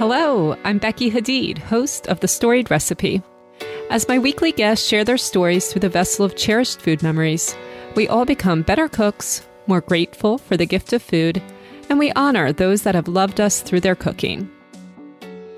[0.00, 3.22] Hello, I'm Becky Hadeed, host of The Storied Recipe.
[3.90, 7.54] As my weekly guests share their stories through the vessel of cherished food memories,
[7.94, 11.42] we all become better cooks, more grateful for the gift of food,
[11.90, 14.50] and we honor those that have loved us through their cooking.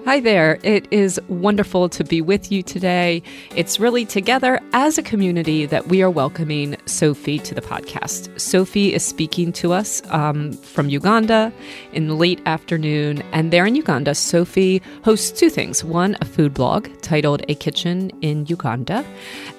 [0.04, 0.58] Hi there.
[0.64, 3.22] It is wonderful to be with you today.
[3.54, 8.40] It's really together as a community that we are welcoming Sophie to the podcast.
[8.40, 11.52] Sophie is speaking to us um, from Uganda
[11.92, 13.22] in the late afternoon.
[13.30, 18.10] And there in Uganda, Sophie hosts two things one, a food blog titled A Kitchen
[18.22, 19.06] in Uganda.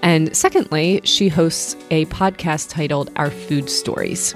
[0.02, 4.36] And secondly, she hosts a podcast titled Our Food Stories.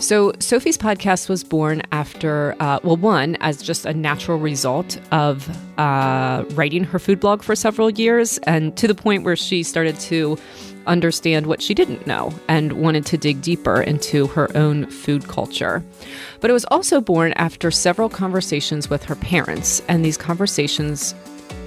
[0.00, 5.48] So, Sophie's podcast was born after, uh, well, one, as just a natural result of
[5.76, 9.98] uh, writing her food blog for several years, and to the point where she started
[10.00, 10.38] to
[10.86, 15.84] understand what she didn't know and wanted to dig deeper into her own food culture.
[16.40, 21.12] But it was also born after several conversations with her parents, and these conversations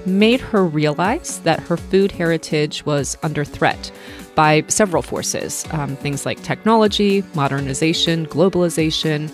[0.06, 3.92] made her realize that her food heritage was under threat
[4.34, 9.30] by several forces um, things like technology, modernization, globalization.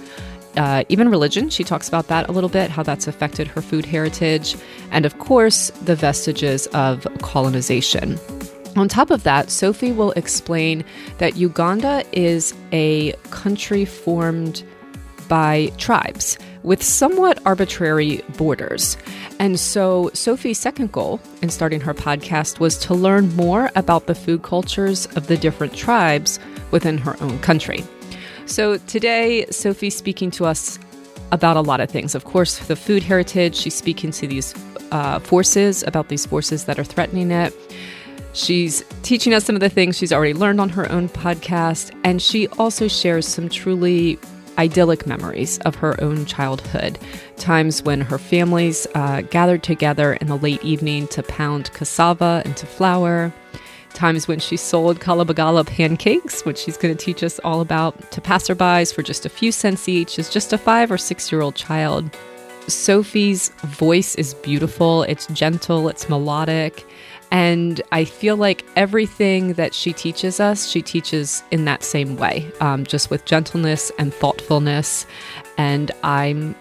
[0.56, 3.84] Uh, even religion, she talks about that a little bit, how that's affected her food
[3.84, 4.56] heritage,
[4.90, 8.18] and of course, the vestiges of colonization.
[8.76, 10.84] On top of that, Sophie will explain
[11.18, 14.62] that Uganda is a country formed
[15.28, 18.96] by tribes with somewhat arbitrary borders.
[19.38, 24.14] And so, Sophie's second goal in starting her podcast was to learn more about the
[24.14, 26.38] food cultures of the different tribes
[26.70, 27.84] within her own country.
[28.46, 30.78] So, today, Sophie's speaking to us
[31.30, 32.14] about a lot of things.
[32.14, 34.54] Of course, the food heritage, she's speaking to these
[34.90, 37.54] uh, forces, about these forces that are threatening it.
[38.32, 42.20] She's teaching us some of the things she's already learned on her own podcast, and
[42.22, 44.18] she also shares some truly
[44.58, 46.98] idyllic memories of her own childhood,
[47.36, 52.66] times when her families uh, gathered together in the late evening to pound cassava into
[52.66, 53.32] flour,
[53.94, 58.20] times when she sold kabalagala pancakes, which she's going to teach us all about, to
[58.20, 61.54] passerbys for just a few cents each as just a five or six year old
[61.54, 62.10] child.
[62.68, 66.84] Sophie's voice is beautiful, it's gentle, it's melodic.
[67.30, 72.50] And I feel like everything that she teaches us, she teaches in that same way,
[72.60, 75.06] um, just with gentleness and thoughtfulness.
[75.58, 76.54] And I'm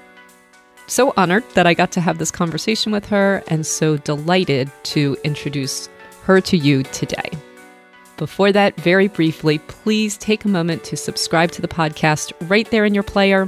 [0.87, 5.17] so honored that I got to have this conversation with her and so delighted to
[5.23, 5.89] introduce
[6.23, 7.29] her to you today.
[8.17, 12.83] Before that, very briefly, please take a moment to subscribe to the podcast right there
[12.83, 13.47] in your player.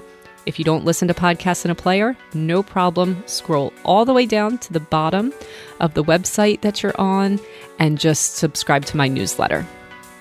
[0.49, 3.21] If you don't listen to podcasts in a player, no problem.
[3.27, 5.31] Scroll all the way down to the bottom
[5.79, 7.39] of the website that you're on
[7.77, 9.63] and just subscribe to my newsletter.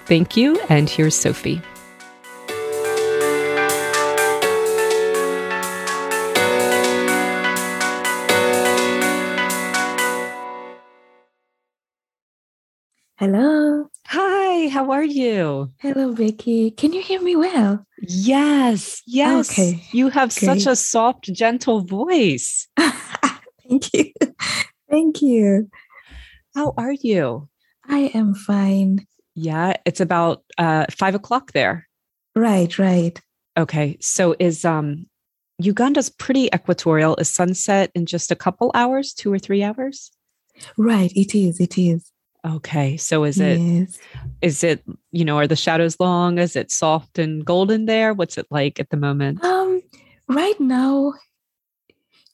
[0.05, 1.63] Thank you, and here's Sophie.
[13.17, 13.68] Hello.
[14.59, 15.71] Hi, how are you?
[15.79, 16.73] Hello, Becky.
[16.73, 17.87] Can you hear me well?
[18.03, 19.53] Yes, yes.
[19.53, 19.85] Okay.
[19.93, 20.63] You have Great.
[20.63, 22.67] such a soft, gentle voice.
[22.77, 24.13] Thank you.
[24.91, 25.71] Thank you.
[26.57, 27.49] How are you?
[27.89, 29.07] I am fine.
[29.37, 31.87] Yeah, it's about uh, five o'clock there.
[32.35, 33.17] Right, right.
[33.57, 35.07] Okay, so is um,
[35.61, 37.15] Uganda's pretty equatorial?
[37.15, 40.11] Is sunset in just a couple hours, two or three hours?
[40.77, 41.13] Right.
[41.15, 41.61] It is.
[41.61, 42.11] It is.
[42.49, 43.99] Okay, so is it Yes.
[44.41, 44.83] is it
[45.13, 46.39] you know are the shadows long?
[46.39, 48.15] Is it soft and golden there?
[48.15, 49.45] What's it like at the moment?
[49.45, 49.83] Um,
[50.29, 51.13] right now,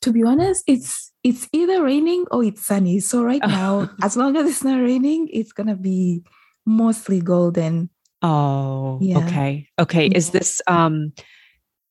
[0.03, 3.00] to be honest, it's it's either raining or it's sunny.
[3.00, 3.48] So right Oh.
[3.48, 6.22] now, as long as it's not raining, it's gonna be
[6.66, 7.91] mostly golden.
[8.22, 9.19] Oh, Yeah.
[9.19, 10.06] okay, okay.
[10.06, 11.12] Is this um,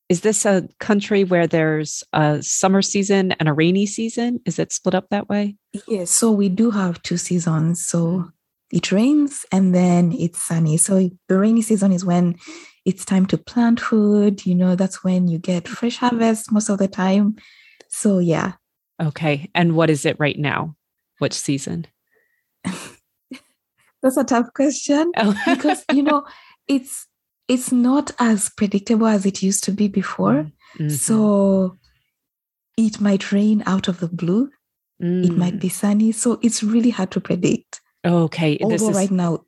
[0.08, 4.40] is this a country where there's a summer season and a rainy season?
[4.44, 5.56] Is it split up that way?
[5.88, 7.84] Yes, so we do have two seasons.
[7.84, 8.28] So mm-hmm.
[8.70, 10.76] it rains and then it's sunny.
[10.76, 12.36] So the rainy season is when
[12.84, 14.44] it's time to plant food.
[14.44, 17.36] You know, that's when you get fresh harvest most of the time.
[17.88, 18.52] So yeah,
[19.02, 20.76] Okay, and what is it right now?
[21.18, 21.86] Which season?
[22.64, 26.24] that's a tough question Oh, because you know
[26.68, 27.06] it's
[27.48, 30.50] it's not as predictable as it used to be before.
[30.78, 30.90] Mhm.
[30.90, 31.76] So
[32.76, 34.50] it might rain out of the blue.
[35.00, 35.60] It might Mm.
[35.60, 36.12] be sunny.
[36.12, 37.80] So it's really hard to predict.
[38.06, 39.44] Okay, Although is right now,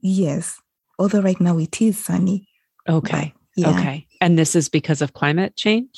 [0.00, 0.58] yes.
[0.98, 2.48] Although right now it is sunny.
[2.88, 3.34] okay.
[3.56, 3.70] Yeah.
[3.70, 5.90] Okay, and this is because of climate change.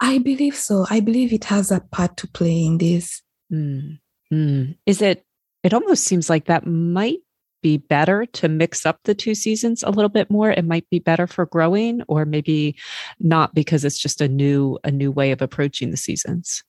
[0.00, 0.86] I believe so.
[0.88, 3.20] I believe it has a part to play in this.
[3.52, 3.98] Mm.
[4.32, 4.76] Mm.
[4.86, 5.24] Is it?
[5.64, 7.18] It almost seems like that might
[7.64, 10.50] be better to mix up the two seasons a little bit more.
[10.50, 12.76] It might be better for growing, or maybe
[13.18, 16.62] not because it's just a new a new way of approaching the seasons.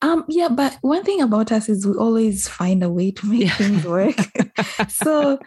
[0.00, 3.42] Um, yeah, but one thing about us is we always find a way to make
[3.42, 3.54] yeah.
[3.54, 4.16] things work.
[4.88, 5.38] so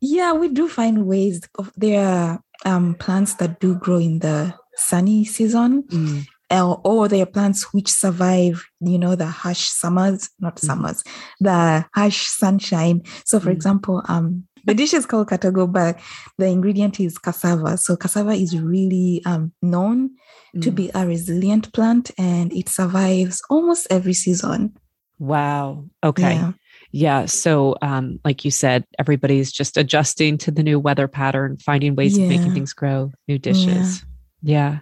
[0.00, 4.54] yeah, we do find ways of there are um, plants that do grow in the
[4.74, 5.84] sunny season.
[5.84, 6.26] Mm.
[6.50, 10.60] Or, there are plants which survive, you know, the harsh summers, not mm.
[10.60, 11.02] summers,
[11.40, 13.02] the harsh sunshine.
[13.24, 13.52] So, for mm.
[13.52, 15.98] example, um, the dish is called katogo, but
[16.36, 17.78] the ingredient is cassava.
[17.78, 20.10] So cassava is really um, known
[20.54, 20.62] mm.
[20.62, 24.76] to be a resilient plant and it survives almost every season.
[25.18, 25.86] Wow.
[26.04, 26.34] Okay.
[26.34, 26.52] Yeah.
[26.92, 27.26] yeah.
[27.26, 32.16] So, um, like you said, everybody's just adjusting to the new weather pattern, finding ways
[32.16, 32.24] yeah.
[32.24, 34.02] of making things grow, new dishes.
[34.02, 34.07] Yeah.
[34.42, 34.80] Yeah.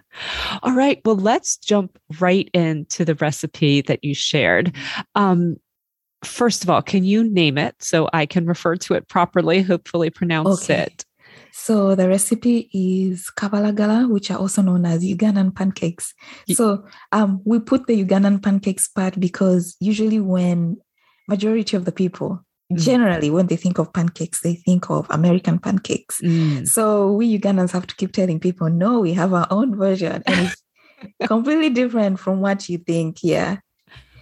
[0.61, 1.01] All right.
[1.03, 4.75] Well, let's jump right into the recipe that you shared.
[5.15, 5.57] Um,
[6.23, 10.09] first of all, can you name it so I can refer to it properly, hopefully
[10.09, 10.83] pronounce okay.
[10.83, 11.05] it?
[11.51, 16.13] So the recipe is kabalagala, which are also known as Ugandan pancakes.
[16.53, 20.77] So um, we put the Ugandan pancakes part because usually when
[21.27, 22.43] majority of the people.
[22.75, 26.67] Generally when they think of pancakes they think of american pancakes mm.
[26.67, 30.51] so we ugandans have to keep telling people no we have our own version and
[30.51, 30.63] it's
[31.27, 33.57] completely different from what you think yeah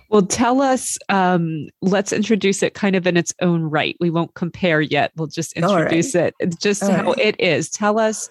[0.09, 3.97] well, tell us, um, let's introduce it kind of in its own right.
[3.99, 5.11] We won't compare yet.
[5.15, 6.33] We'll just introduce right.
[6.39, 7.17] it just All how right.
[7.17, 7.69] it is.
[7.69, 8.29] Tell us,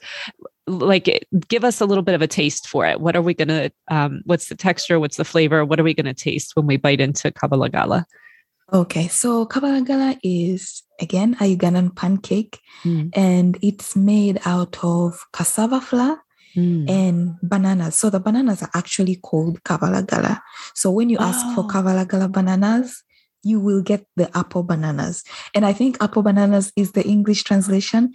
[0.66, 3.00] like, give us a little bit of a taste for it.
[3.00, 5.00] What are we going to, um, what's the texture?
[5.00, 5.64] What's the flavor?
[5.64, 8.04] What are we going to taste when we bite into kabalagala?
[8.72, 13.10] Okay, so kabalagala is again a Ugandan pancake, mm.
[13.14, 16.18] and it's made out of cassava flour
[16.56, 16.88] mm.
[16.88, 17.96] and bananas.
[17.96, 20.40] So the bananas are actually called kabalagala.
[20.74, 21.54] So when you ask oh.
[21.54, 23.02] for kabalagala bananas,
[23.42, 25.22] you will get the apple bananas.
[25.54, 28.14] And I think apple bananas is the English translation.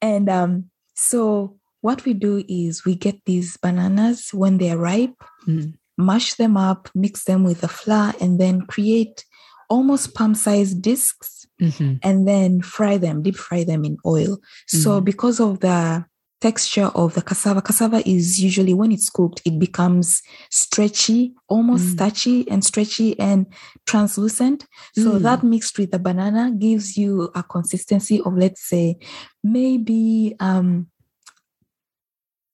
[0.00, 5.74] And um, so what we do is we get these bananas when they're ripe, mm.
[5.98, 9.26] mash them up, mix them with the flour, and then create
[9.68, 11.94] almost palm sized discs mm-hmm.
[12.02, 14.36] and then fry them, deep fry them in oil.
[14.36, 14.78] Mm-hmm.
[14.78, 16.04] So because of the
[16.44, 17.62] texture of the cassava.
[17.62, 20.20] Cassava is usually when it's cooked, it becomes
[20.50, 21.92] stretchy, almost mm.
[21.92, 23.46] starchy and stretchy and
[23.86, 24.66] translucent.
[24.94, 25.22] So mm.
[25.22, 28.98] that mixed with the banana gives you a consistency of, let's say,
[29.42, 30.88] maybe um,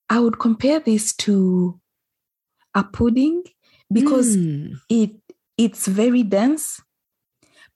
[0.09, 1.81] I would compare this to
[2.77, 3.43] a pudding
[3.93, 4.75] because mm.
[4.89, 5.11] it
[5.59, 6.81] it's very dense,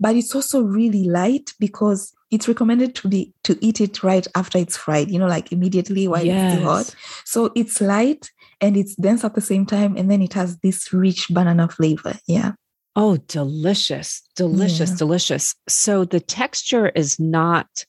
[0.00, 4.58] but it's also really light because it's recommended to be to eat it right after
[4.58, 6.52] it's fried you know like immediately while yes.
[6.52, 6.94] it's still hot.
[7.24, 8.30] So it's light
[8.60, 12.14] and it's dense at the same time and then it has this rich banana flavor.
[12.26, 12.52] Yeah.
[12.96, 14.22] Oh delicious.
[14.36, 14.96] Delicious yeah.
[14.96, 15.54] delicious.
[15.68, 17.84] So the texture is not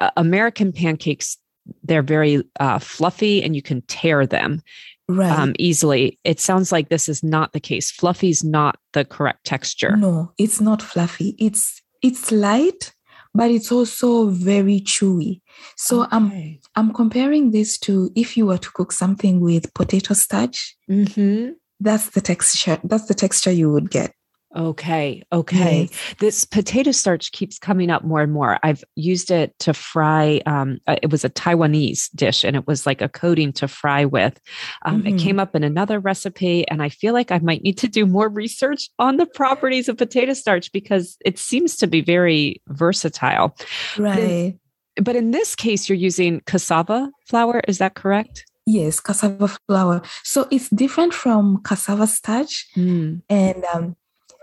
[0.00, 1.38] uh, american pancakes
[1.82, 4.60] they're very uh, fluffy and you can tear them
[5.08, 5.38] right.
[5.38, 6.18] um, easily.
[6.24, 7.90] It sounds like this is not the case.
[7.90, 9.96] Fluffy's not the correct texture.
[9.96, 11.34] No, it's not fluffy.
[11.38, 12.92] It's it's light,
[13.34, 15.40] but it's also very chewy.
[15.76, 16.08] So okay.
[16.16, 20.76] I'm I'm comparing this to if you were to cook something with potato starch.
[20.90, 21.52] Mm-hmm.
[21.80, 22.78] That's the texture.
[22.84, 24.12] That's the texture you would get.
[24.54, 25.22] Okay.
[25.32, 25.88] Okay.
[25.90, 26.14] Yes.
[26.20, 28.58] This potato starch keeps coming up more and more.
[28.62, 30.40] I've used it to fry.
[30.46, 34.04] Um, uh, it was a Taiwanese dish and it was like a coating to fry
[34.04, 34.40] with.
[34.84, 35.08] Um, mm-hmm.
[35.08, 36.66] It came up in another recipe.
[36.68, 39.96] And I feel like I might need to do more research on the properties of
[39.96, 43.56] potato starch because it seems to be very versatile.
[43.98, 44.14] Right.
[44.14, 44.58] But in,
[45.02, 47.60] but in this case, you're using cassava flour.
[47.66, 48.44] Is that correct?
[48.66, 50.02] Yes, cassava flour.
[50.22, 52.66] So it's different from cassava starch.
[52.76, 53.22] Mm.
[53.28, 53.96] And um,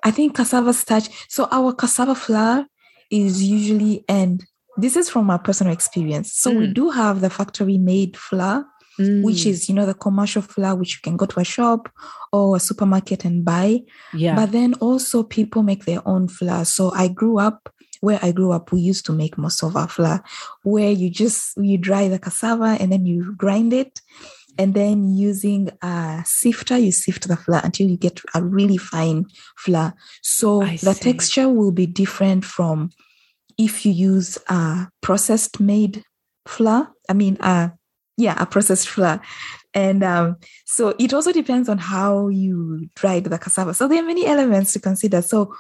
[0.03, 1.10] I think cassava starch.
[1.29, 2.65] So our cassava flour
[3.10, 4.43] is usually, and
[4.77, 6.34] this is from our personal experience.
[6.34, 6.60] So mm.
[6.60, 8.65] we do have the factory made flour,
[9.00, 9.24] mm.
[9.24, 11.89] which is, you know, the commercial flour, which you can go to a shop
[12.31, 13.81] or a supermarket and buy.
[14.13, 14.36] Yeah.
[14.36, 16.65] But then also people make their own flour.
[16.65, 17.70] So I grew up
[18.01, 20.24] where I grew up, we used to make most of our flour,
[20.63, 24.01] where you just you dry the cassava and then you grind it
[24.58, 29.25] and then using a sifter, you sift the flour until you get a really fine
[29.58, 29.93] flour.
[30.22, 31.12] So I the see.
[31.12, 32.91] texture will be different from
[33.58, 36.03] if you use a processed made
[36.48, 36.89] flour.
[37.10, 37.70] I mean, uh,
[38.17, 39.22] yeah, a processed flour.
[39.74, 43.74] And um, so it also depends on how you dried the cassava.
[43.74, 45.22] So there are many elements to consider.
[45.22, 45.55] So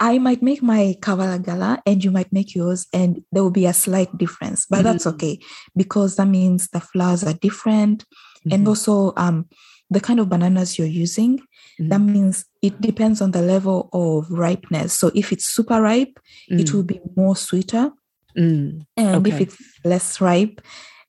[0.00, 3.72] I might make my kabalagala and you might make yours, and there will be a
[3.72, 4.84] slight difference, but mm-hmm.
[4.84, 5.40] that's okay
[5.76, 8.04] because that means the flours are different.
[8.04, 8.52] Mm-hmm.
[8.54, 9.48] And also, um,
[9.90, 11.88] the kind of bananas you're using, mm-hmm.
[11.88, 14.92] that means it depends on the level of ripeness.
[14.92, 16.88] So if it's super ripe, it will mm.
[16.88, 17.90] be more sweeter.
[18.36, 18.84] Mm.
[18.96, 19.34] And okay.
[19.34, 20.60] if it's less ripe,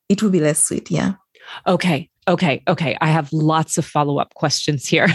[0.08, 0.90] it will be less sweet.
[0.90, 1.14] Yeah.
[1.68, 2.10] Okay.
[2.30, 2.96] Okay, okay.
[3.02, 5.08] I have lots of follow up questions here.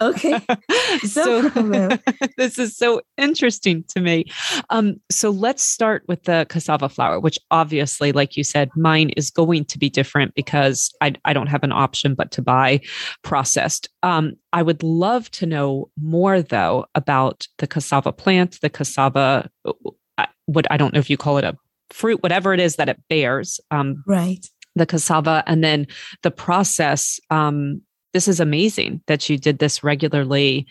[0.00, 0.40] Okay.
[1.06, 1.50] so
[2.38, 4.24] this is so interesting to me.
[4.70, 9.30] Um, so let's start with the cassava flour, which obviously, like you said, mine is
[9.30, 12.80] going to be different because I, I don't have an option but to buy
[13.22, 13.90] processed.
[14.02, 19.50] Um, I would love to know more though about the cassava plant, the cassava.
[19.66, 21.54] uh, What I don't know if you call it a
[21.90, 23.60] fruit, whatever it is that it bears.
[23.70, 24.46] Um, Right.
[24.74, 25.86] The cassava and then
[26.22, 30.66] the process um, this is amazing that you did this regularly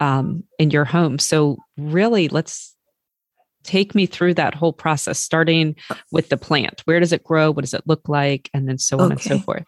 [0.00, 1.18] um, in your home.
[1.18, 2.74] So really let's
[3.64, 5.74] take me through that whole process starting
[6.12, 6.82] with the plant.
[6.84, 7.50] Where does it grow?
[7.50, 8.48] What does it look like?
[8.54, 9.64] And then so on and so forth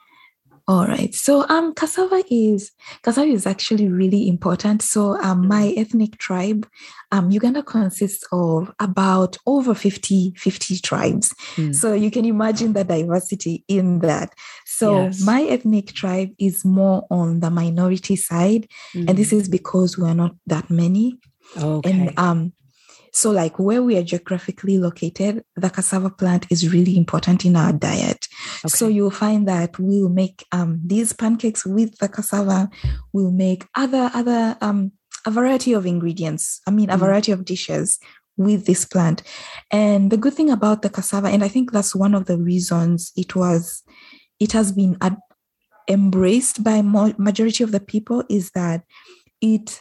[0.69, 1.15] All right.
[1.15, 2.73] So um cassava is
[3.03, 4.83] cassava is actually really important.
[4.83, 6.69] So um my ethnic tribe,
[7.11, 11.35] um Uganda consists of about over 50, 50 tribes.
[11.57, 11.75] Mm.
[11.75, 14.35] So you can imagine the diversity in that.
[14.67, 15.23] So Yes.
[15.25, 18.69] my ethnic tribe is more on the minority side.
[18.95, 21.19] And this is because we are not that many.
[21.57, 22.53] okay And um,
[23.21, 27.73] so like where we are geographically located, the cassava plant is really important in our
[27.73, 28.21] diet.
[28.67, 32.61] So you'll find that we'll make um these pancakes with the cassava.
[33.13, 34.93] We'll make other other um
[35.27, 36.61] a variety of ingredients.
[36.67, 37.01] I mean, a Mm.
[37.07, 37.99] variety of dishes
[38.37, 39.19] with this plant.
[39.73, 43.11] And the good thing about the cassava, and I think that's one of the reasons
[43.17, 43.83] it was,
[44.39, 45.19] it has been ad-
[45.89, 48.85] embraced by mo- majority of the people, is that
[49.41, 49.81] it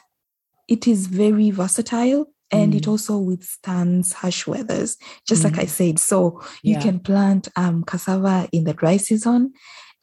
[0.68, 2.92] it is very versatile and it Mm.
[2.92, 5.70] also withstands harsh weathers just like i Mm.
[5.70, 6.82] said so you Yeah.
[6.82, 9.52] can plant um, cassava in the dry season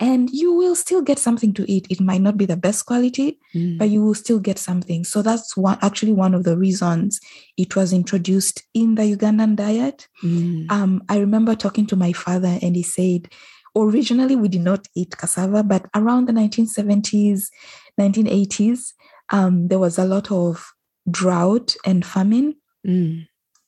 [0.00, 3.38] and you will still get something to eat it might not be the best quality
[3.54, 3.78] Mm.
[3.78, 7.20] but you will still get something so that's one actually one of the reasons
[7.56, 10.70] it was introduced in the ugandan diet Mm.
[10.70, 13.28] um, I remember talking to my father, and he said,
[13.76, 17.50] originally we did not eat cassava, but around the 1970s,
[18.00, 18.94] 1980s,
[19.32, 20.72] um, there was a lot of
[21.10, 22.54] drought and famine
[22.86, 23.26] Mm.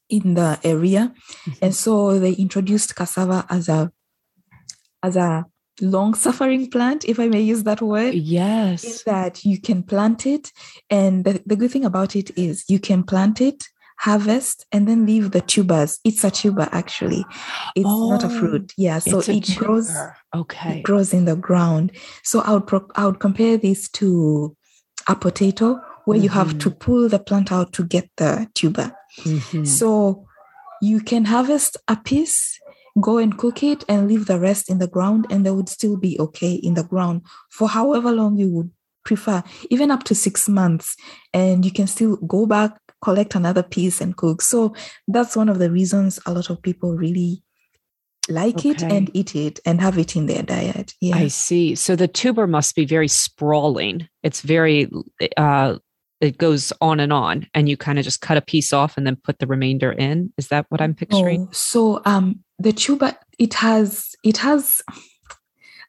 [0.09, 1.12] in the area,
[1.47, 1.59] Mhm.
[1.62, 3.90] and so they introduced cassava as a
[5.02, 5.45] as a
[5.81, 8.14] long-suffering plant, if I may use that word.
[8.14, 10.52] yes that you can plant it,
[10.90, 13.64] and the, the good thing about it is you can plant it,
[13.99, 15.99] harvest, and then leave the tubers.
[16.05, 17.25] It's a tuber actually.
[17.75, 18.73] It's not a Oh, fruit.
[18.76, 19.90] Yeah, so it grows.
[20.35, 21.93] okay It grows in the ground.
[22.23, 24.57] So I would pro- I would compare this to
[25.09, 28.93] a potato, where you have to pull the plant out to get the tuber.
[29.19, 29.67] Mhm.
[29.67, 30.25] So
[30.81, 32.59] you can harvest a piece,
[33.01, 35.97] go and cook it, and leave the rest in the ground, and they would still
[35.97, 38.71] be okay in the ground for however long you would
[39.05, 40.97] prefer, even up to six months.
[41.33, 44.43] And you can still go back, collect another piece, and cook.
[44.43, 44.75] So
[45.09, 47.43] that's one of the reasons a lot of people really
[48.29, 50.95] like it and eat it and have it in their diet.
[51.01, 51.17] Yeah.
[51.17, 51.77] I see.
[51.77, 54.09] So the tuber must be very sprawling.
[54.25, 54.91] It's very,
[55.37, 55.79] uh,
[56.21, 59.07] it goes on and on, and you kind of just cut a piece off and
[59.07, 60.33] then put the remainder in.
[60.39, 61.47] Is that what I'm picturing?
[61.47, 64.81] Oh, so um the tuber it has it has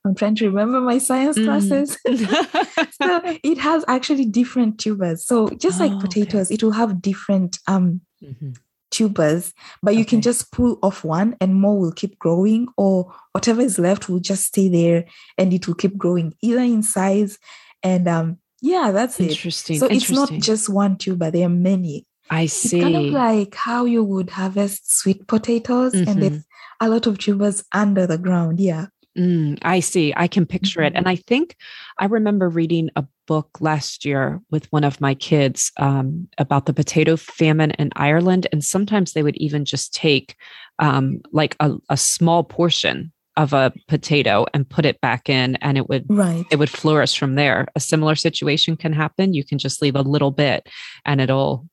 [0.06, 1.46] I'm trying to remember my science Mm.
[1.46, 1.98] classes.
[3.02, 5.26] so it has actually different tubers.
[5.26, 6.08] So just Oh, like okay.
[6.08, 8.56] potatoes, it will have different um Mhm.
[8.90, 9.54] tubers,
[9.84, 13.78] but you can just pull off one and more will keep growing, or whatever is
[13.80, 15.06] left will just stay there
[15.38, 17.38] and it will keep growing either in size.
[17.84, 19.32] And um yeah, that's it.
[19.32, 19.80] Interesting.
[19.80, 22.06] So it's not just one tuber, there are many.
[22.30, 22.78] I see.
[22.78, 26.08] It's kind of like how you would harvest sweet potatoes, Mhm.
[26.08, 26.44] and there's
[26.82, 28.60] a lot of tubers under the ground.
[28.60, 28.88] Yeah.
[29.18, 30.14] Mm, I see.
[30.16, 30.94] I can picture it.
[30.94, 30.98] Mhm.
[30.98, 31.56] And I think
[31.98, 36.74] I remember reading a book last year with one of my kids um, about the
[36.74, 38.46] potato famine in Ireland.
[38.52, 40.36] And sometimes they would even just take
[40.78, 45.78] um, like a, a small portion of a potato and put it back in, and
[45.78, 46.46] it would Right.
[46.52, 47.68] it would flourish from there.
[47.76, 49.34] A similar situation can happen.
[49.34, 50.68] You can just leave a little bit,
[51.06, 51.68] and it'll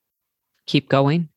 [0.67, 1.29] keep going.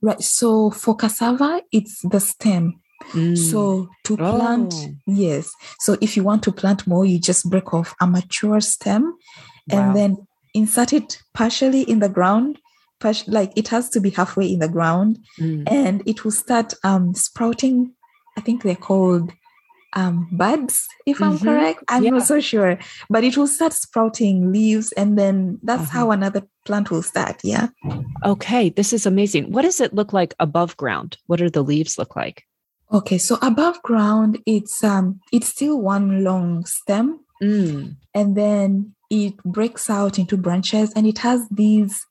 [0.00, 0.22] Right.
[0.22, 2.80] So for cassava, it's the stem.
[3.12, 3.36] Mm.
[3.36, 4.88] So to plant, Oh.
[5.06, 5.50] yes.
[5.80, 9.78] So if you want to plant more, you just break off a mature stem Wow.
[9.78, 10.16] and then
[10.54, 12.58] insert it partially in the ground.
[13.28, 15.62] Like it has to be halfway in the ground, Mm.
[15.70, 17.92] and it will start um, sprouting.
[18.36, 19.32] I think they're called
[19.94, 21.44] um, buds, if I'm Mhm.
[21.44, 21.84] correct.
[21.88, 22.10] I'm Yeah.
[22.10, 22.78] not so sure,
[23.08, 25.98] but it will start sprouting leaves, and then that's Uh-huh.
[25.98, 27.40] how another plant will start.
[27.42, 27.68] Yeah.
[28.24, 29.50] Okay, this is amazing.
[29.52, 31.16] What does it look like above ground?
[31.26, 32.44] What do the leaves look like?
[32.92, 33.18] Okay.
[33.18, 37.96] So above ground, it's um, it's still one long stem, Mm.
[38.14, 42.04] and then it breaks out into branches, and it has these.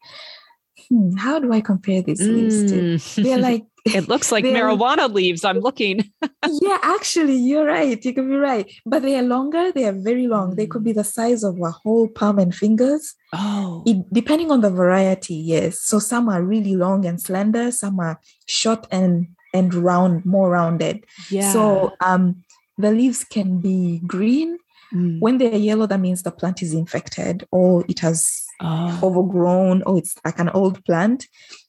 [0.90, 2.76] Hmm, how do I compare these leaves to?
[2.76, 3.24] Mm.
[3.24, 3.66] They're like
[3.96, 5.44] It looks like marijuana leaves.
[5.46, 6.12] I'm looking.
[6.62, 8.04] yeah, actually, you're right.
[8.04, 8.72] You could be right.
[8.86, 9.72] But they are longer.
[9.72, 10.56] They are very long.
[10.56, 13.16] They could be the size of a whole palm and fingers.
[13.34, 13.84] Oh.
[13.86, 15.82] It, depending on the variety, yes.
[15.82, 17.72] So some are really long and slender.
[17.72, 21.06] Some are short and and round, more rounded.
[21.30, 21.52] Yeah.
[21.52, 22.44] So um,
[22.78, 24.60] the leaves can be green.
[24.94, 25.20] Mm.
[25.20, 29.00] When they're yellow, that means the plant is infected or it has Oh.
[29.04, 31.28] overgrown or it's like an old plant.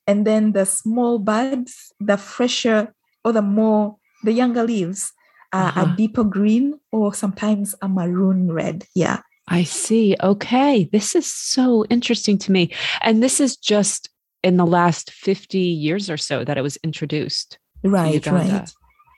[0.08, 5.12] And then the small buds, the fresher or the more, the younger leaves
[5.52, 5.82] are Uh-huh.
[5.92, 8.86] a deeper green or sometimes a maroon red.
[8.94, 9.20] Yeah.
[9.46, 10.16] I see.
[10.22, 10.88] Okay.
[10.92, 12.70] This is so interesting to me.
[13.02, 14.08] And this is just
[14.42, 17.58] in the last 50 years or so that it was introduced.
[17.82, 18.52] Right, Uganda.
[18.52, 18.70] right.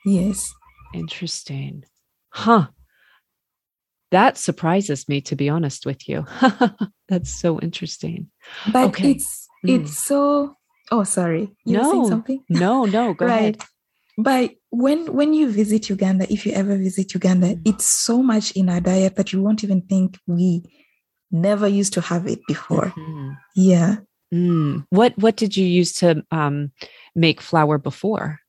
[0.05, 0.53] Yes.
[0.93, 1.83] Interesting.
[2.29, 2.67] Huh.
[4.11, 6.25] That surprises me, to be honest with you.
[7.07, 8.27] That's so interesting.
[8.73, 9.11] But Okay.
[9.11, 9.69] it's Mm.
[9.83, 10.57] it's so
[10.91, 11.55] oh sorry.
[11.65, 12.07] You No.
[12.09, 12.43] something?
[12.49, 13.39] No, no, go right.
[13.39, 13.57] ahead.
[14.17, 17.61] But when when you visit Uganda, if you ever visit Uganda, Mm.
[17.65, 20.63] it's so much in our diet that you won't even think we
[21.31, 22.93] never used to have it before.
[22.97, 23.37] Mhm.
[23.55, 23.95] Yeah.
[24.33, 24.85] Mm.
[24.89, 26.71] What what did you use to um,
[27.15, 28.39] make flour before?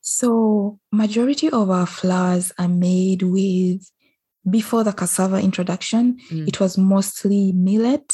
[0.00, 3.80] So majority of our flours are made with
[4.50, 6.48] before the cassava introduction, Mm.
[6.48, 8.12] it was mostly millet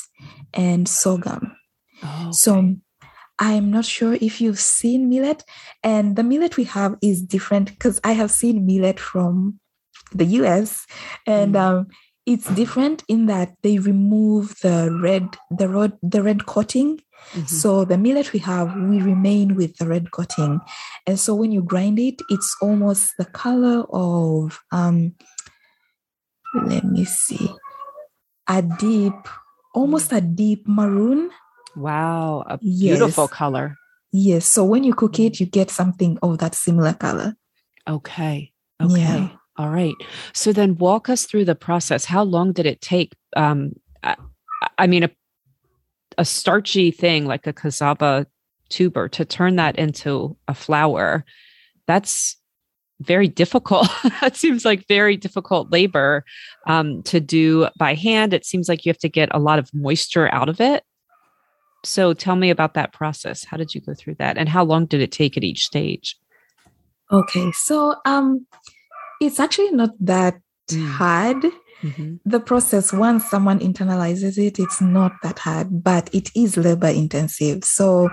[0.54, 1.52] and sorghum.
[2.02, 2.74] Oh, So
[3.40, 5.42] I'm not sure if you've seen millet,
[5.82, 9.58] and the millet we have is different because I have seen millet from
[10.12, 10.86] the US,
[11.26, 11.60] and Mm.
[11.60, 11.86] um,
[12.26, 17.00] it's different in that they remove the red, the red, the red coating.
[17.34, 17.48] Mhm.
[17.48, 20.60] So the millet we have, we remain with the red coating,
[21.06, 25.14] and so when you grind it, it's almost the color of um.
[26.66, 27.48] Let me see,
[28.48, 29.14] a deep,
[29.72, 31.30] almost a deep maroon.
[31.76, 33.30] Wow, a beautiful Yes.
[33.30, 33.76] color.
[34.12, 34.46] Yes.
[34.46, 37.36] So when you cook it, you get something of that similar color.
[37.88, 38.52] Okay.
[38.82, 38.98] Okay.
[38.98, 39.28] Yeah.
[39.56, 39.94] All right.
[40.32, 42.04] So then walk us through the process.
[42.04, 43.14] How long did it take?
[43.36, 43.72] Um,
[44.02, 44.16] I,
[44.78, 45.10] I mean, a,
[46.18, 48.26] a starchy thing like a cassava
[48.68, 51.24] tuber to turn that into a flour,
[51.86, 52.36] that's
[53.00, 53.88] very difficult.
[54.20, 56.24] that seems like very difficult labor
[56.66, 58.32] um, to do by hand.
[58.32, 60.84] It seems like you have to get a lot of moisture out of it.
[61.84, 63.44] So tell me about that process.
[63.44, 64.36] How did you go through that?
[64.38, 66.16] And how long did it take at each stage?
[67.10, 67.50] Okay.
[67.52, 68.46] So um
[69.20, 70.40] it's actually not that
[70.70, 70.86] Mm.
[70.86, 71.36] hard.
[71.82, 72.20] Mhm.
[72.24, 77.64] The process, once someone internalizes it, it's not that hard, but it is labor intensive.
[77.64, 78.08] So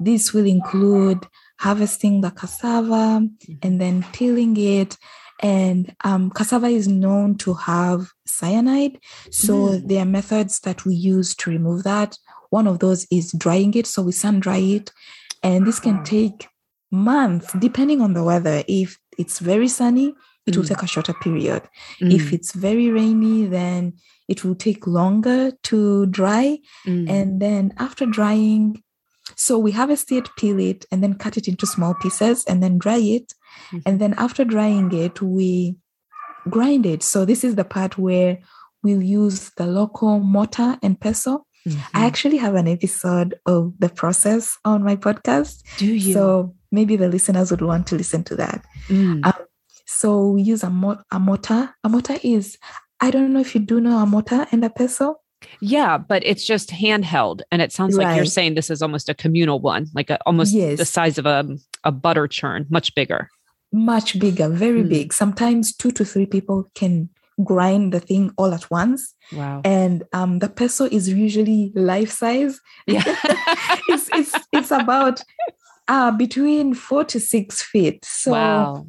[0.00, 1.24] this will include
[1.60, 3.28] harvesting the cassava
[3.62, 4.96] and then peeling it.
[5.40, 8.98] And um, cassava is known to have cyanide.
[9.30, 9.88] So Mm.
[9.88, 12.18] there are methods that we use to remove that.
[12.50, 13.86] One of those is drying it.
[13.86, 14.92] So we sun dry it.
[15.42, 16.48] And this can take
[16.90, 18.64] months, depending on the weather.
[18.66, 20.14] If it's very sunny,
[20.46, 20.68] it will Mm.
[20.68, 21.62] take a shorter period.
[22.00, 23.92] If Mm, it's very rainy, then
[24.28, 26.58] it will take longer to dry.
[26.86, 27.08] mm.
[27.08, 28.82] And then after drying,
[29.36, 32.78] so we harvest it, peel it, and then cut it into small pieces and then
[32.78, 33.34] dry it.
[33.72, 33.82] Mhm.
[33.86, 35.76] And then after drying it, we
[36.48, 37.02] grind it.
[37.02, 38.38] So this is the part where
[38.82, 41.46] we'll use the local mortar and pestle.
[41.66, 41.80] I Mhm.
[41.94, 45.62] actually have an episode of the process on my podcast.
[45.78, 46.12] do you?
[46.14, 48.64] So maybe the listeners would want to listen to that.
[48.88, 49.20] Mm.
[49.24, 49.32] uh,
[49.86, 51.74] So we use a, mo- a mortar.
[51.82, 52.58] A mortar is,
[53.00, 55.22] I don't know if you do know a mortar and a pestle.
[55.60, 59.14] yeah, but it's just handheld, and it sounds like you're saying this is almost a
[59.14, 61.46] communal one, like a, almost the size of a
[61.84, 63.28] a butter churn, much bigger.
[63.72, 64.88] much bigger, very Hmm.
[64.88, 65.12] big.
[65.12, 67.08] Sometimes two to three people can
[67.44, 69.14] grind the thing all at once.
[69.32, 69.60] Wow.
[69.64, 72.60] And um, the pestle is usually life size.
[72.86, 73.04] Yeah.
[73.90, 75.22] It's it's it's about
[75.88, 78.04] uh, between four to six feet.
[78.04, 78.86] So wow.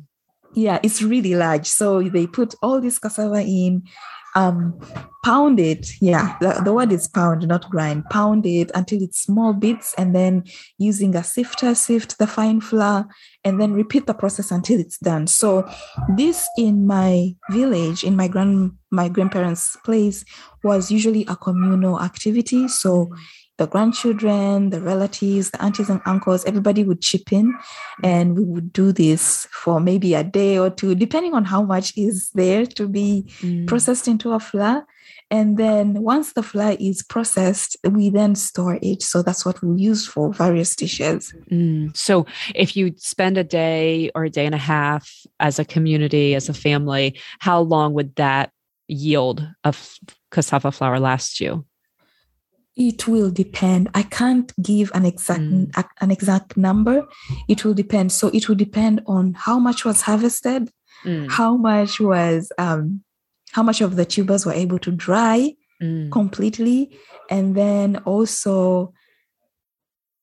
[0.54, 1.68] yeah, it's really large.
[1.68, 3.84] So they put all this cassava in,
[4.36, 4.80] um,
[5.24, 5.89] pound it.
[6.02, 8.06] Yeah, the, the word is pound, not grind.
[8.10, 10.44] Pound it until it's small bits, and then
[10.78, 13.08] using a sifter, sift the fine flour,
[13.44, 15.28] and then repeat the process until it's done.
[15.28, 15.70] So
[16.15, 20.26] this in my village, in my grand my grandparents' place,
[20.63, 22.68] was usually a communal activity.
[22.68, 23.10] So
[23.60, 27.54] the grandchildren, the relatives, the aunties and uncles, everybody would chip in
[28.04, 31.93] and we would do this for maybe a day or two, depending on how much
[31.95, 33.67] is there to be Mm.
[33.67, 34.86] processed into a flour.
[35.30, 39.04] And then once the flour is processed, we then store it.
[39.04, 41.34] So that's what we use for various dishes.
[41.52, 41.95] Mm.
[41.95, 45.04] So if you spend a day or a day and a half
[45.39, 48.52] as a community, as a family, how long would that
[48.88, 49.76] yield of
[50.32, 51.65] cassava flour last you?
[52.80, 53.89] It will depend.
[53.94, 55.86] I can't give an exact mm.
[56.00, 57.06] an exact number.
[57.50, 58.13] It will depend.
[58.13, 60.72] So it will depend on how much was harvested,
[61.04, 61.30] mm.
[61.30, 63.04] how much was um,
[63.52, 66.10] how much of the tubers were able to dry mm.
[66.10, 66.98] completely,
[67.30, 68.94] and then also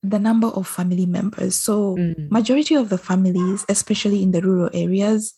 [0.03, 1.57] the number of family members.
[1.57, 2.31] So mm.
[2.31, 5.35] majority of the families, especially in the rural areas,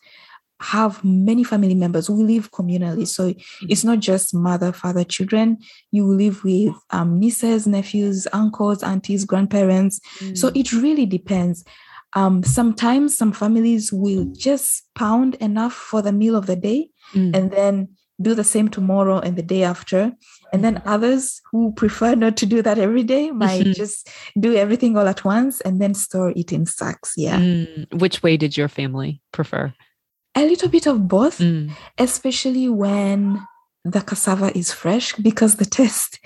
[0.60, 2.10] have many family members.
[2.10, 3.06] We live communally.
[3.06, 3.34] So
[3.68, 5.58] it's not just mother, father, children.
[5.92, 10.00] You live with um, nieces, nephews, uncles, aunties, grandparents.
[10.18, 10.36] Mm.
[10.36, 11.64] So it really depends.
[12.14, 17.36] Um, sometimes some families will just pound enough for the meal of the day mm.
[17.36, 17.88] and then
[18.20, 20.12] do the same tomorrow and the day after.
[20.52, 20.88] And then mm-hmm.
[20.88, 23.72] others who prefer not to do that every day might mm-hmm.
[23.72, 24.08] just
[24.40, 27.14] do everything all at once and then store it in sacks.
[27.16, 27.38] Yeah.
[27.38, 28.00] Mm.
[28.00, 29.72] Which way did your family prefer?
[30.38, 31.72] A little bit of both, mm.
[31.98, 33.44] especially when
[33.84, 36.20] the cassava is fresh because the taste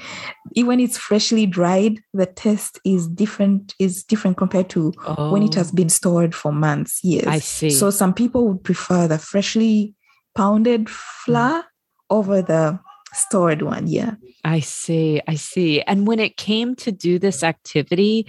[0.57, 5.31] when it's freshly dried the taste is different is different compared to oh.
[5.31, 5.75] when it has oh.
[5.75, 9.95] been stored for months years i see so some people would prefer the freshly
[10.35, 11.65] pounded flour mm.
[12.11, 12.79] over the
[13.13, 18.27] stored one yeah i see i see and when it came to do this activity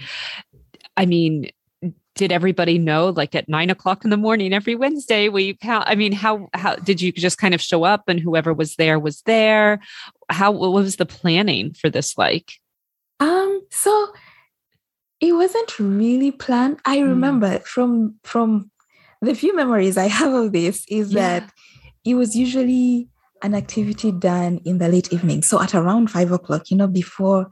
[0.96, 1.48] i mean
[2.14, 5.94] did everybody know like at nine o'clock in the morning every wednesday we count i
[5.94, 9.22] mean how how did you just kind of show up and whoever was there was
[9.22, 9.80] there
[10.30, 12.52] how what was the planning for this like
[13.20, 14.12] um so
[15.20, 17.08] it wasn't really planned i mm.
[17.08, 18.70] remember from from
[19.20, 21.40] the few memories i have of this is yeah.
[21.40, 21.52] that
[22.04, 23.08] it was usually
[23.42, 27.50] an activity done in the late evening so at around five o'clock you know before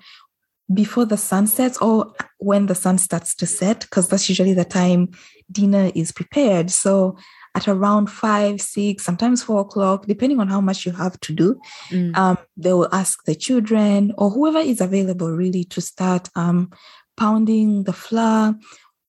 [0.75, 4.65] before the sun sets or when the sun starts to set, because that's usually the
[4.65, 5.11] time
[5.51, 6.71] dinner is prepared.
[6.71, 7.17] So
[7.55, 11.61] at around five, six, sometimes four o'clock, depending on how much you have to do,
[11.91, 12.17] mm.
[12.17, 16.71] um, they will ask the children or whoever is available really to start um,
[17.17, 18.55] pounding the flour.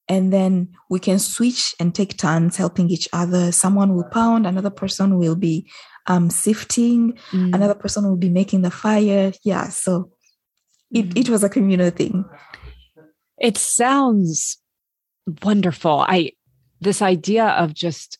[0.09, 3.53] And then we can switch and take turns helping each other.
[3.53, 5.71] Someone will pound, another person will be
[6.07, 7.55] um, sifting, mm.
[7.55, 9.31] another person will be making the fire.
[9.45, 9.69] Yeah.
[9.69, 10.11] So
[10.93, 12.25] it, it was a communal thing.
[13.39, 14.57] It sounds
[15.43, 16.05] wonderful.
[16.07, 16.31] I
[16.79, 18.19] this idea of just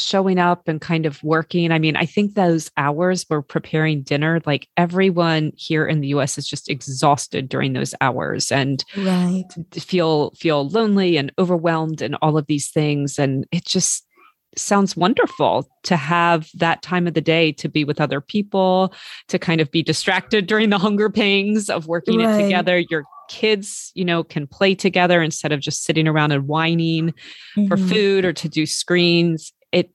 [0.00, 1.72] showing up and kind of working.
[1.72, 6.38] I mean, I think those hours we're preparing dinner, like everyone here in the US
[6.38, 9.44] is just exhausted during those hours and right.
[9.74, 13.18] feel feel lonely and overwhelmed and all of these things.
[13.18, 14.06] And it just
[14.56, 18.92] sounds wonderful to have that time of the day to be with other people,
[19.28, 22.40] to kind of be distracted during the hunger pangs of working right.
[22.40, 22.78] it together.
[22.90, 27.14] Your kids, you know, can play together instead of just sitting around and whining
[27.56, 27.66] mm-hmm.
[27.68, 29.52] for food or to do screens.
[29.72, 29.90] It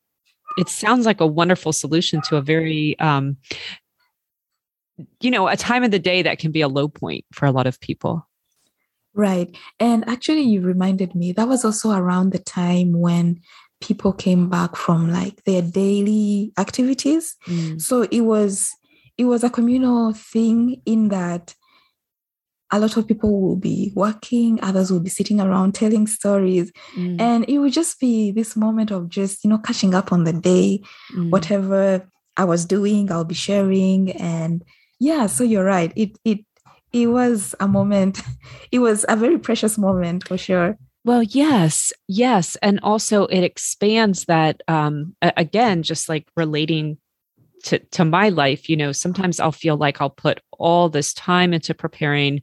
[0.57, 3.37] it sounds like a wonderful solution to a very um
[5.19, 7.51] you know, a time of the day that can be a low point for a
[7.51, 8.27] lot of people.
[9.15, 9.55] Right.
[9.79, 13.41] And actually, you reminded me that was also around the time when
[13.83, 17.35] people came back from like their daily activities.
[17.47, 17.81] Mm.
[17.81, 18.71] So it was
[19.17, 21.53] it was a communal thing in that
[22.71, 26.71] a lot of people will be working, others will be sitting around telling stories.
[26.95, 27.21] Mm.
[27.21, 30.33] And it would just be this moment of just, you know, catching up on the
[30.33, 30.81] day,
[31.15, 31.29] mm.
[31.29, 34.11] whatever I was doing, I'll be sharing.
[34.13, 34.63] And
[34.99, 35.91] yeah, so you're right.
[35.95, 36.39] It it
[36.93, 38.21] it was a moment,
[38.71, 40.77] it was a very precious moment for sure.
[41.05, 42.55] Well, yes, yes.
[42.61, 46.97] And also it expands that um again, just like relating
[47.63, 51.53] to to my life, you know, sometimes I'll feel like I'll put all this time
[51.53, 52.41] into preparing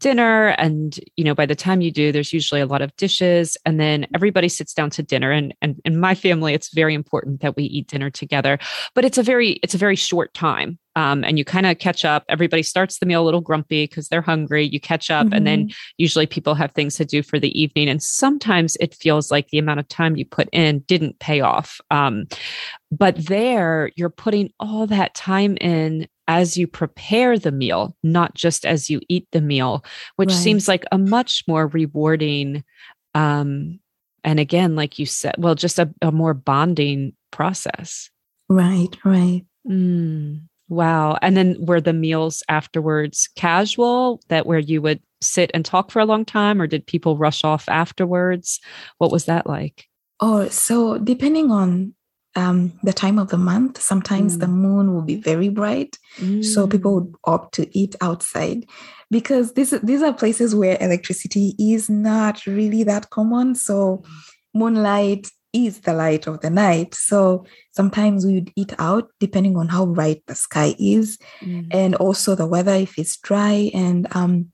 [0.00, 3.56] dinner and you know by the time you do there's usually a lot of dishes
[3.64, 7.40] and then everybody sits down to dinner and and in my family it's very important
[7.40, 8.58] that we eat dinner together
[8.96, 12.04] but it's a very it's a very short time um, and you kind of catch
[12.04, 12.24] up.
[12.28, 14.66] Everybody starts the meal a little grumpy because they're hungry.
[14.66, 15.34] You catch up, mm-hmm.
[15.34, 15.74] and then mm-hmm.
[15.96, 17.88] usually people have things to do for the evening.
[17.88, 21.80] And sometimes it feels like the amount of time you put in didn't pay off.
[21.90, 22.26] Um,
[22.90, 28.64] but there, you're putting all that time in as you prepare the meal, not just
[28.64, 29.84] as you eat the meal,
[30.16, 30.38] which right.
[30.38, 32.64] seems like a much more rewarding.
[33.14, 33.80] Um,
[34.24, 38.10] and again, like you said, well, just a, a more bonding process.
[38.48, 39.42] Right, right.
[39.66, 40.42] Mm.
[40.72, 41.18] Wow.
[41.20, 46.00] And then were the meals afterwards casual that where you would sit and talk for
[46.00, 48.58] a long time or did people rush off afterwards?
[48.96, 49.86] What was that like?
[50.18, 51.94] Oh, so depending on
[52.36, 54.40] um, the time of the month, sometimes mm.
[54.40, 55.98] the moon will be very bright.
[56.16, 56.42] Mm.
[56.42, 58.64] So people would opt to eat outside
[59.10, 63.56] because this, these are places where electricity is not really that common.
[63.56, 64.04] So
[64.54, 66.94] moonlight is the light of the night.
[66.94, 71.66] So sometimes we would eat out depending on how bright the sky is mm.
[71.70, 74.50] and also the weather if it's dry and um,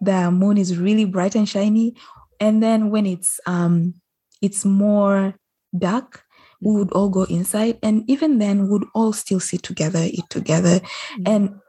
[0.00, 1.94] the moon is really bright and shiny.
[2.38, 3.94] And then when it's um,
[4.40, 5.34] it's more
[5.76, 6.24] dark,
[6.60, 10.80] we would all go inside and even then would all still sit together, eat together.
[11.18, 11.22] Mm.
[11.26, 11.60] And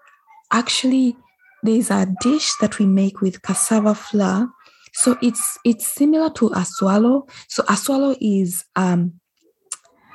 [0.52, 1.17] actually
[1.63, 4.50] there's a dish that we make with cassava flour
[4.93, 7.27] so it's it's similar to a swallow.
[7.47, 9.13] So a swallow is um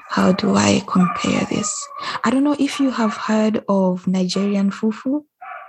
[0.09, 1.73] how do I compare this?
[2.25, 5.25] I don't know if you have heard of Nigerian fufu.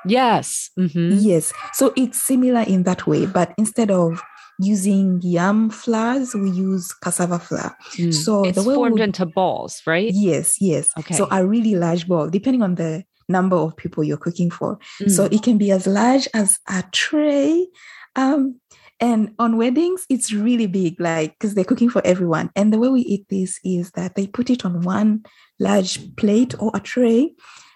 [0.06, 0.70] Yes.
[0.78, 1.18] Mm-hmm.
[1.20, 1.52] Yes.
[1.74, 4.22] So it's similar in that way, but instead of
[4.60, 7.76] using yam flours, we use cassava flour.
[7.94, 8.14] Mm.
[8.14, 10.10] So it's the way formed we, into balls, right?
[10.14, 10.92] Yes, yes.
[10.98, 11.16] Okay.
[11.16, 14.80] So a really large ball, depending on the number of people you're cooking for.
[15.02, 15.12] Mm.
[15.12, 17.68] So it can be as large as a tray.
[18.16, 18.60] Um,
[19.00, 22.50] and on weddings, it's really big, like because they're cooking for everyone.
[22.56, 25.24] And the way we eat this is that they put it on one
[25.60, 27.34] large plate or a tray,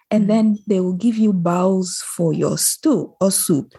[0.10, 0.60] and then mm.
[0.68, 3.74] they will give you bowls for your stew or soup.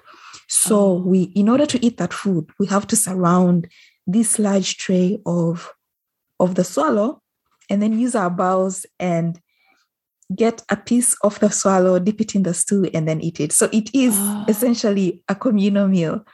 [0.49, 0.95] So oh.
[0.95, 3.69] we, in order to eat that food, we have to surround
[4.07, 5.73] this large tray of
[6.39, 7.23] of the swallow,
[7.69, 9.41] and then use our bowls and
[10.35, 13.53] get a piece of the swallow, dip it in the stew, and then eat it.
[13.53, 14.45] So it is oh.
[14.49, 16.25] essentially a communal meal.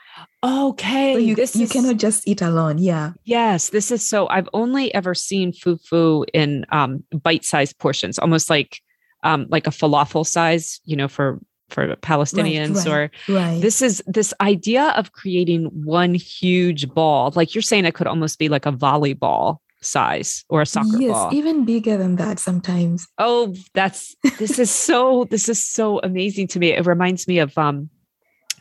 [0.44, 1.14] Okay.
[1.14, 2.78] So you, this you is, cannot just eat alone.
[2.78, 3.12] Yeah.
[3.24, 3.70] Yes.
[3.70, 8.80] This is so I've only ever seen fufu in um, bite-sized portions, almost like
[9.24, 13.60] um, like a falafel size, you know, for for Palestinians right, right, or right.
[13.60, 17.32] this is this idea of creating one huge ball.
[17.34, 21.12] Like you're saying it could almost be like a volleyball size or a soccer yes,
[21.12, 21.34] ball.
[21.34, 23.06] even bigger than that sometimes.
[23.18, 26.72] Oh, that's this is so this is so amazing to me.
[26.72, 27.90] It reminds me of um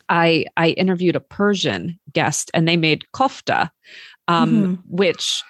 [0.09, 3.69] I I interviewed a Persian guest and they made kofta,
[4.27, 4.73] um, mm-hmm.
[4.87, 5.43] which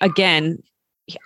[0.00, 0.62] again,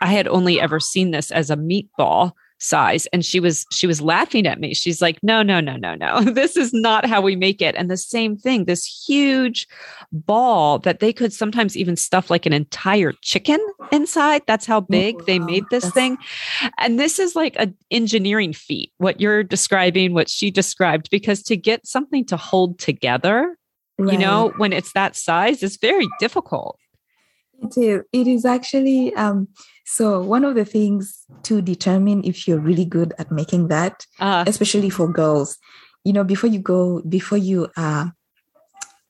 [0.01, 3.07] I had only ever seen this as a meatball size.
[3.13, 4.75] And she was she was laughing at me.
[4.75, 6.21] She's like no no no no no.
[6.39, 7.75] This is not how we make it.
[7.75, 9.67] And the same thing this huge
[10.13, 14.43] ball that they could sometimes even stuff like an entire chicken inside.
[14.47, 16.17] That's how oh, big oh, they made this thing.
[16.79, 21.57] And this is like an engineering feat what you're describing what she described because to
[21.57, 23.57] get something to hold together
[23.99, 24.13] right.
[24.13, 26.79] you know when it's that size is very difficult
[27.63, 29.49] it is it is actually um
[29.91, 34.45] so, one of the things to determine if you're really good at making that, uh,
[34.47, 35.57] especially for girls,
[36.05, 38.09] you know, before you go, before you, uh,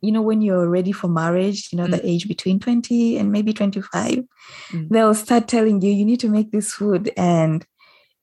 [0.00, 1.90] you know, when you're ready for marriage, you know, mm.
[1.90, 4.18] the age between 20 and maybe 25,
[4.70, 4.88] mm.
[4.88, 7.10] they'll start telling you, you need to make this food.
[7.16, 7.66] And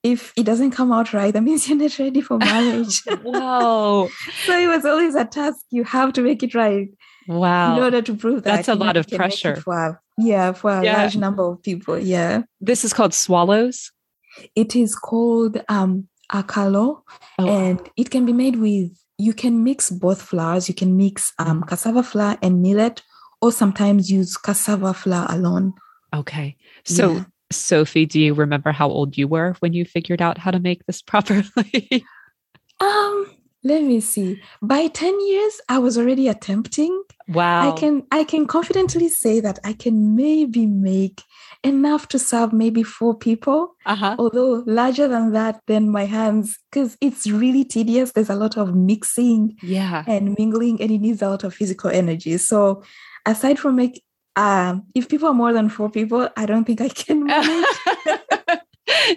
[0.02, 3.04] if it doesn't come out right, that means you're not ready for marriage.
[3.22, 4.08] wow.
[4.46, 5.60] so it was always a task.
[5.72, 6.88] You have to make it right.
[7.28, 7.76] Wow.
[7.76, 8.56] In order to prove that.
[8.56, 9.58] That's a lot of pressure.
[9.58, 10.98] For, yeah, for a yeah.
[10.98, 11.98] large number of people.
[11.98, 12.44] Yeah.
[12.62, 13.92] This is called swallows.
[14.56, 17.02] It is called um akalo.
[17.40, 17.48] Oh.
[17.48, 20.68] And it can be made with you can mix both flours.
[20.68, 23.02] You can mix um cassava flour and millet,
[23.42, 25.74] or sometimes use cassava flour alone.
[26.14, 26.56] Okay.
[26.86, 27.24] So yeah.
[27.52, 30.86] Sophie, do you remember how old you were when you figured out how to make
[30.86, 32.04] this properly?
[32.80, 33.35] um
[33.66, 34.40] let me see.
[34.62, 37.04] By 10 years i was already attempting.
[37.28, 37.70] Wow.
[37.70, 41.24] i can i can confidently say that i can maybe make
[41.64, 43.76] enough to serve maybe four people.
[43.86, 44.16] Uh-huh.
[44.20, 48.12] although larger than that then my hands because it's really tedious.
[48.12, 50.04] There's a lot of mixing yeah.
[50.08, 52.38] and mingling and it needs a lot of physical energy.
[52.38, 52.84] So
[53.26, 54.04] aside from make
[54.36, 57.66] um if people are more than four people i don't think i can manage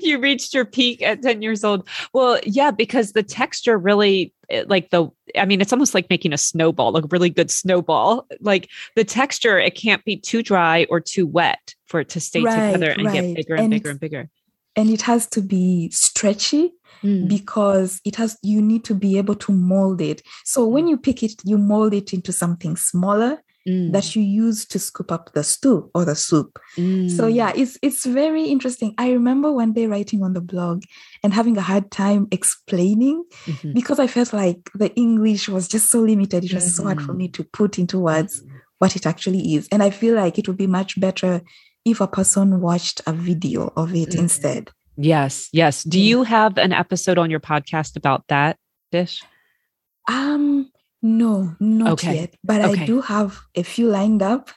[0.00, 1.88] you reached your peak at 10 years old.
[2.12, 4.32] Well, yeah, because the texture really
[4.66, 8.26] like the I mean, it's almost like making a snowball, a really good snowball.
[8.40, 12.42] Like the texture, it can't be too dry or too wet for it to stay
[12.42, 13.14] right, together and right.
[13.14, 14.30] get bigger and, and bigger and bigger.
[14.76, 17.28] And it has to be stretchy mm.
[17.28, 20.22] because it has you need to be able to mold it.
[20.44, 20.90] So when mm.
[20.90, 23.92] you pick it, you mold it into something smaller mm.
[23.92, 26.58] that you use to scoop up the stew or the soup.
[26.76, 27.10] Mm.
[27.10, 28.94] So yeah, it's it's very interesting.
[28.98, 30.82] I remember one day writing on the blog
[31.22, 33.72] and having a hard time explaining mm-hmm.
[33.72, 36.44] because I felt like the English was just so limited.
[36.44, 36.82] It was mm-hmm.
[36.82, 37.18] so hard for mm-hmm.
[37.18, 38.42] me to put into words
[38.78, 39.68] what it actually is.
[39.72, 41.42] And I feel like it would be much better
[41.84, 44.20] if a person watched a video of it mm-hmm.
[44.20, 44.70] instead.
[44.96, 45.84] Yes, yes.
[45.84, 48.56] Do you have an episode on your podcast about that
[48.90, 49.22] dish?
[50.08, 50.70] Um,
[51.02, 52.14] no, not okay.
[52.16, 52.34] yet.
[52.42, 52.82] But okay.
[52.82, 54.50] I do have a few lined up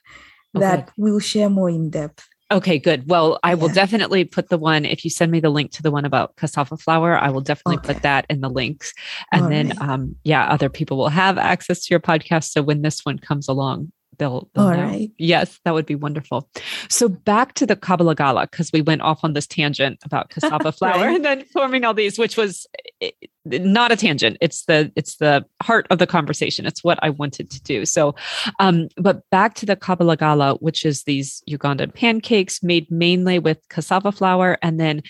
[0.53, 0.91] that okay.
[0.97, 2.27] we'll share more in depth.
[2.51, 3.09] Okay, good.
[3.09, 5.89] Well, I will definitely put the one, if you send me the link to the
[5.89, 7.93] one about cassava flour, I will definitely okay.
[7.93, 8.93] put that in the links.
[9.31, 9.81] And All then, right.
[9.81, 12.51] um, yeah, other people will have access to your podcast.
[12.51, 15.11] So when this one comes along, they'll, they'll All right.
[15.17, 16.47] Yes, that would be wonderful.
[16.89, 21.07] So back to the kabalagala because we went off on this tangent about cassava flour
[21.07, 21.15] Right.
[21.15, 22.67] and then forming all these, which was
[23.01, 23.09] eh,
[23.45, 24.37] not a tangent.
[24.39, 26.67] It's the it's the heart of the conversation.
[26.67, 27.83] It's what I wanted to do.
[27.85, 28.13] So,
[28.59, 34.11] um, but back to the kabalagala, which is these Ugandan pancakes made mainly with cassava
[34.11, 35.01] flour and then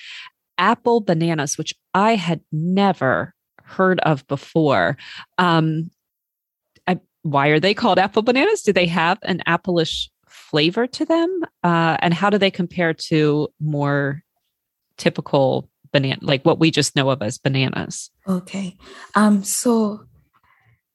[0.57, 4.95] apple bananas, which I had never heard of before.
[5.37, 5.91] Um,
[7.23, 8.61] why are they called apple bananas?
[8.63, 11.41] Do they have an appleish flavor to them?
[11.63, 14.23] Uh, and how do they compare to more
[14.97, 18.09] typical banana, like what we just know of as bananas?
[18.27, 18.77] Okay.
[19.15, 20.05] Um, so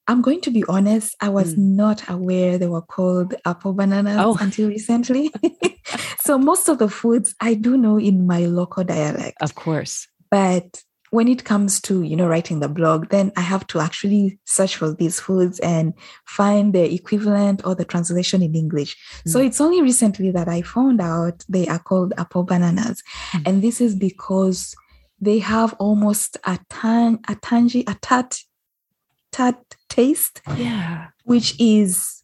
[0.07, 1.75] I'm going to be honest, I was Mm.
[1.75, 4.37] not aware they were called apple bananas Oh.
[4.39, 5.31] until recently.
[6.21, 9.37] so most of the foods I do know in my local dialect.
[9.41, 10.07] Of course.
[10.29, 14.37] but when it comes to you know writing the blog then i have to actually
[14.43, 15.93] search for these foods and
[16.25, 19.45] find the equivalent or the translation in english so Mm.
[19.47, 23.43] it's only recently that i found out they are called apple bananas Mm.
[23.47, 24.75] and this is because
[25.19, 28.39] they have almost a tan a tangy a tart
[29.31, 29.57] tart
[29.89, 31.07] taste Yeah.
[31.23, 32.23] which is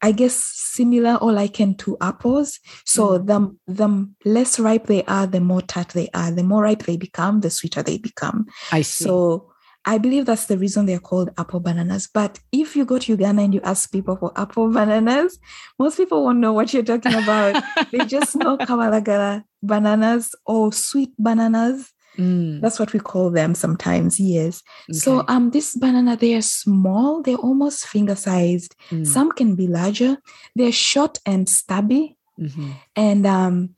[0.00, 2.60] I guess similar or likened to apples.
[2.84, 3.26] So mm.
[3.26, 6.30] the the less ripe they are, the more tart they are.
[6.30, 8.46] The more ripe they become, the sweeter they become.
[8.70, 9.04] I see.
[9.04, 9.52] So
[9.84, 12.08] I believe that's the reason they're called apple bananas.
[12.12, 15.38] But if you go to Uganda and you ask people for apple bananas,
[15.78, 17.62] most people won't know what you're talking about.
[17.90, 21.92] they just know Kabalagala bananas or sweet bananas.
[22.18, 24.18] Mm, That's what we call them sometimes.
[24.18, 24.62] Yes.
[24.90, 27.22] So um, this banana they are small.
[27.22, 28.74] They're almost finger sized.
[28.90, 30.16] Mm, Some can be larger.
[30.56, 32.74] They're short and stubby, mhm.
[32.96, 33.70] and um,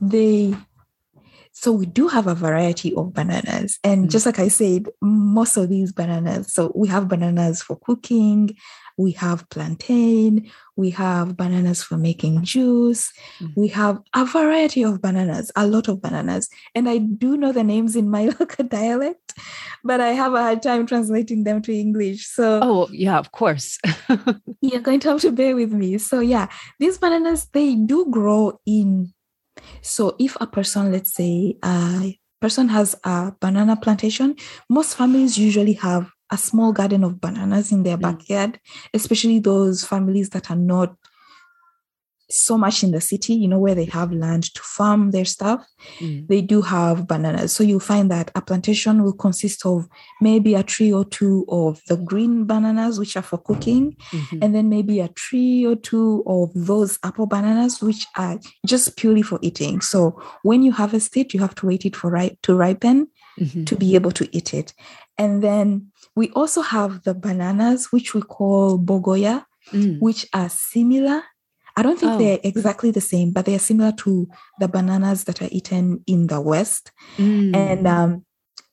[0.00, 0.54] they.
[1.52, 4.10] So we do have a variety of bananas, and Mm.
[4.10, 6.52] just like I said, most of these bananas.
[6.54, 8.56] So we have bananas for cooking.
[8.98, 10.50] We have plantain.
[10.76, 13.12] We have bananas for making juice.
[13.40, 13.52] Mm.
[13.56, 16.48] We have a variety of bananas, a lot of bananas.
[16.74, 19.34] And I do know the names in my local dialect,
[19.84, 22.26] but I have a hard time translating them to English.
[22.26, 23.78] So Oh, yeah, of course.
[24.60, 25.98] you're going to have to bear with me.
[25.98, 29.14] So yeah, these bananas they do grow in.
[29.82, 34.36] So if a person, let's say, a person has a banana plantation,
[34.68, 38.02] most families usually have a small garden of bananas in their Mm.
[38.02, 38.60] backyard,
[38.94, 40.94] especially those families that are not
[42.30, 45.64] so much in the city, you know, where they have land to farm their stuff
[46.00, 47.52] Mm, they do have bananas.
[47.54, 49.88] So you'll find that a plantation will consist of
[50.20, 54.38] maybe a tree or two of the green bananas, which are for cooking, mhm.
[54.42, 59.22] and then maybe a tree or two of those apple bananas, which are just purely
[59.22, 59.80] for eating.
[59.80, 63.08] So when you harvest it, you have to wait it for ripe to ripen
[63.40, 63.64] Mhm.
[63.66, 64.74] to be able to eat it.
[65.16, 71.22] And then we also have the bananas, which we call bogoya, Mm, which are similar.
[71.76, 72.18] I don't think Oh.
[72.18, 74.26] they're exactly the same, but they are similar to
[74.60, 76.90] the bananas that are eaten in the West.
[77.18, 77.54] mm.
[77.54, 78.24] And um,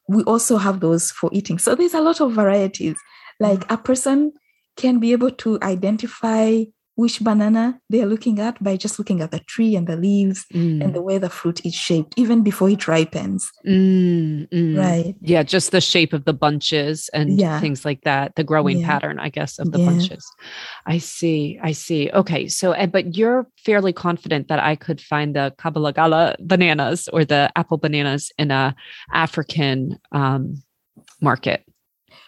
[0.08, 1.60] we also have those for eating.
[1.60, 2.96] So there's a lot of varieties.
[3.40, 4.32] Like a person
[4.78, 6.64] can be able to identify
[6.96, 10.82] which banana they're looking at by just looking at the tree and the leaves Mm,
[10.84, 13.52] and the way the fruit is shaped, even before it ripens.
[13.66, 14.78] mm, mm.
[14.78, 15.16] Right.
[15.22, 17.60] Yeah, just the shape of the bunches and Yeah.
[17.60, 18.88] things like that, the growing Yeah.
[18.88, 19.86] pattern, I guess, of the Yeah.
[19.88, 20.26] bunches.
[20.86, 21.60] I see.
[21.62, 22.10] I see.
[22.12, 22.48] Okay.
[22.48, 27.52] So, eh, but you're fairly confident that I could find the Kabalagala bananas or the
[27.56, 28.76] apple bananas in a
[29.12, 30.62] African um,
[31.22, 31.66] market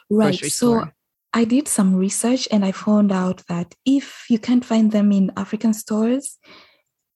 [0.10, 0.36] Right.
[0.36, 0.94] So store.
[1.34, 5.32] I did some research and I found out that if you can't find them in
[5.38, 6.38] African stores,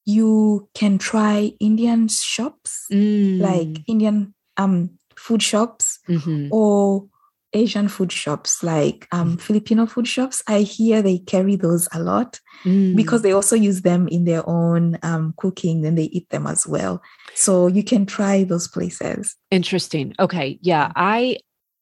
[0.05, 6.49] you can try Indian shops, like Indian um food shops Mhm.
[6.51, 7.07] or
[7.53, 10.41] Asian food shops, like um Filipino food shops.
[10.47, 12.95] I hear they carry those a lot Mm.
[12.95, 16.67] because they also use them in their own um, cooking and they eat them as
[16.67, 17.01] well.
[17.33, 19.35] So you can try those places.
[19.49, 20.13] Interesting.
[20.19, 20.59] Okay.
[20.61, 20.91] Yeah.
[20.95, 21.37] I,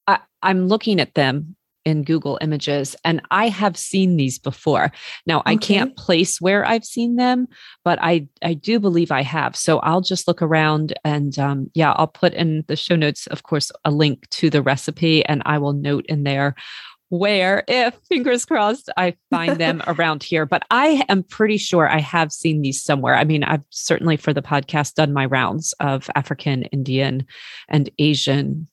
[0.07, 4.91] I I'm looking at them in Google Images and I have seen these before.
[5.25, 7.47] Now I can't place where I've seen them,
[7.83, 9.55] but I I do believe I have.
[9.55, 13.43] So I'll just look around and um, yeah, I'll put in the show notes, of
[13.43, 16.55] course, a link to the recipe, and I will note in there
[17.09, 20.45] where, if fingers crossed, I find them around here.
[20.45, 23.15] But I am pretty sure I have seen these somewhere.
[23.15, 27.25] I mean, I've certainly for the podcast done my rounds of African, Indian,
[27.67, 28.67] and Asian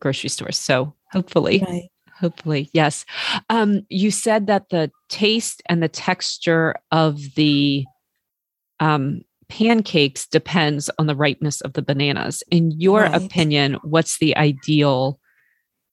[0.00, 0.58] grocery stores.
[0.58, 1.88] So hopefully, Right.
[2.18, 3.04] Hopefully, yes.
[3.50, 7.84] Um, you said that the taste and the texture of the
[8.80, 12.42] um, pancakes depends on the ripeness of the bananas.
[12.50, 13.22] In your Right.
[13.22, 15.20] opinion, what's the ideal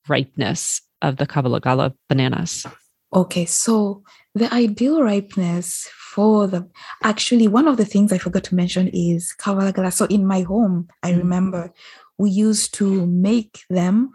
[0.08, 2.66] ripeness of the Kabalagala bananas?
[3.12, 4.02] Okay, so
[4.34, 6.68] the ideal ripeness for the
[7.02, 9.92] actually one of the things I forgot to mention is Kabalagala.
[9.92, 11.18] So in my home, I mm.
[11.18, 11.72] remember
[12.18, 14.12] we used to make them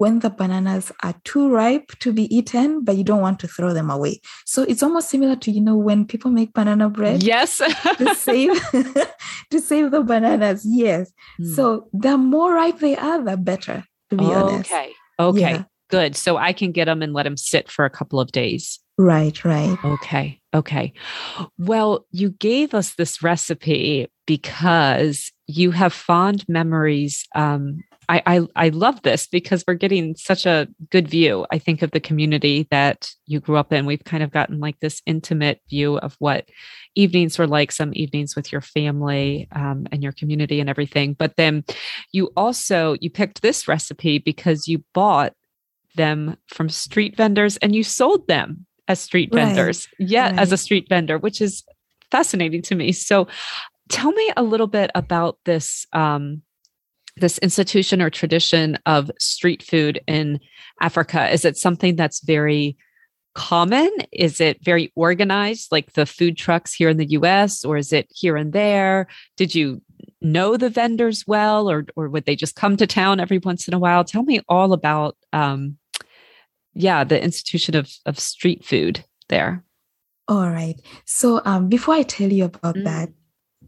[0.00, 3.74] when the bananas are too ripe to be eaten, but you don't want to throw
[3.74, 4.18] them away.
[4.46, 7.22] So it's almost similar to you know when people make banana bread.
[7.22, 8.58] Yes, to save
[9.50, 10.64] to save the bananas.
[10.66, 11.12] Yes.
[11.38, 11.54] Mm.
[11.54, 13.84] So the more ripe they are, the better.
[14.08, 14.72] To be honest.
[14.72, 14.94] Okay.
[15.20, 15.40] Okay.
[15.40, 15.64] Yeah.
[15.90, 16.16] Good.
[16.16, 18.80] So I can get them and let them sit for a couple of days.
[18.96, 19.44] Right.
[19.44, 19.76] Right.
[19.84, 20.40] Okay.
[20.54, 20.94] Okay.
[21.58, 28.68] Well, you gave us this recipe because you have fond memories um, I, I, I
[28.70, 33.08] love this because we're getting such a good view, I think, of the community that
[33.26, 33.86] you grew up in.
[33.86, 36.48] We've kind of gotten like this intimate view of what
[36.96, 41.14] evenings were like, some evenings with your family um, and your community and everything.
[41.14, 41.64] But then
[42.10, 45.34] you also you picked this recipe because you bought
[45.94, 49.46] them from street vendors and you sold them as street right.
[49.46, 49.86] vendors.
[50.00, 50.38] Yeah, right.
[50.40, 51.62] as a street vendor, which is
[52.10, 52.90] fascinating to me.
[52.90, 53.28] So
[53.88, 56.42] tell me a little bit about this um,
[57.16, 60.40] this institution or tradition of street food in
[60.80, 61.32] Africa?
[61.32, 62.76] Is it something that's very
[63.34, 63.90] common?
[64.12, 68.08] Is it very organized, like the food trucks here in the US, or is it
[68.10, 69.06] here and there?
[69.36, 69.82] Did you
[70.20, 73.74] know the vendors well, or, or would they just come to town every once in
[73.74, 74.04] a while?
[74.04, 75.78] Tell me all about, um,
[76.74, 79.64] yeah, the institution of, of street food there.
[80.28, 80.80] All right.
[81.06, 82.84] So um, before I tell you about mm.
[82.84, 83.08] that,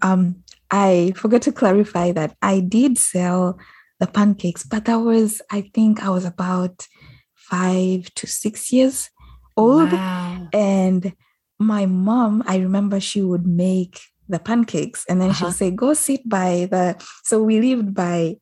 [0.02, 0.41] um,
[0.72, 3.58] I forgot to clarify that I did sell
[4.00, 6.88] the pancakes, but that was, I think I was about
[7.34, 9.10] five to six years
[9.56, 9.92] old.
[9.92, 10.48] Wow.
[10.52, 11.12] And
[11.58, 15.50] my mom, I remember she would make the pancakes and then uh-huh.
[15.50, 16.96] she'd say, go sit by the.
[17.22, 18.36] So we lived by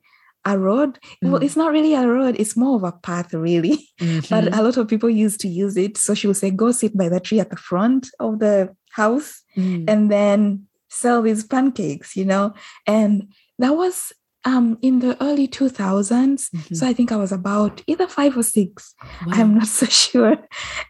[0.44, 0.98] a road.
[1.22, 1.32] Mm.
[1.32, 3.88] Well, it's not really a road, it's more of a path, really.
[4.00, 4.34] Mm-hmm.
[4.34, 5.98] But a lot of people used to use it.
[5.98, 9.42] So she would say, go sit by the tree at the front of the house.
[9.54, 9.84] Mm.
[9.88, 12.55] And then sell these pancakes, you know?
[12.86, 14.12] And that was
[14.45, 16.51] um, in the early 2000s.
[16.51, 16.74] Mm-hmm.
[16.74, 18.95] So I think I was about either five or six.
[19.26, 19.32] Wow.
[19.32, 20.36] I'm not so sure.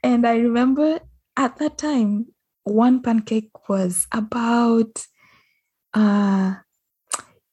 [0.03, 1.01] And I remember
[1.37, 2.27] at that time,
[2.65, 5.07] one pancake was about,
[5.95, 6.55] uh,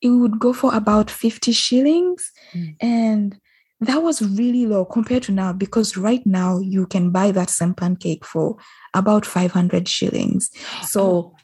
[0.02, 2.32] it would go for about 50 shillings.
[2.54, 2.76] Mm.
[2.80, 3.39] And
[3.80, 7.74] that was really low compared to now because right now you can buy that same
[7.74, 8.58] pancake for
[8.93, 10.50] about 500 shillings.
[10.84, 11.36] So oh.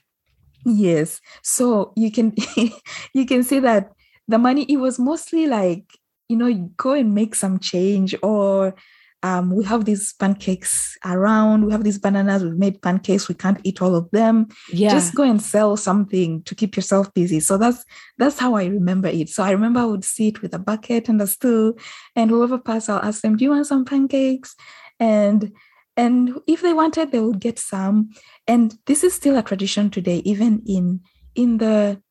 [0.66, 1.22] Yes.
[1.42, 2.34] So you can
[3.14, 3.92] you can see that
[4.28, 5.86] the money it was mostly like,
[6.30, 8.76] you know, you go and make some change or
[9.24, 11.66] um, we have these pancakes around.
[11.66, 12.44] We have these bananas.
[12.44, 13.30] We've made pancakes.
[13.30, 14.48] We can't eat all of them.
[14.72, 14.92] Yeah.
[14.92, 17.40] Just go and sell something to keep yourself busy.
[17.40, 17.86] So that's
[18.18, 19.30] that's how I remember it.
[19.30, 21.74] So I remember I would sit with a bucket and a stool,
[22.18, 24.56] and whoever passed, I'll ask them, "Do you want some pancakes?"
[25.00, 25.54] And
[25.96, 28.10] and if they wanted they would get some
[28.48, 31.00] and this is still a tradition today even in
[31.36, 32.02] in the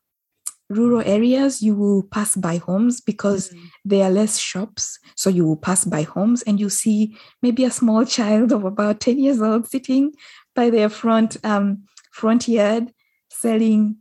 [0.68, 3.64] rural areas you will pass by homes because mm-hmm.
[3.84, 7.70] there are less shops so you will pass by homes and you see maybe a
[7.70, 10.12] small child of about 10 years old sitting
[10.54, 12.92] by their front um, front yard
[13.30, 13.96] selling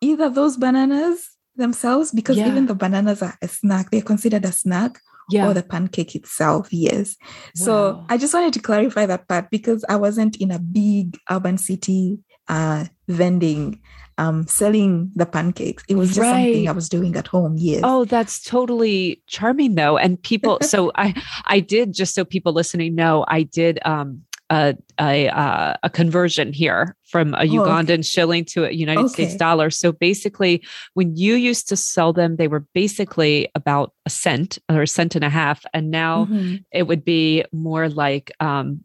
[0.00, 2.48] either those bananas themselves because yeah.
[2.48, 5.00] even the bananas are a snack they're considered a snack
[5.30, 5.48] yeah.
[5.48, 6.68] or the pancake itself.
[6.70, 7.16] Yes.
[7.20, 7.30] Wow.
[7.54, 11.58] So I just wanted to clarify that part because I wasn't in a big urban
[11.58, 12.18] city
[12.48, 13.80] uh, vending
[14.16, 16.44] um selling the pancakes it was just right.
[16.44, 20.92] something i was doing at home yes oh that's totally charming though and people so
[20.94, 21.12] i
[21.46, 26.52] i did just so people listening know i did um a a, uh, a conversion
[26.52, 28.02] here from a Ugandan oh, okay.
[28.02, 29.12] shilling to a United okay.
[29.12, 29.70] States dollar.
[29.70, 30.62] So basically,
[30.94, 35.14] when you used to sell them, they were basically about a cent or a cent
[35.14, 36.56] and a half, and now mm-hmm.
[36.72, 38.84] it would be more like um,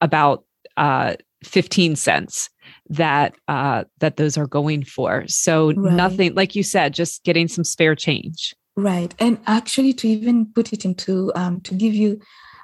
[0.00, 0.44] about
[0.76, 2.50] uh, fifteen cents
[2.88, 5.24] that uh, that those are going for.
[5.28, 5.92] So right.
[5.92, 8.54] nothing, like you said, just getting some spare change.
[8.76, 12.20] Right, and actually, to even put it into um, to give you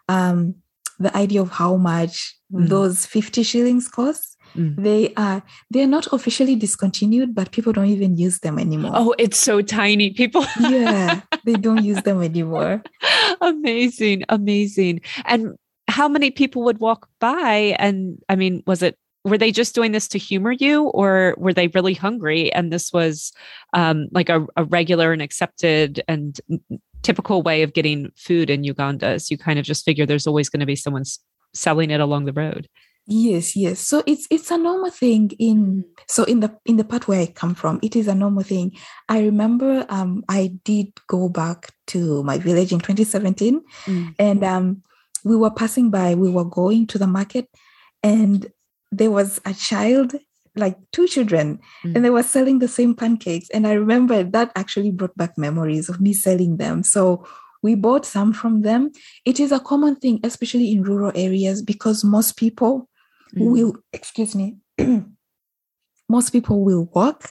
[0.09, 0.57] um,
[1.01, 2.69] the idea of how much mm.
[2.69, 4.27] those 50 shillings cost.
[4.57, 4.83] Mm.
[4.83, 8.91] they are they're not officially discontinued but people don't even use them anymore.
[8.95, 10.45] Oh it's so tiny people.
[10.59, 12.83] Yeah they don't use them anymore.
[13.41, 15.03] Amazing amazing.
[15.25, 15.55] And
[15.87, 19.93] how many people would walk by and i mean was it were they just doing
[19.93, 23.33] this to humor you or were they really hungry and this was
[23.75, 26.41] um, like a, a regular and accepted and
[27.03, 30.49] typical way of getting food in Uganda is you kind of just figure there's always
[30.49, 31.05] going to be someone
[31.55, 32.69] selling it along the road.
[33.07, 33.81] Yes, yes.
[33.81, 37.27] So it's it's a normal thing in so in the in the part where I
[37.27, 38.77] come from, it is a normal thing.
[39.09, 44.15] I remember um I did go back to my village in 2017 mm.
[44.19, 44.83] and um
[45.25, 47.49] we were passing by, we were going to the market
[48.03, 48.47] and
[48.93, 50.15] there was a child
[50.61, 51.93] like two children Mm.
[51.97, 55.89] and they were selling the same pancakes and i remember that actually brought back memories
[55.89, 57.03] of me selling them so
[57.63, 58.91] we bought some from them
[59.25, 62.75] it is a common thing especially in rural areas because most people
[63.35, 63.51] Mm.
[63.53, 64.47] will excuse me
[66.09, 67.31] most people will walk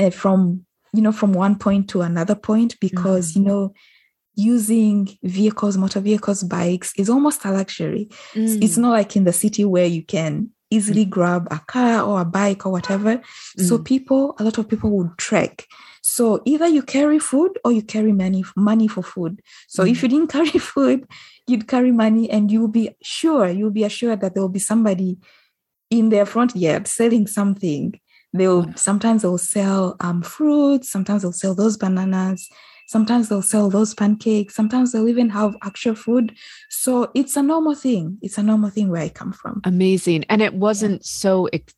[0.00, 3.72] uh, from you know from one point to another point because you know
[4.34, 8.82] using vehicles motor vehicles bikes is almost a luxury it's Mm.
[8.82, 12.62] not like in the city where you can easily grab a car or a bike
[12.66, 13.12] or whatever.
[13.68, 13.84] So Mm.
[13.92, 15.54] people a lot of people would trek.
[16.14, 19.34] So either you carry food or you carry money money for food.
[19.74, 20.02] So if Mm.
[20.02, 21.00] you didn't carry food
[21.50, 25.10] you'd carry money and you'll be sure you'll be assured that there will be somebody
[25.90, 27.84] in their front yard selling something.
[28.38, 32.48] They'll sometimes they'll sell um, fruits sometimes they'll sell those bananas
[32.92, 36.34] sometimes they'll sell those pancakes sometimes they'll even have actual food
[36.68, 40.24] so it's a normal thing it's a normal thing where i come from Amazing.
[40.28, 41.74] And it wasn't so, ex-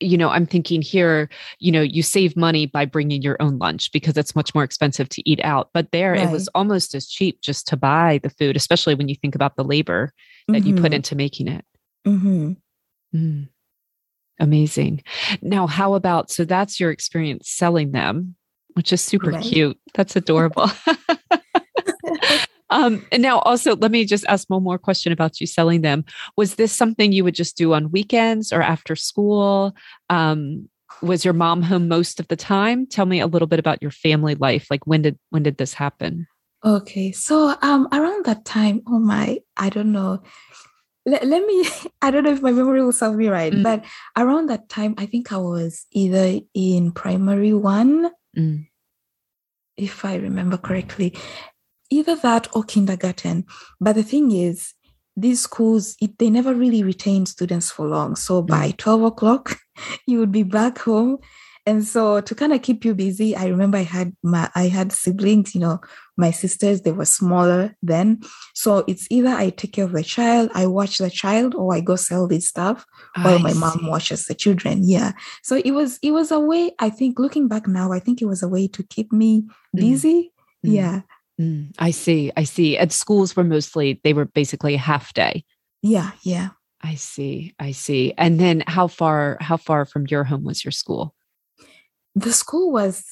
[0.00, 3.90] you know, I'm thinking here, you know, you save money by bringing your own lunch
[3.92, 5.70] because it's much more expensive to eat out.
[5.72, 9.14] But there it was almost as cheap just to buy the food, especially when you
[9.14, 10.12] think about the labor
[10.48, 11.64] that you put into making it.
[12.04, 12.52] hmm
[13.14, 13.48] Mm.
[14.38, 15.02] Amazing.
[15.40, 18.36] Now, how about so that's your experience selling them,
[18.76, 19.42] which is super Right.
[19.42, 19.78] cute.
[19.94, 20.70] That's adorable.
[22.70, 26.04] um, and now, also, let me just ask one more question about you selling them.
[26.36, 29.74] Was this something you would just do on weekends or after school?
[30.10, 30.68] Um,
[31.02, 32.86] was your mom home most of the time?
[32.86, 34.66] Tell me a little bit about your family life.
[34.70, 36.26] Like when did when did this happen?
[36.64, 40.22] Okay, so um around that time, oh my, I don't know.
[41.04, 41.68] Let, let me
[42.02, 43.62] I don't know if my memory will serve me right, Mm.
[43.62, 43.84] but
[44.16, 48.66] around that time, I think I was either in primary one, Mm,
[49.76, 51.14] if I remember correctly,
[51.90, 53.44] either that or kindergarten.
[53.80, 54.74] But the thing is,
[55.16, 58.16] these schools, it, they never really retain students for long.
[58.16, 59.58] So by 12 o'clock,
[60.06, 61.18] you would be back home.
[61.66, 64.92] And so to kind of keep you busy, I remember I had my I had
[64.92, 65.80] siblings, you know,
[66.16, 68.20] my sisters, they were smaller then.
[68.54, 71.80] So it's either I take care of the child, I watch the child, or I
[71.80, 72.86] go sell this stuff
[73.20, 74.88] while I my mom watches the children.
[74.88, 75.12] Yeah.
[75.42, 78.26] So it was it was a way, I think looking back now, I think it
[78.26, 79.44] was a way to keep me
[79.74, 80.32] busy.
[80.64, 80.72] Mm.
[80.72, 81.00] Yeah.
[81.40, 82.30] Mm, I see.
[82.36, 82.78] I see.
[82.78, 85.44] At schools were mostly they were basically half day.
[85.82, 86.12] Yeah.
[86.22, 86.50] Yeah.
[86.80, 87.54] I see.
[87.58, 88.14] I see.
[88.16, 91.12] And then how far how far from your home was your school?
[92.16, 93.04] The school was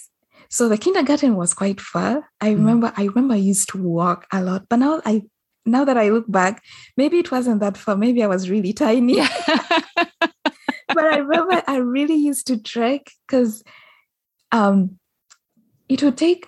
[0.49, 2.31] so the kindergarten was quite far.
[2.41, 2.57] I Mm.
[2.57, 5.23] remember I remember I used to walk a lot, but now I
[5.67, 6.63] now that I look back,
[6.97, 7.97] maybe it wasn't that far.
[7.97, 9.17] Maybe I was really tiny.
[10.93, 13.63] but I remember I really used to trek because
[14.53, 14.99] um
[15.89, 16.47] it would take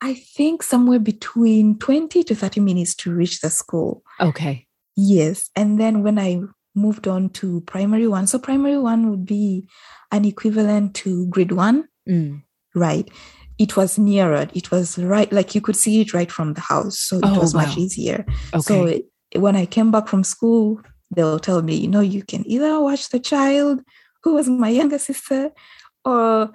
[0.00, 4.02] I think somewhere between 20 to 30 minutes to reach the school.
[4.20, 4.66] okay.
[4.94, 5.50] Yes.
[5.56, 6.40] And then when I
[6.76, 9.66] moved on to primary one, so primary one would be
[10.12, 12.42] an equivalent to grade one, Mm.
[12.74, 13.08] right?
[13.58, 14.48] It was nearer.
[14.54, 16.98] It was right, like you could see it right from the house.
[16.98, 18.24] So it Oh, was much easier.
[18.52, 18.60] Okay.
[18.60, 20.80] So it, when I came back from school,
[21.14, 23.80] they'll tell me, you know, you can either watch the child
[24.22, 25.50] who was my younger sister
[26.04, 26.50] or,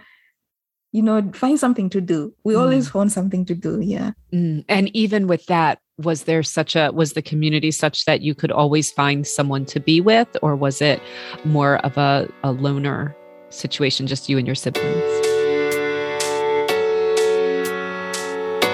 [0.92, 2.34] you know, find something to do.
[2.44, 3.80] We always found something to do.
[3.82, 4.12] Yeah.
[4.34, 4.66] Mm.
[4.70, 8.52] And even with that, was there such a was the community such that you could
[8.52, 11.02] always find someone to be with, or was it
[11.46, 13.16] more of a, a loner
[13.50, 15.28] situation, just you and your siblings?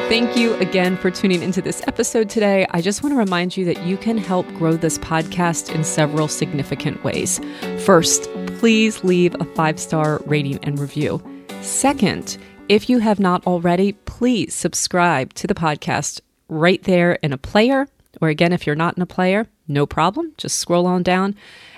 [0.09, 2.65] Thank you again for tuning into this episode today.
[2.71, 6.29] I just want to remind you that you can help grow this podcast in several
[6.29, 7.41] significant ways.
[7.79, 11.21] First, please leave a five star rating and review.
[11.61, 12.37] Second,
[12.69, 17.87] if you have not already, please subscribe to the podcast right there in a player.
[18.21, 20.33] Or again, if you're not in a player, no problem.
[20.37, 21.35] Just scroll on down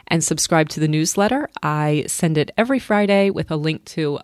[0.07, 1.49] and subscribe to the newsletter.
[1.61, 4.19] I send it every Friday with a link to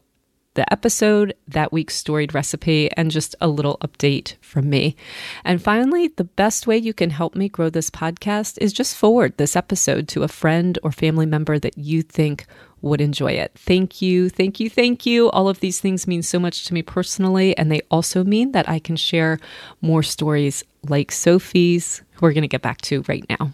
[0.55, 4.95] the episode, that week's storied recipe, and just a little update from me.
[5.43, 9.37] And finally, the best way you can help me grow this podcast is just forward
[9.37, 12.45] this episode to a friend or family member that you think
[12.85, 13.51] would enjoy it.
[13.55, 15.29] Thank you, thank you, thank you.
[15.31, 18.69] All of these things mean so much to me personally, and they also mean that
[18.69, 19.39] I can share
[19.81, 23.51] more stories like Sophie's, who we're going to get back to right now.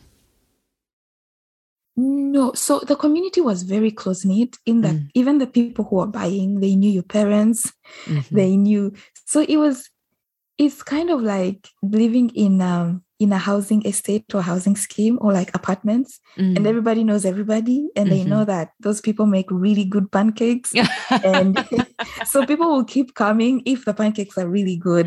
[1.98, 5.10] No, so the community was very close knit in that Mm.
[5.14, 7.72] even the people who were buying, they knew your parents,
[8.08, 8.30] Mhm.
[8.32, 8.94] they knew.
[9.26, 9.90] So it was,
[10.58, 15.32] it's kind of like living in um in a housing estate or housing scheme or
[15.40, 16.70] like apartments, and Mm.
[16.72, 18.32] everybody knows everybody, and they Mhm.
[18.32, 20.70] know that those people make really good pancakes,
[21.34, 21.50] and
[22.32, 25.06] so people will keep coming if the pancakes are really good,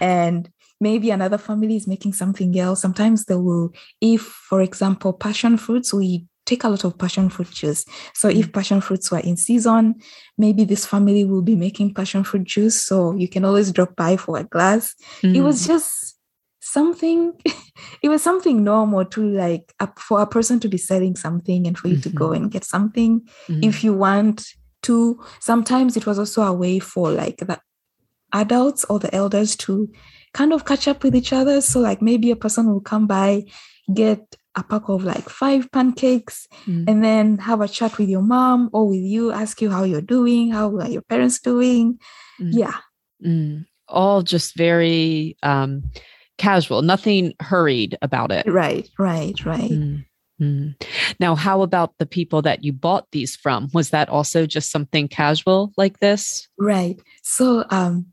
[0.00, 0.50] and
[0.80, 2.82] maybe another family is making something else.
[2.82, 7.50] Sometimes they will, if, for example, passion fruits, we take a lot of passion fruit
[7.50, 7.86] juice.
[8.12, 8.52] So if mm.
[8.52, 9.94] passion fruits were in season,
[10.36, 12.76] maybe this family will be making passion fruit juice.
[12.82, 14.94] So you can always drop by for a glass.
[15.22, 15.36] Mm.
[15.36, 15.68] It was mm.
[15.68, 16.03] just
[16.74, 17.32] something,
[18.02, 21.88] it was something normal to like for a person to be selling something and for
[21.88, 22.10] you mm-hmm.
[22.10, 22.44] to go mm-hmm.
[22.44, 23.64] and get something mm.
[23.64, 24.46] if you want
[24.82, 25.18] to.
[25.40, 27.58] Sometimes it was also a way for like the
[28.32, 29.88] adults or the elders to
[30.34, 31.60] kind of catch up with each other.
[31.60, 33.44] So like maybe a person will come by,
[33.94, 36.84] get a pack of like five pancakes mm.
[36.88, 40.00] and then have a chat with your mom or with you, ask you how you're
[40.00, 41.98] doing, how are your parents doing.
[42.40, 42.50] Mm.
[42.52, 42.76] Yeah.
[43.24, 43.64] Mm.
[43.88, 45.90] All just very um,
[46.38, 48.46] casual, nothing hurried about it.
[48.46, 49.70] Right, right, right.
[49.70, 50.04] Mm.
[50.40, 50.74] Mm.
[51.20, 53.68] Now, how about the people that you bought these from?
[53.72, 56.48] Was that also just something casual like this?
[56.58, 57.00] Right.
[57.22, 58.06] So, um,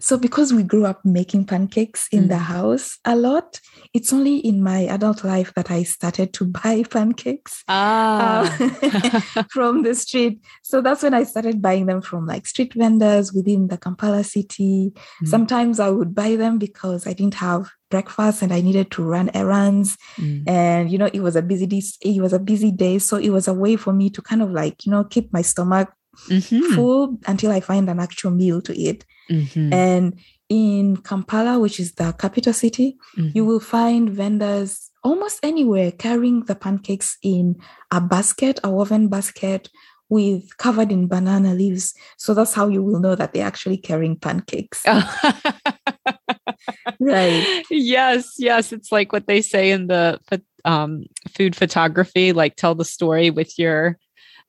[0.00, 2.28] so because we grew up making pancakes in mm.
[2.28, 3.60] the house a lot
[3.92, 8.42] it's only in my adult life that i started to buy pancakes ah.
[8.60, 13.32] uh, from the street so that's when i started buying them from like street vendors
[13.32, 14.92] within the kampala city
[15.22, 15.28] mm.
[15.28, 19.30] sometimes i would buy them because i didn't have breakfast and i needed to run
[19.34, 20.42] errands mm.
[20.46, 23.30] and you know it was a busy day it was a busy day so it
[23.30, 25.90] was a way for me to kind of like you know keep my stomach
[26.28, 26.74] mm-hmm.
[26.74, 29.72] full until i find an actual meal to eat Mm-hmm.
[29.72, 33.30] And in Kampala, which is the capital city, mm-hmm.
[33.34, 37.56] you will find vendors almost anywhere carrying the pancakes in
[37.90, 39.68] a basket, a woven basket
[40.08, 41.94] with covered in banana leaves.
[42.16, 44.82] So that's how you will know that they're actually carrying pancakes.
[47.00, 47.64] right.
[47.70, 48.72] Yes, yes.
[48.72, 50.18] It's like what they say in the
[50.64, 51.04] um,
[51.36, 53.98] food photography, like tell the story with your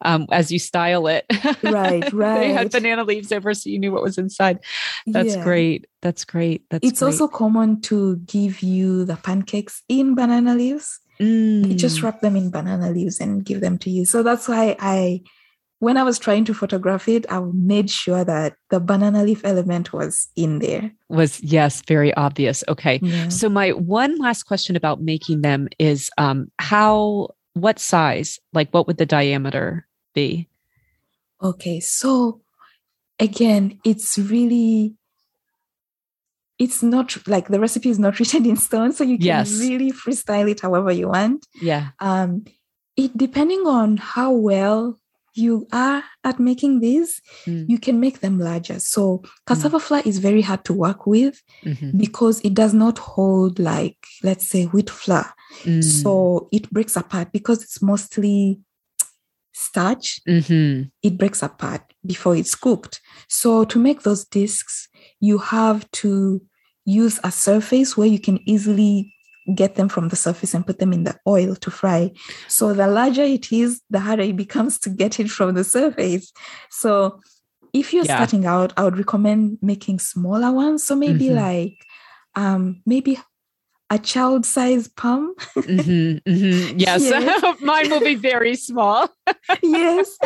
[0.02, 1.26] um, as you style it.
[1.64, 2.40] Right, right.
[2.40, 4.60] they had banana leaves over so you knew what was inside.
[5.08, 5.44] That's yeah.
[5.44, 5.88] great.
[6.02, 6.66] That's great.
[6.70, 7.08] That's it's great.
[7.08, 11.00] also common to give you the pancakes in banana leaves.
[11.20, 11.76] Mm.
[11.76, 14.06] just wrap them in banana leaves and give them to you.
[14.06, 15.22] So that's why I
[15.80, 19.92] when I was trying to photograph it, I made sure that the banana leaf element
[19.92, 20.92] was in there.
[21.08, 22.64] Was yes, very obvious.
[22.68, 23.00] Okay.
[23.02, 23.30] Yeah.
[23.30, 28.40] So my one last question about making them is um how what size?
[28.54, 30.48] Like what would the diameter be?
[31.42, 32.42] Okay, so
[33.20, 34.96] again, it's really
[36.58, 39.60] it's not like the recipe is not written in stone, so you can yes.
[39.60, 41.46] really freestyle it however you want.
[41.62, 41.90] Yeah.
[42.00, 42.46] Um,
[42.98, 45.00] it depending on how well
[45.34, 47.66] you are at making these, mm.
[47.70, 48.80] you can make them larger.
[48.80, 49.82] So cassava mm.
[49.82, 51.98] flour is very hard to work with mm-hmm.
[51.98, 55.32] because it does not hold like let's say wheat flour.
[55.64, 55.84] Mm.
[55.84, 58.60] So it breaks apart because it's mostly
[59.60, 60.84] starch, mm-hmm.
[61.04, 63.02] it breaks apart before it's cooked.
[63.28, 64.88] So to make those discs,
[65.20, 66.42] you have to
[66.86, 69.14] use a surface where you can easily
[69.54, 72.12] get them from the surface and put them in the oil to fry.
[72.48, 76.32] So the larger it is, the harder it becomes to get it from the surface.
[76.70, 77.20] So
[77.74, 78.16] if you're yeah.
[78.16, 80.86] starting out, I would recommend making smaller ones.
[80.86, 81.36] So maybe mm-hmm.
[81.36, 81.86] like
[82.36, 83.18] um maybe
[83.90, 85.34] a child size palm.
[85.56, 86.78] mm-hmm, mm-hmm.
[86.80, 87.56] Yes, yes.
[87.62, 89.10] mine will be very small.
[89.64, 90.18] yes.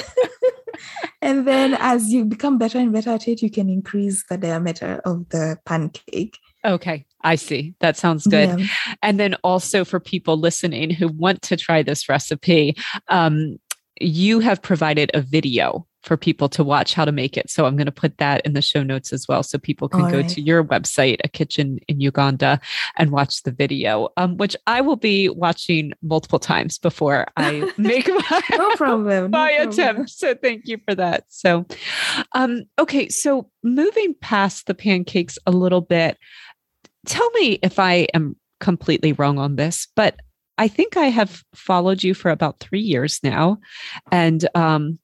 [1.22, 5.02] and then as you become better and better at it, you can increase the diameter
[5.06, 6.38] of the pancake.
[6.66, 7.76] Okay, I see.
[7.80, 8.60] That sounds good.
[8.60, 8.68] Yeah.
[9.02, 12.76] And then also for people listening who want to try this recipe,
[13.10, 13.58] um,
[14.00, 17.50] you have provided a video for people to watch how to make it.
[17.50, 19.42] So I'm going to put that in the show notes as well.
[19.42, 20.30] So people can All go right.
[20.30, 22.60] to your website, A Kitchen in Uganda,
[22.98, 28.08] and watch the video, um, which I will be watching multiple times before I make
[28.08, 29.32] my, no problem.
[29.32, 29.78] my no attempt.
[29.78, 30.08] Problem.
[30.08, 31.26] So thank you for that.
[31.30, 31.66] So,
[32.34, 33.08] um, okay.
[33.10, 36.18] So moving past the pancakes a little bit,
[37.06, 40.18] tell me if I am completely wrong on this, but
[40.58, 43.58] I think I have followed you for about three years now.
[44.12, 45.00] And um,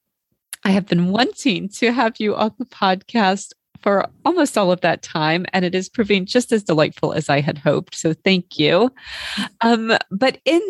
[0.70, 5.01] I have been wanting to have you on the podcast for almost all of that
[5.01, 7.95] time, and it is proving just as delightful as I had hoped.
[7.95, 8.91] So thank you.
[9.61, 10.61] Um, but in,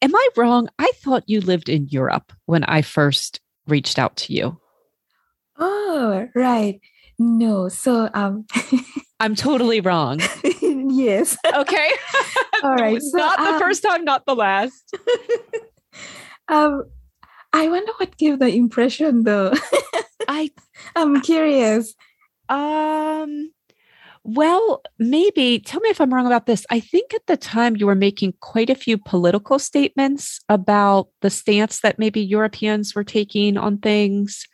[0.00, 0.68] am I wrong?
[0.78, 4.60] I thought you lived in Europe when I first reached out to you.
[5.58, 6.80] Oh, right.
[7.18, 8.46] No, so um,
[9.18, 10.20] I'm totally wrong.
[10.62, 11.36] yes.
[11.52, 11.90] Okay.
[12.62, 13.02] All right.
[13.10, 14.96] So, not the um, first time, not the last.
[16.46, 16.84] um,
[17.52, 19.52] I wonder what gave the impression though.
[20.28, 20.50] I
[20.96, 21.94] I'm curious.
[22.48, 23.52] Um
[24.22, 26.66] well, maybe tell me if I'm wrong about this.
[26.70, 31.30] I think at the time you were making quite a few political statements about the
[31.30, 34.46] stance that maybe Europeans were taking on things.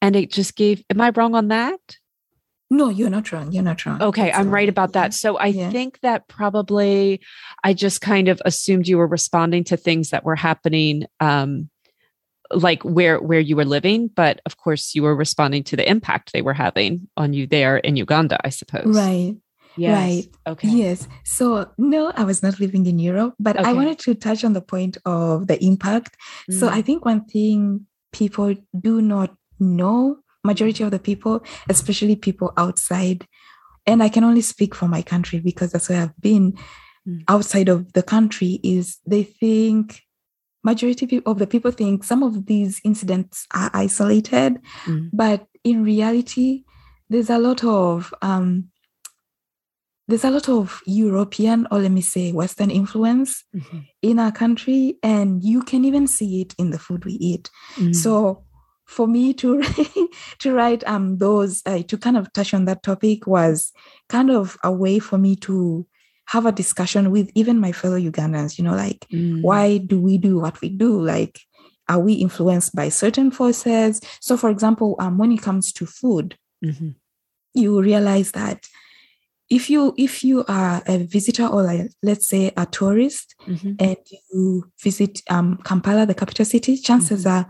[0.00, 1.78] And it just gave, am I wrong on that?
[2.68, 3.52] No, you're not wrong.
[3.52, 4.02] You're not wrong.
[4.02, 5.14] Okay, That's I'm right about that.
[5.14, 5.70] So I Yeah.
[5.70, 7.20] think that probably
[7.62, 11.70] I just kind of assumed you were responding to things that were happening um
[12.54, 16.32] like where where you were living, but of course you were responding to the impact
[16.32, 18.86] they were having on you there in Uganda, I suppose.
[18.86, 19.36] Right.
[19.76, 19.98] Yes.
[19.98, 20.52] right.
[20.52, 20.68] Okay.
[20.68, 21.08] Yes.
[21.24, 24.60] So no, I was not living in Europe, but I wanted to touch on the
[24.60, 26.16] point of the impact.
[26.50, 26.72] So Mm.
[26.72, 33.26] I think one thing people do not know, majority of the people, especially people outside,
[33.86, 36.52] and I can only speak for my country because that's where I've been
[37.08, 37.24] Mm.
[37.26, 40.02] outside of the country, is they think
[40.64, 45.10] majority of the people think some of these incidents are isolated, Mm.
[45.12, 46.64] but in reality,
[47.10, 48.68] there's a lot of um,
[50.08, 53.86] there's a lot of European or let me say Western influence Mhm.
[54.02, 57.50] in our country, and you can even see it in the food we eat.
[57.76, 57.94] Mm.
[57.94, 58.44] So
[58.84, 59.62] for me to
[60.40, 63.72] to write um those uh, to kind of touch on that topic was
[64.08, 65.86] kind of a way for me to
[66.26, 68.58] have a discussion with even my fellow Ugandans.
[68.58, 69.42] You know, like Mm.
[69.42, 71.00] why do we do what we do?
[71.00, 71.40] Like,
[71.88, 74.00] are we influenced by certain forces?
[74.20, 76.94] So, for example, um, when it comes to food, Mhm.
[77.54, 78.68] you realize that
[79.50, 83.76] if you if you are a visitor or like, let's say a tourist Mhm.
[83.78, 83.96] and
[84.32, 87.46] you visit um, Kampala, the capital city, chances are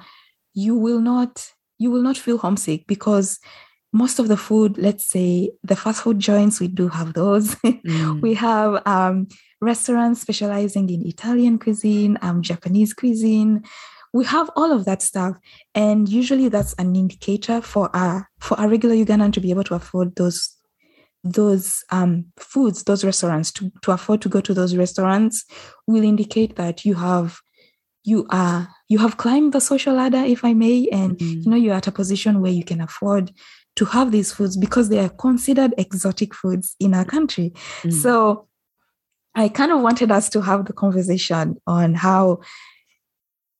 [0.55, 3.39] you will not you will not feel homesick because
[3.93, 7.57] most of the food, let's say the fast food joints, we do have those.
[7.85, 8.21] Mm.
[8.23, 9.27] we have um,
[9.61, 13.65] restaurants specializing in Italian cuisine, um, Japanese cuisine.
[14.13, 15.37] We have all of that stuff,
[15.75, 19.75] and usually that's an indicator for a for a regular Ugandan to be able to
[19.75, 20.57] afford those
[21.25, 25.45] those um, foods, those restaurants to, to afford to go to those restaurants
[25.87, 27.41] will indicate that you have
[28.05, 31.45] you are you have climbed the social ladder, if I may, and Mm.
[31.45, 33.33] you know you're at a position where you can afford
[33.77, 37.53] to have these foods because they are considered exotic foods in our country.
[37.83, 37.93] Mm.
[37.93, 38.49] So
[39.35, 42.41] I kind of wanted us to have the conversation on how,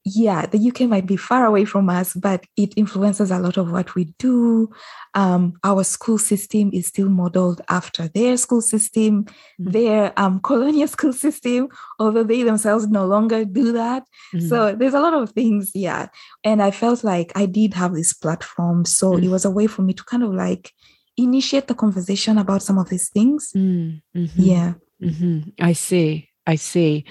[0.05, 3.71] yeah, the UK might be far away from us, but it influences a lot of
[3.71, 4.69] what we do.
[5.15, 9.27] Um, our school system is still modeled after their school system,
[9.61, 9.73] Mm.
[9.73, 11.69] their um, colonial school system,
[12.01, 14.03] although they themselves no longer do that.
[14.35, 14.49] Mm.
[14.49, 16.09] So there's a lot of things, yeah.
[16.43, 18.85] And I felt like I did have this platform.
[18.85, 19.25] So Mm.
[19.25, 20.73] it was a way for me to kind of like
[21.17, 23.53] initiate the conversation about some of these things.
[23.55, 24.01] Mm.
[24.17, 24.31] Mhm.
[24.37, 24.75] Yeah.
[25.01, 26.29] hmm I see.
[26.47, 27.05] I see.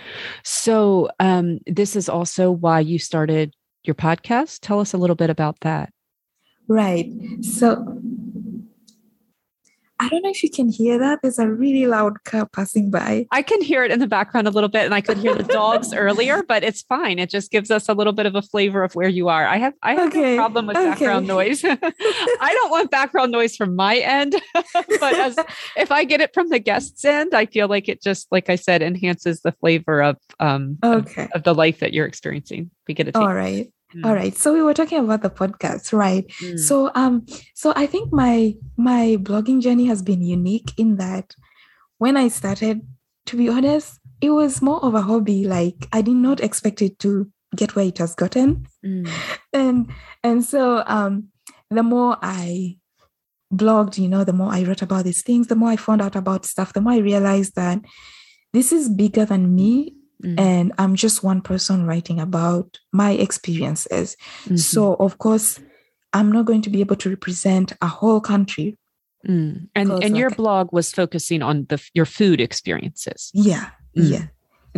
[0.44, 3.54] So, um, this is also why you started
[3.84, 4.60] your podcast.
[4.62, 5.92] Tell us a little bit about that.
[6.68, 7.12] Right.
[7.42, 8.02] So
[10.02, 11.20] I don't know if you can hear that.
[11.22, 13.28] There's a really loud car passing by.
[13.32, 15.44] I can hear it in the background a little bit, and I could hear the
[15.44, 17.20] dogs earlier, but it's fine.
[17.20, 19.46] It just gives us a little bit of a flavor of where you are.
[19.46, 20.90] I have I have Okay, no problem with okay.
[20.90, 21.64] background noise.
[21.66, 24.42] I don't want background noise from my end,
[24.74, 25.38] but as
[25.78, 28.56] if I get it from the guest's end, I feel like it just, like I
[28.56, 31.28] said, enhances the flavor of um of, okay.
[31.36, 32.72] of the life that you're experiencing.
[32.88, 33.18] We get taste.
[33.18, 33.72] All right.
[33.96, 34.06] Mm.
[34.06, 34.36] All right.
[34.36, 36.28] So we were talking about the podcast, right?
[36.42, 36.60] Mm.
[36.60, 37.26] So um
[37.56, 41.36] so I think my my blogging journey has been unique in that
[41.98, 42.82] when I started,
[43.28, 45.46] to be honest, it was more of a hobby.
[45.46, 48.68] Like I did not expect it to get where it has gotten.
[48.86, 49.10] Mm.
[49.54, 49.92] and
[50.24, 51.32] and so um
[51.72, 52.78] the more i
[53.54, 56.16] blogged you know the more i wrote about these things the more i found out
[56.16, 57.82] about stuff the more i realized that
[58.54, 60.40] this is bigger than me Mm.
[60.40, 64.16] and i'm just one person writing about my experiences
[64.46, 64.60] Mhm.
[64.60, 65.60] so of course
[66.14, 68.78] i'm not going to be able to represent a whole country
[69.28, 69.68] Mm.
[69.76, 70.38] and and your look.
[70.38, 73.30] blog was focusing on the your food experiences.
[73.34, 74.10] yeah Mm.
[74.12, 74.26] yeah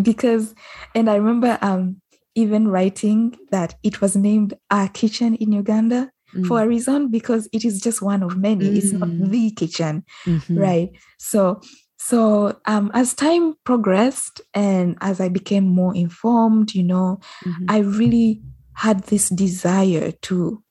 [0.02, 0.54] because
[0.96, 2.02] and i remember um
[2.36, 6.48] even writing that it was named A Kitchen in Uganda Mm.
[6.48, 8.66] for a reason because it is just one of many.
[8.80, 9.30] It's not Mm.
[9.30, 10.58] the kitchen, Mhm.
[10.66, 10.90] right?
[11.20, 11.62] So,
[12.08, 17.66] so um, as time progressed and as I became more informed, you know, Mhm.
[17.70, 18.42] I really
[18.74, 20.62] had this desire to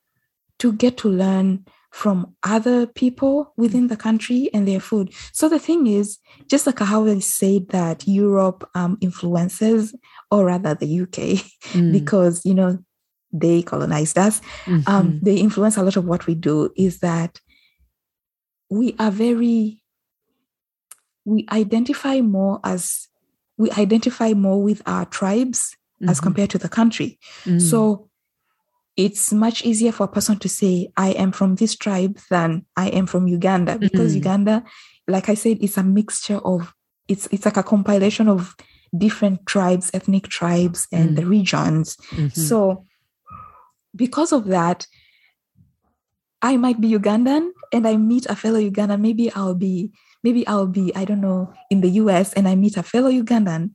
[0.59, 5.13] to get to learn from other people within the country and their food.
[5.33, 6.19] So the thing is,
[6.49, 9.95] just like how I said that Europe um, influences,
[10.31, 11.19] or rather the UK,
[11.75, 11.93] Mm.
[11.93, 12.79] because you know
[13.33, 14.41] they colonized us
[14.87, 15.21] um, Mhm.
[15.25, 17.41] they influence a lot of what we do is that
[18.71, 19.82] we are very
[21.25, 23.09] we identify more as
[23.59, 25.77] we identify more with our tribes
[26.09, 26.23] as Mhm.
[26.23, 27.61] compared to the country Mm.
[27.61, 28.09] so
[28.97, 32.89] it's much easier for a person to say i am from this tribe than i
[32.89, 34.17] am from uganda because Mhm.
[34.21, 34.65] uganda
[35.09, 36.75] like i said it's a mixture of
[37.09, 38.55] it's it's like a compilation of
[38.97, 41.17] different tribes ethnic tribes and Mm.
[41.17, 42.31] the regions Mhm.
[42.49, 42.85] so,
[43.95, 44.87] because of that,
[46.41, 49.01] I might be Ugandan and I meet a fellow Ugandan.
[49.01, 49.93] Maybe I'll be,
[50.23, 53.71] maybe I'll be, I don't know, in the US and I meet a fellow Ugandan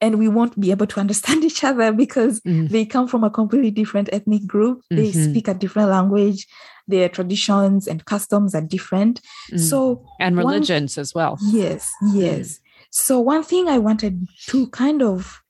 [0.00, 2.68] and we won't be able to understand each other because mm.
[2.68, 4.82] they come from a completely different ethnic group.
[4.90, 5.30] They mm-hmm.
[5.30, 6.46] speak a different language.
[6.86, 9.20] Their traditions and customs are different.
[9.50, 9.60] Mm.
[9.60, 11.38] So and religions one, as well.
[11.40, 12.58] Yes, yes.
[12.58, 12.60] Mm.
[12.90, 15.42] So one thing I wanted to kind of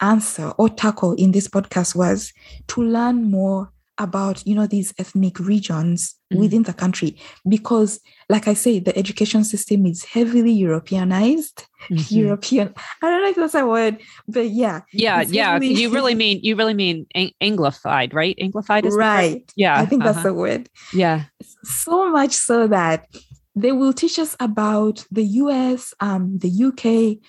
[0.00, 2.32] answer or tackle in this podcast was
[2.68, 3.70] to learn more
[4.00, 6.38] about you know these ethnic regions mm.
[6.38, 7.16] within the country
[7.48, 12.14] because like i say the education system is heavily europeanized mm-hmm.
[12.14, 15.74] european i don't know if that's a word but yeah yeah yeah heavily...
[15.74, 17.06] you really mean you really mean
[17.42, 20.12] anglified right anglified is right yeah i think uh-huh.
[20.12, 21.24] that's the word yeah
[21.62, 23.06] so much so that
[23.54, 27.20] they will teach us about the us um, the uk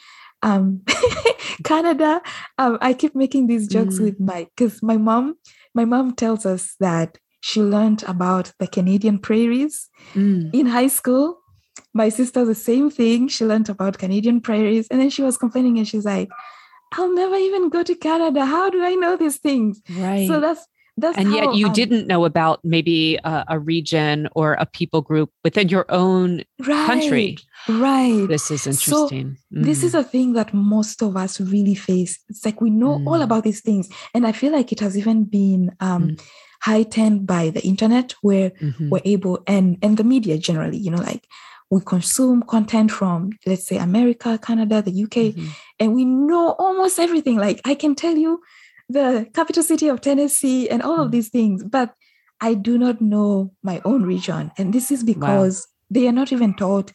[0.43, 0.81] um,
[1.63, 2.21] Canada.
[2.57, 4.03] Um, I keep making these jokes mm.
[4.03, 5.35] with my because my mom,
[5.73, 10.53] my mom tells us that she learned about the Canadian prairies mm.
[10.53, 11.39] in high school.
[11.93, 13.27] My sister, the same thing.
[13.27, 16.29] She learned about Canadian prairies, and then she was complaining, and she's like,
[16.93, 18.45] "I'll never even go to Canada.
[18.45, 20.27] How do I know these things?" Right.
[20.27, 20.65] So that's
[20.97, 24.65] that's and how, yet you um, didn't know about maybe a, a, region or a
[24.65, 27.37] people group within your own right, country
[27.69, 29.63] right this is interesting so mm.
[29.63, 33.07] this is a thing that most of us really face it's like we know mm.
[33.07, 36.21] all about these things and i feel like it has even been um, mm.
[36.61, 38.89] heightened by the internet where mm-hmm.
[38.89, 41.25] we're able and and the media generally you know like
[41.69, 45.47] we consume content from let's say america canada the uk mm-hmm.
[45.79, 48.41] and we know almost everything like i can tell you
[48.91, 51.11] the capital city of Tennessee and all of mm.
[51.11, 51.93] these things, but
[52.41, 54.51] I do not know my own region.
[54.57, 55.85] And this is because wow.
[55.91, 56.91] they are not even taught.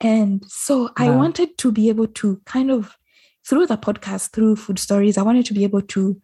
[0.00, 0.90] And so wow.
[0.98, 2.96] I wanted to be able to kind of,
[3.46, 6.20] through the podcast, through food stories, I wanted to be able to,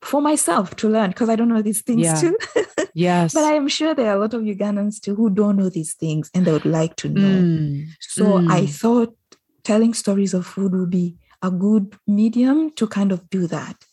[0.00, 2.20] for myself, to learn because I don't know these things yeah.
[2.20, 2.36] too.
[2.94, 3.34] yes.
[3.34, 5.94] But I am sure there are a lot of Ugandans too who don't know these
[5.94, 7.42] things and they would like to know.
[7.42, 7.86] Mm.
[8.00, 8.50] So mm.
[8.50, 9.16] I thought
[9.62, 13.84] telling stories of food would be a good medium to kind of do that.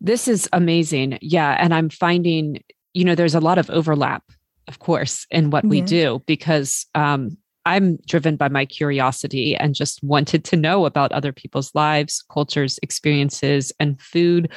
[0.00, 1.18] This is amazing.
[1.20, 1.56] Yeah.
[1.58, 2.62] And I'm finding,
[2.94, 4.24] you know, there's a lot of overlap,
[4.68, 5.70] of course, in what yeah.
[5.70, 11.12] we do because um, I'm driven by my curiosity and just wanted to know about
[11.12, 14.50] other people's lives, cultures, experiences, and food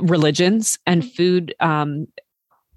[0.00, 1.10] religions and mm-hmm.
[1.10, 2.06] food um,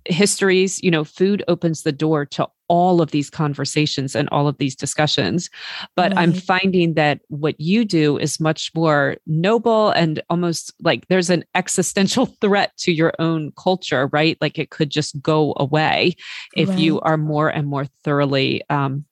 [0.06, 0.82] histories.
[0.84, 4.78] You know, food opens the door to all of these conversations and all of these
[4.78, 5.50] discussions.
[5.98, 6.22] But right.
[6.22, 11.44] I'm finding that what you do is much more noble and almost like there's an
[11.54, 14.38] existential threat to your own culture, right?
[14.40, 16.16] Like it could just go away
[16.56, 16.80] if right.
[16.80, 19.04] you are more and more thoroughly um,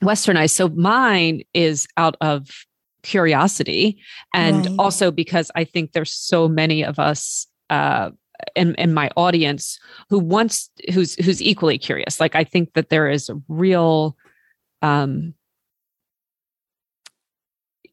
[0.00, 0.50] westernized.
[0.50, 2.50] So mine is out of
[3.02, 3.98] curiosity
[4.32, 4.76] and right.
[4.78, 8.10] also because I think there's so many of us uh,
[8.54, 9.78] in, in my audience
[10.08, 12.20] who wants who's who's equally curious.
[12.20, 14.16] Like i think that there is a real
[14.82, 15.34] um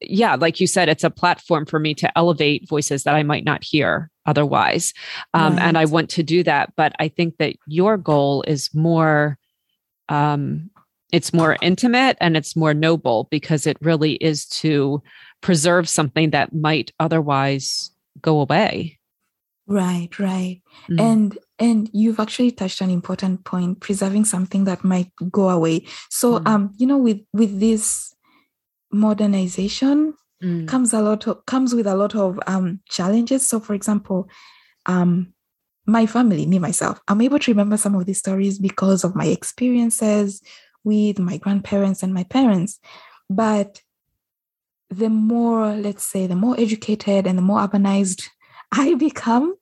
[0.01, 3.43] yeah like you said it's a platform for me to elevate voices that i might
[3.43, 4.93] not hear otherwise.
[5.33, 5.63] Um, right.
[5.63, 9.37] and i want to do that but i think that your goal is more
[10.09, 10.69] um
[11.11, 15.01] it's more intimate and it's more noble because it really is to
[15.41, 17.91] preserve something that might otherwise
[18.21, 18.98] go away
[19.69, 20.61] Right, right.
[20.89, 20.99] Mm.
[20.99, 25.85] And and you've actually touched an important point, preserving something that might go away.
[26.09, 26.47] So mm.
[26.47, 28.15] um, you know, with with this
[28.91, 30.67] modernization mm.
[30.67, 33.47] comes a lot of comes with a lot of um challenges.
[33.47, 34.27] So for example,
[34.87, 35.33] um
[35.85, 39.25] my family, me myself, I'm able to remember some of these stories because of my
[39.25, 40.41] experiences
[40.83, 42.79] with my grandparents and my parents.
[43.29, 43.81] But
[44.89, 48.29] the more, let's say, the more educated and the more urbanized
[48.71, 49.55] I become,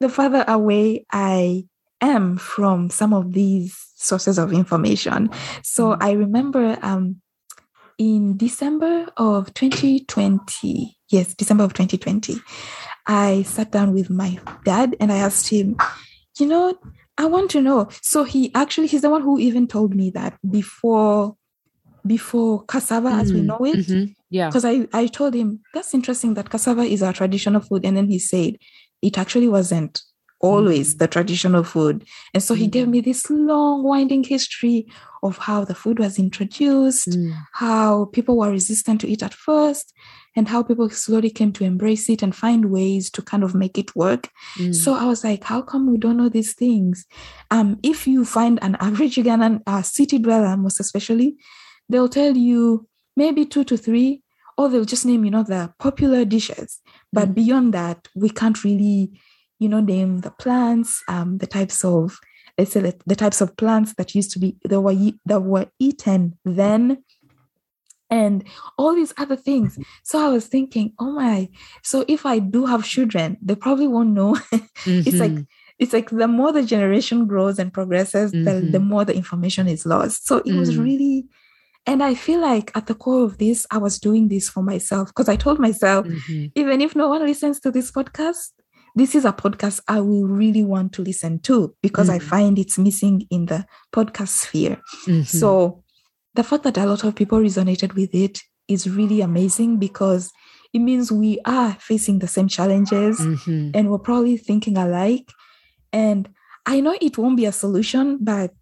[0.00, 1.66] the further away I
[2.00, 5.30] am from some of these sources of information.
[5.62, 5.98] So mm.
[6.00, 7.20] I remember um,
[7.98, 12.40] in December of 2020, yes, December of 2020,
[13.06, 15.76] I sat down with my dad and I asked him,
[16.38, 16.78] you know,
[17.16, 17.88] I want to know.
[18.02, 21.36] So he actually, he's the one who even told me that before
[22.06, 23.76] before cassava mm, as we mm, know it.
[23.76, 24.12] Mm-hmm.
[24.34, 24.48] Yeah.
[24.48, 27.84] Because I, I told him, that's interesting that cassava is our traditional food.
[27.84, 28.56] And then he said,
[29.00, 30.02] it actually wasn't
[30.40, 30.98] always mm.
[30.98, 32.04] the traditional food.
[32.34, 32.90] And so he gave mm.
[32.90, 34.88] me this long, winding history
[35.22, 37.32] of how the food was introduced, mm.
[37.52, 39.92] how people were resistant to it at first,
[40.34, 43.78] and how people slowly came to embrace it and find ways to kind of make
[43.78, 44.28] it work.
[44.58, 44.74] Mm.
[44.74, 47.06] So I was like, how come we don't know these things?
[47.52, 51.36] Um, if you find an average Ugandan uh, city dweller, most especially,
[51.88, 54.23] they'll tell you maybe two to three,
[54.56, 56.80] or they'll just name, you know, the popular dishes.
[57.12, 57.34] But mm.
[57.34, 59.12] beyond that, we can't really,
[59.58, 62.18] you know, name the plants, um, the types of
[62.58, 64.94] let's say the, the types of plants that used to be that were
[65.26, 67.02] that were eaten then
[68.10, 68.44] and
[68.78, 69.78] all these other things.
[70.04, 71.48] So I was thinking, oh my,
[71.82, 74.34] so if I do have children, they probably won't know.
[74.34, 75.00] Mm-hmm.
[75.06, 75.46] it's like
[75.78, 78.44] it's like the more the generation grows and progresses, mm-hmm.
[78.44, 80.26] the, the more the information is lost.
[80.26, 80.58] So it mm.
[80.58, 81.26] was really
[81.86, 85.08] and I feel like at the core of this, I was doing this for myself
[85.08, 86.46] because I told myself, mm-hmm.
[86.54, 88.52] even if no one listens to this podcast,
[88.94, 92.24] this is a podcast I will really want to listen to because mm-hmm.
[92.24, 94.80] I find it's missing in the podcast sphere.
[95.06, 95.22] Mm-hmm.
[95.22, 95.82] So
[96.34, 100.32] the fact that a lot of people resonated with it is really amazing because
[100.72, 103.70] it means we are facing the same challenges mm-hmm.
[103.74, 105.30] and we're probably thinking alike.
[105.92, 106.28] And
[106.66, 108.52] I know it won't be a solution, but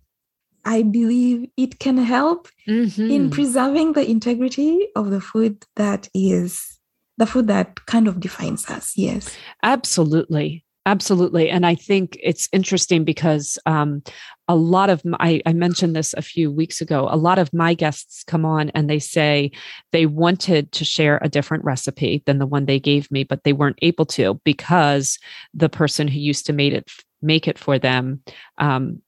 [0.64, 3.10] I believe it can help mm-hmm.
[3.10, 6.78] in preserving the integrity of the food that is
[7.18, 8.96] the food that kind of defines us.
[8.96, 9.36] Yes.
[9.62, 10.64] Absolutely.
[10.84, 11.48] Absolutely.
[11.48, 14.02] And I think it's interesting because um,
[14.48, 17.52] a lot of my, I, I mentioned this a few weeks ago, a lot of
[17.52, 19.52] my guests come on and they say
[19.92, 23.52] they wanted to share a different recipe than the one they gave me, but they
[23.52, 25.20] weren't able to because
[25.54, 26.90] the person who used to make it
[27.24, 28.20] make it for them
[28.58, 29.00] um,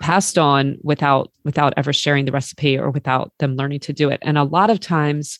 [0.00, 4.18] passed on without without ever sharing the recipe or without them learning to do it
[4.22, 5.38] and a lot of times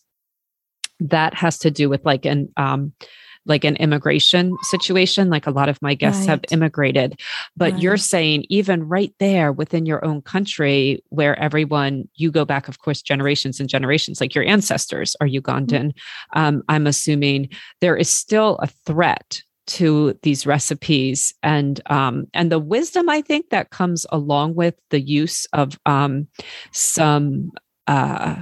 [0.98, 2.92] that has to do with like an um
[3.46, 6.28] like an immigration situation like a lot of my guests right.
[6.28, 7.18] have immigrated
[7.56, 7.82] but right.
[7.82, 12.80] you're saying even right there within your own country where everyone you go back of
[12.80, 16.38] course generations and generations like your ancestors are ugandan mm-hmm.
[16.38, 17.48] um, i'm assuming
[17.80, 23.50] there is still a threat to these recipes and um, and the wisdom I think
[23.50, 26.26] that comes along with the use of um,
[26.72, 27.52] some
[27.86, 28.36] uh,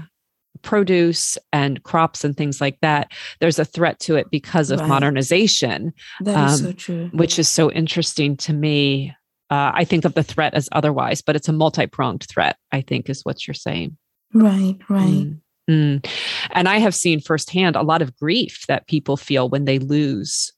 [0.62, 3.12] produce and crops and things like that.
[3.40, 4.88] There's a threat to it because of right.
[4.88, 5.92] modernization,
[6.26, 7.10] um, is so true.
[7.12, 9.14] which is so interesting to me.
[9.50, 12.56] Uh, I think of the threat as otherwise, but it's a multi pronged threat.
[12.72, 13.96] I think is what you're saying.
[14.32, 14.76] Right.
[14.88, 15.26] Right.
[15.26, 15.40] Mm.
[15.68, 16.10] Mm.
[16.52, 20.52] And I have seen firsthand a lot of grief that people feel when they lose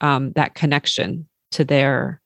[0.00, 2.20] um, that connection to their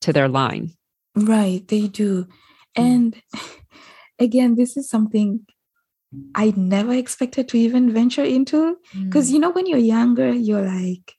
[0.00, 0.72] to their line
[1.14, 2.28] right they do mm.
[2.76, 3.22] and
[4.18, 5.40] again this is something
[6.34, 9.34] i never expected to even venture into because mm.
[9.34, 11.14] you know when you're younger you're like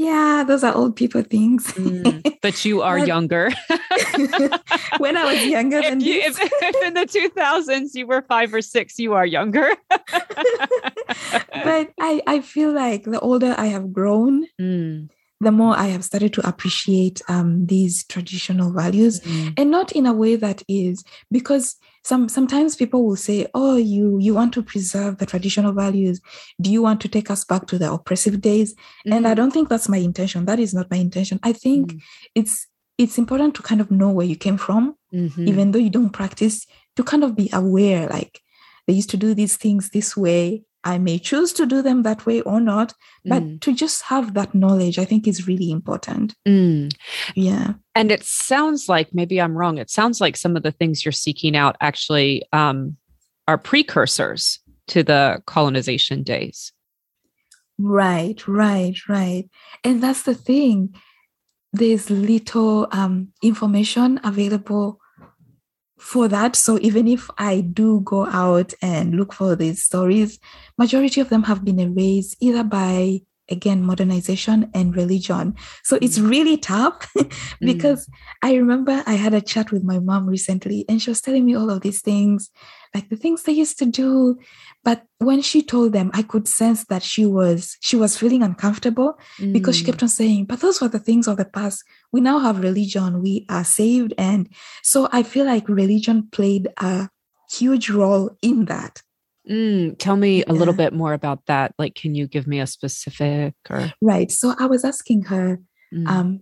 [0.00, 1.66] yeah, those are old people things.
[1.74, 3.50] mm, but you are younger.
[4.96, 8.62] when I was younger than you, if, if, in the 2000s you were five or
[8.62, 9.68] six, you are younger.
[11.52, 15.10] but I, I feel like the older I have grown, mm.
[15.38, 19.52] the more I have started to appreciate um, these traditional values mm.
[19.58, 24.18] and not in a way that is because some sometimes people will say oh you
[24.18, 26.20] you want to preserve the traditional values
[26.60, 29.12] do you want to take us back to the oppressive days mm-hmm.
[29.12, 29.36] and i mm.
[29.36, 31.98] don't think that's my intention that is not my intention i think mm-hmm.
[32.34, 32.66] it's
[32.98, 35.48] it's important to kind of know where you came from mm-hmm.
[35.48, 38.40] even though you don't practice to kind of be aware like
[38.86, 42.24] they used to do these things this way I may choose to do them that
[42.24, 43.60] way or not, but mm.
[43.60, 46.34] to just have that knowledge, I think is really important.
[46.48, 46.92] Mm.
[47.34, 47.74] Yeah.
[47.94, 51.12] And it sounds like, maybe I'm wrong, it sounds like some of the things you're
[51.12, 52.96] seeking out actually um,
[53.46, 56.72] are precursors to the colonization days.
[57.78, 59.48] Right, right, right.
[59.84, 60.94] And that's the thing.
[61.72, 64.99] There's little um, information available
[66.00, 66.56] for that.
[66.56, 70.38] So even if i do go out and look for these stories
[70.78, 73.20] majority of them have been erased either by
[73.50, 76.30] again modernization and religion so it's mm.
[76.30, 77.12] really tough
[77.60, 78.12] because mm.
[78.42, 81.54] i remember i had a chat with my mom recently and she was telling me
[81.54, 82.50] all of these things
[82.94, 84.38] like the things they used to do
[84.82, 89.18] but when she told them i could sense that she was she was feeling uncomfortable
[89.38, 89.52] mm.
[89.52, 89.86] because she mm.
[89.86, 91.82] kept on saying but those were the things of the past
[92.12, 94.48] we now have religion we are saved and
[94.82, 97.08] so i feel like religion played a
[97.50, 99.02] huge role in that
[99.48, 101.72] Mm, tell me a little bit more about that.
[101.78, 104.30] Like, can you give me a specific or right?
[104.30, 105.60] So I was asking her,
[105.92, 106.06] mm.
[106.06, 106.40] um,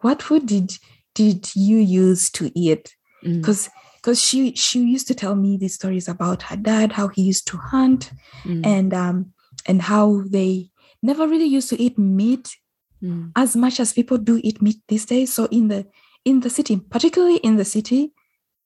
[0.00, 0.78] what food did
[1.14, 2.94] did you use to eat?
[3.22, 3.70] Because mm.
[3.96, 7.48] because she she used to tell me these stories about her dad, how he used
[7.48, 8.12] to hunt,
[8.44, 8.64] mm.
[8.64, 9.32] and um
[9.66, 10.70] and how they
[11.02, 12.56] never really used to eat meat
[13.02, 13.32] mm.
[13.34, 15.34] as much as people do eat meat these days.
[15.34, 15.86] So in the
[16.24, 18.12] in the city, particularly in the city,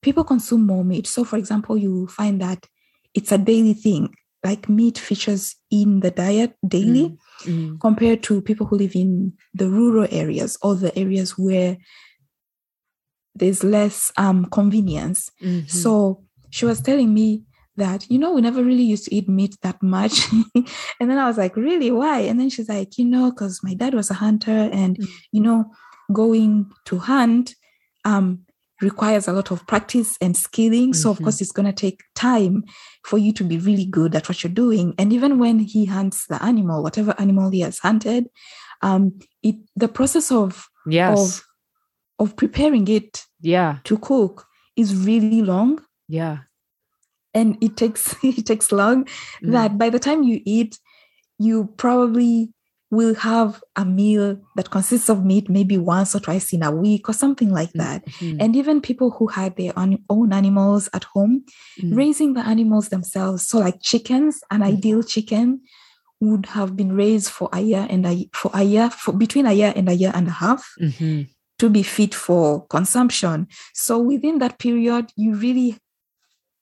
[0.03, 1.07] people consume more meat.
[1.07, 2.67] So for example, you find that
[3.13, 4.13] it's a daily thing.
[4.43, 7.79] Like meat features in the diet daily mm, mm.
[7.79, 11.77] compared to people who live in the rural areas or the areas where
[13.35, 15.29] there's less um, convenience.
[15.41, 15.67] Mm-hmm.
[15.67, 17.43] So she was telling me
[17.77, 20.21] that, you know, we never really used to eat meat that much.
[20.55, 21.89] and then I was like, really?
[21.89, 22.19] Why?
[22.19, 25.07] And then she's like, you know, because my dad was a hunter and, mm.
[25.31, 25.71] you know,
[26.11, 27.55] going to hunt
[28.05, 28.45] um,
[28.83, 30.91] requires a lot of practice and skilling.
[30.91, 30.93] Mm-hmm.
[30.93, 31.25] So, of mm-hmm.
[31.25, 32.63] course, it's going to take time
[33.03, 34.93] for you to be really good at what you're doing.
[34.97, 38.27] And even when he hunts the animal, whatever animal he has hunted,
[38.81, 41.19] um, it the process of yes.
[41.19, 41.45] of
[42.19, 45.81] of preparing it yeah to cook is really long.
[46.07, 46.39] Yeah.
[47.33, 49.51] And it takes it takes long mm.
[49.51, 50.77] that by the time you eat,
[51.39, 52.53] you probably
[52.93, 57.09] will have a meal that consists of meat maybe once or twice in a week
[57.09, 58.05] or something like that.
[58.05, 58.37] Mm-hmm.
[58.39, 61.43] And even people who had their own animals at home,
[61.81, 63.47] mm raising the animals themselves.
[63.47, 65.61] So, like chickens, an mm ideal chicken
[66.19, 69.53] would have been raised for a year and a for a year for between a
[69.53, 71.23] year and a year and a half mm-hmm.
[71.59, 73.47] to be fit for consumption.
[73.73, 75.77] So within that period, you really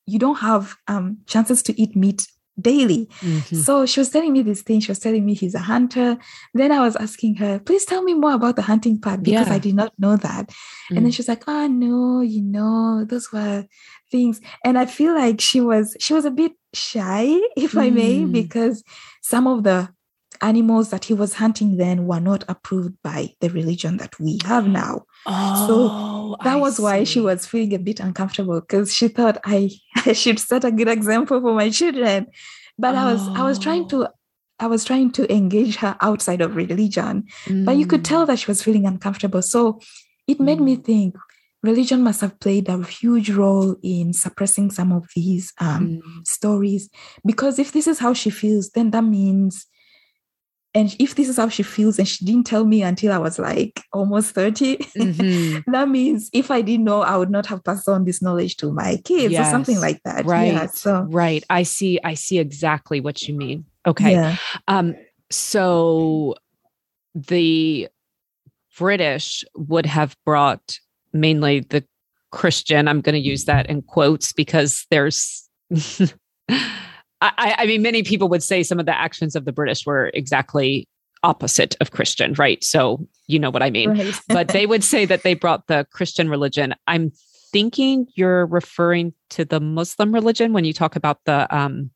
[0.08, 2.28] you don't have um, chances to eat meat
[2.62, 3.08] daily.
[3.22, 3.58] Mm-hmm.
[3.58, 4.80] So she was telling me this thing.
[4.80, 6.18] She was telling me he's a hunter.
[6.54, 9.54] Then I was asking her, please tell me more about the hunting part because yeah.
[9.54, 10.48] I did not know that.
[10.48, 10.98] Mm-hmm.
[10.98, 11.16] And then mm.
[11.16, 13.66] she's like, oh no, you know, those were
[14.10, 14.42] things.
[14.64, 17.24] And I feel like she was she was a bit shy,
[17.56, 17.80] if mm-hmm.
[17.80, 18.32] I may, mm.
[18.32, 18.84] because
[19.22, 19.90] some of the
[20.42, 24.68] animals that he was hunting then were not approved by the religion that we have
[24.68, 25.04] now.
[25.26, 26.84] Oh, so that I was see.
[26.84, 29.70] why she was feeling a bit uncomfortable because she thought I,
[30.06, 32.28] I should set a good example for my children.
[32.78, 33.00] But oh.
[33.00, 34.08] I was I was trying to
[34.60, 37.66] I was trying to engage her outside of religion, mm.
[37.66, 38.28] but you could tell mm.
[38.28, 39.42] that she was feeling uncomfortable.
[39.42, 39.80] So
[40.28, 40.66] it made mm.
[40.66, 41.16] me think
[41.64, 46.28] religion must have played a huge role in suppressing some of these um, mm.
[46.28, 46.90] stories
[47.26, 49.68] because if this is how she feels, then that means
[50.74, 53.38] and if this is how she feels and she didn't tell me until i was
[53.38, 55.72] like almost 30 mm-hmm.
[55.72, 58.72] that means if i didn't know i would not have passed on this knowledge to
[58.72, 59.48] my kids yes.
[59.48, 63.34] or something like that right yeah, so right i see i see exactly what you
[63.34, 64.36] mean okay yeah.
[64.68, 64.96] um
[65.30, 66.36] so
[67.14, 67.88] the
[68.78, 70.80] british would have brought
[71.14, 71.84] mainly the
[72.32, 75.50] christian i'm going to use that in quotes because there's
[77.22, 80.10] I, I mean, many people would say some of the actions of the British were
[80.14, 80.88] exactly
[81.24, 82.64] opposite of Christian, right?
[82.64, 83.92] So you know what I mean.
[83.92, 84.20] Right.
[84.28, 86.74] but they would say that they brought the Christian religion.
[86.88, 87.12] I'm
[87.52, 91.92] thinking you're referring to the Muslim religion when you talk about the um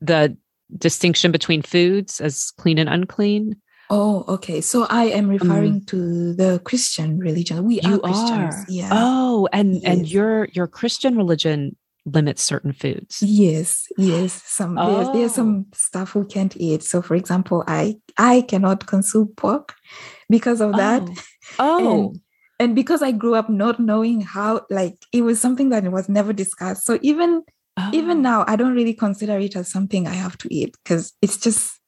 [0.00, 0.36] the
[0.76, 3.56] distinction between foods as clean and unclean.
[3.88, 4.60] Oh, okay.
[4.60, 7.64] So I am referring um, to the Christian religion.
[7.64, 8.54] We you are Christians.
[8.54, 8.66] Are.
[8.68, 8.88] Yeah.
[8.90, 9.84] Oh, and yes.
[9.84, 13.18] and your your Christian religion limit certain foods.
[13.20, 14.42] Yes, yes.
[14.44, 14.94] Some oh.
[14.94, 15.76] there's, there's some oh.
[15.76, 16.82] stuff we can't eat.
[16.82, 19.74] So, for example, I I cannot consume pork
[20.30, 21.02] because of that.
[21.58, 22.08] Oh, oh.
[22.08, 22.20] and,
[22.58, 26.32] and because I grew up not knowing how, like, it was something that was never
[26.32, 26.84] discussed.
[26.84, 27.42] So even
[27.76, 27.90] oh.
[27.92, 31.36] even now, I don't really consider it as something I have to eat because it's
[31.36, 31.78] just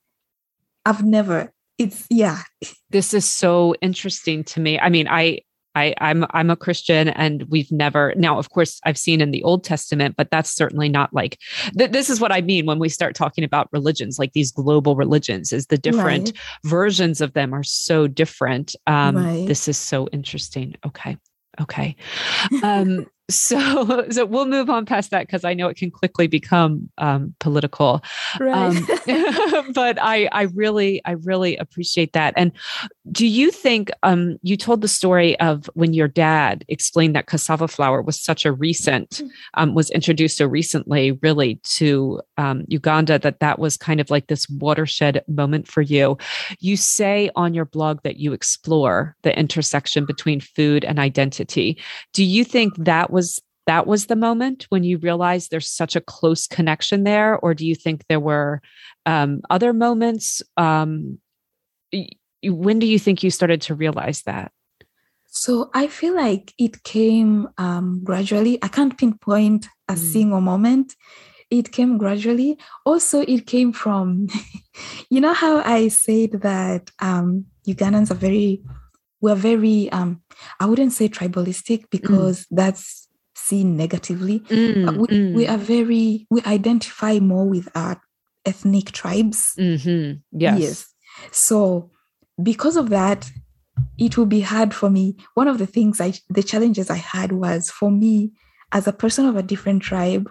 [0.84, 1.52] I've never.
[1.78, 2.42] It's yeah.
[2.90, 4.80] This is so interesting to me.
[4.80, 5.40] I mean, I
[5.78, 8.38] I, I'm I'm a Christian, and we've never now.
[8.38, 11.38] Of course, I've seen in the Old Testament, but that's certainly not like
[11.76, 14.96] th- this is what I mean when we start talking about religions, like these global
[14.96, 15.52] religions.
[15.52, 16.38] Is the different right.
[16.64, 18.74] versions of them are so different.
[18.86, 19.46] Um, right.
[19.46, 20.74] This is so interesting.
[20.84, 21.16] Okay,
[21.60, 21.96] okay.
[22.62, 26.88] Um, so so we'll move on past that because I know it can quickly become
[26.98, 28.02] um, political.
[28.40, 28.54] Right.
[28.54, 28.86] Um,
[29.74, 32.34] but I I really I really appreciate that.
[32.36, 32.52] And
[33.10, 37.68] do you think um, you told the story of when your dad explained that cassava
[37.68, 39.30] flour was such a recent mm.
[39.54, 44.26] um, was introduced so recently really to um, Uganda that that was kind of like
[44.26, 46.16] this watershed moment for you.
[46.60, 51.80] You say on your blog that you explore the intersection between food and identity.
[52.12, 53.17] Do you think that was
[53.68, 57.66] that was the moment when you realized there's such a close connection there or do
[57.66, 58.60] you think there were
[59.04, 61.18] um, other moments um,
[62.42, 64.50] when do you think you started to realize that
[65.26, 69.98] so i feel like it came um, gradually i can't pinpoint a mm.
[69.98, 70.96] single moment
[71.50, 74.28] it came gradually also it came from
[75.10, 78.62] you know how i said that um, ugandans are very
[79.20, 80.22] we're very um,
[80.58, 81.90] i wouldn't say tribalistic mm.
[81.90, 82.46] because mm.
[82.52, 83.07] that's
[83.48, 84.40] seen negatively.
[84.40, 85.34] Mm, we, mm.
[85.34, 88.00] we, are very, we identify more with our
[88.44, 89.54] ethnic tribes.
[89.58, 90.18] Mm-hmm.
[90.38, 90.60] Yes.
[90.60, 90.94] yes.
[91.32, 91.90] So,
[92.42, 93.30] because of that,
[93.96, 95.16] it will be hard for me.
[95.34, 98.32] One of the things I, the challenges I had was for me
[98.72, 100.30] as a person of a different tribe,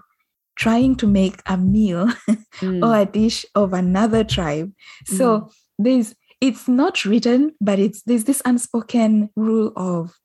[0.56, 2.07] trying to make a meal
[2.60, 2.85] mm.
[2.85, 4.72] or a dish of another tribe.
[5.06, 5.52] So, mm.
[5.80, 10.15] there's, it's not written, but it's there's this unspoken rule of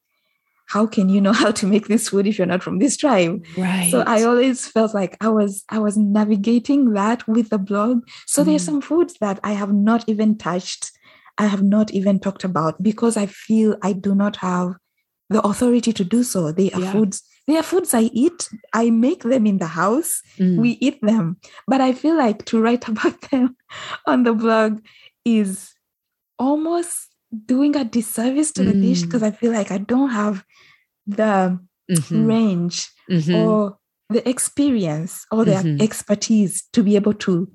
[0.73, 3.45] how can you know how to make this food if you're not from this tribe
[3.57, 8.03] right so i always felt like i was i was navigating that with the blog
[8.27, 8.47] so mm.
[8.47, 10.91] there's some foods that i have not even touched
[11.39, 14.75] i have not even talked about because i feel i do not have
[15.33, 16.53] the authority to do so.
[16.53, 16.93] They are Yeah.
[16.93, 17.23] foods.
[17.47, 18.49] They are foods I eat.
[18.73, 20.23] I make them in the house.
[20.39, 20.59] Mm.
[20.59, 21.39] We eat them.
[21.67, 23.57] But I feel like to write about them
[24.07, 24.81] on the blog
[25.25, 25.75] is
[26.39, 27.09] almost
[27.47, 29.07] doing a disservice to the dish Mm.
[29.07, 30.45] because I feel like I don't have
[31.07, 31.59] the
[31.91, 32.27] Mhm.
[32.29, 33.35] range Mhm.
[33.37, 33.79] or
[34.11, 35.81] the experience or the Mhm.
[35.83, 37.49] expertise to be able to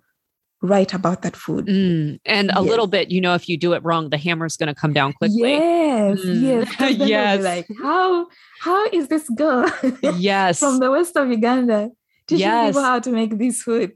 [0.64, 1.68] write about that food.
[1.68, 2.20] Mm.
[2.26, 2.70] And a Yes.
[2.72, 5.14] little bit, you know, if you do it wrong, the hammer's going to come down
[5.14, 5.52] quickly.
[5.52, 6.42] Yes, Mm.
[6.42, 6.68] yes.
[6.76, 7.44] 'cause then they'll be Yes.
[7.44, 8.28] Like how
[8.62, 9.70] how is this girl
[10.18, 10.58] Yes.
[10.60, 11.90] from the west of Uganda
[12.28, 12.70] teaching Yes.
[12.70, 13.92] people how to make this food?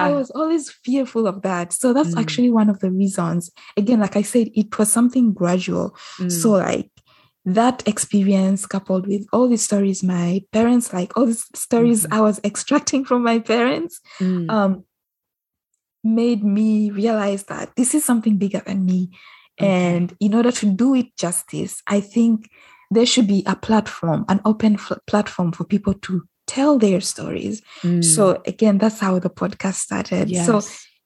[0.00, 1.72] So I was always fearful of that.
[1.72, 2.20] So that's Mm.
[2.20, 3.50] actually one of the reasons.
[3.76, 5.96] Again, like I said, it was something gradual.
[6.18, 6.30] Mm.
[6.32, 6.90] So like
[7.44, 12.16] that experience coupled with all the stories my parents like all these stories Mhm.
[12.16, 14.50] I was extracting from my parents Mm.
[14.50, 14.84] um
[16.02, 19.10] made me realize that this is something bigger than me.
[19.60, 19.96] Okay.
[19.96, 22.48] And in order to do it justice, I think
[22.90, 27.62] there should be a platform, an open f- platform for people to tell their stories.
[27.82, 28.04] Mm.
[28.04, 30.34] So again, that's how the podcast started.
[30.34, 30.60] So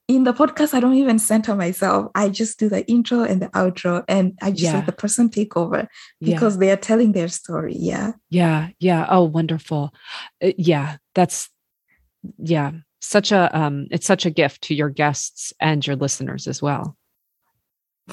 [0.08, 2.10] in the podcast, I don't even center myself.
[2.16, 4.74] I just do the intro and the outro, and I just Yeah.
[4.74, 5.88] let the person take over
[6.20, 6.34] Yeah.
[6.34, 7.76] because they are telling their story.
[7.78, 8.12] Yeah.
[8.28, 9.06] Yeah, yeah.
[9.08, 9.94] Oh, wonderful.
[10.42, 11.48] Uh, yeah, that's
[12.38, 16.60] yeah, such a um it's such a gift to your guests and your listeners as
[16.60, 16.96] well.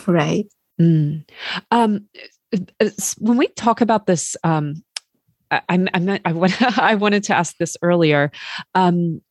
[0.06, 0.48] Right.
[0.80, 1.26] Mm.
[1.72, 2.06] Um
[2.54, 4.84] uh, uh, when we talk about this um
[5.52, 8.32] I I'm I'm not, I, want, I wanted to ask this earlier.
[8.76, 9.22] Um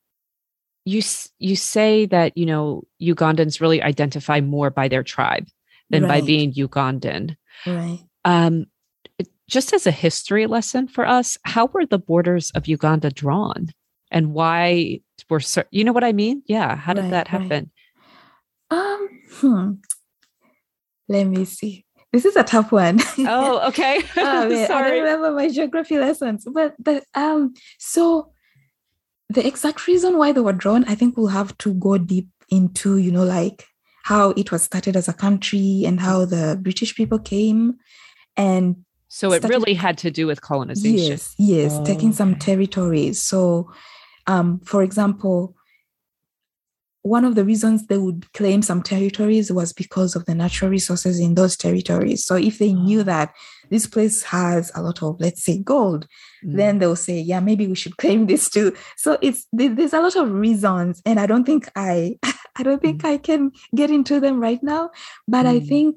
[0.85, 1.03] you
[1.39, 5.49] you say that, you know, Ugandans really identify more by their tribe
[5.91, 7.37] than by being Ugandan.
[7.67, 7.99] Right.
[8.25, 8.67] Um,
[9.49, 13.69] just as a history lesson for us, how were the borders of Uganda drawn,
[14.11, 15.41] and why were
[15.71, 16.43] you know what I mean?
[16.47, 17.41] Yeah, how did Right, that right.
[17.43, 17.71] happen?
[18.71, 19.73] Um, hmm.
[21.09, 21.86] Let me see.
[22.17, 22.99] This is a tough one.
[23.19, 24.01] Oh, okay.
[24.17, 24.91] oh, man, I Sorry.
[24.91, 26.47] don't remember my geography lessons.
[26.51, 28.33] But the um so
[29.29, 32.97] the exact reason why they were drawn, I think we'll have to go deep into,
[32.97, 33.67] you know, like
[34.05, 37.75] how it was started as a country and how the British people came
[38.37, 38.77] and
[39.09, 41.11] So it started- really had to do with colonization.
[41.11, 43.21] Yes, yes, taking some territories.
[43.23, 43.71] So,
[44.27, 45.56] um, for example,
[47.07, 51.21] one of the reasons they would claim some territories was because of the natural resources
[51.21, 52.25] in those territories.
[52.25, 53.05] So, if they knew Oh.
[53.05, 53.29] that
[53.71, 56.07] this place has a lot of, let's say, gold,
[56.45, 56.57] Mm.
[56.57, 58.73] then they'll say, yeah, maybe we should claim this too.
[58.97, 62.19] So it's there's a lot of reasons, and I don't think I,
[62.59, 64.91] I don't think I can get into them right now.
[65.29, 65.69] But I Mm.
[65.69, 65.95] think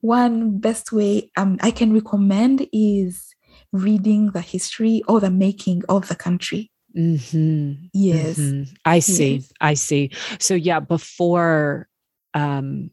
[0.00, 3.34] one best way um, I can recommend is
[3.72, 6.70] reading the history or the making of the country.
[6.98, 7.90] Mhm.
[7.92, 8.74] Yes, Mhm.
[8.84, 9.34] I see.
[9.36, 9.52] Yes.
[9.60, 10.10] I see.
[10.40, 11.88] So yeah, before
[12.34, 12.90] um,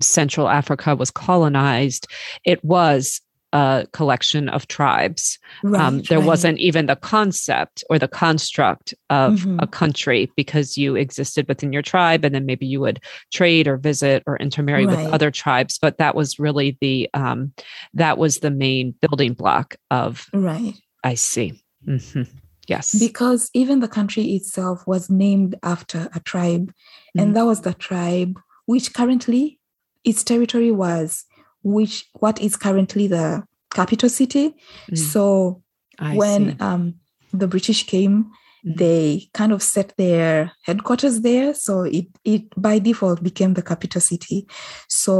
[0.00, 2.06] Central Africa was colonized,
[2.44, 3.20] it was
[3.54, 5.38] a collection of tribes.
[5.62, 5.80] right.
[5.82, 6.26] um, there right.
[6.26, 9.62] wasn't even the concept or the construct of Mhm.
[9.62, 12.98] a country because you existed within your tribe and then maybe you would
[13.30, 15.04] trade or visit or intermarry Right.
[15.04, 17.52] with other tribes but that was really the um,
[17.92, 20.74] that was the main building block of right
[21.04, 22.26] i see Mhm.
[22.72, 26.66] Yes because even the country itself was named after a tribe,
[27.14, 27.18] Mm.
[27.20, 28.34] and that was the tribe
[28.70, 29.42] which currently
[30.10, 31.08] its territory was
[31.76, 33.26] which what is currently the
[33.78, 34.44] capital city.
[34.90, 35.24] Mm, So
[36.10, 36.82] I when um,
[37.40, 38.16] the British came,
[38.64, 38.76] Mhm.
[38.82, 39.02] they
[39.38, 40.32] kind of set their
[40.66, 41.48] headquarters there.
[41.64, 44.38] So it it by default became the capital city.
[45.02, 45.14] So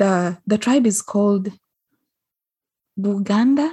[0.00, 0.12] the
[0.50, 1.46] the tribe is called
[2.98, 3.68] Buganda.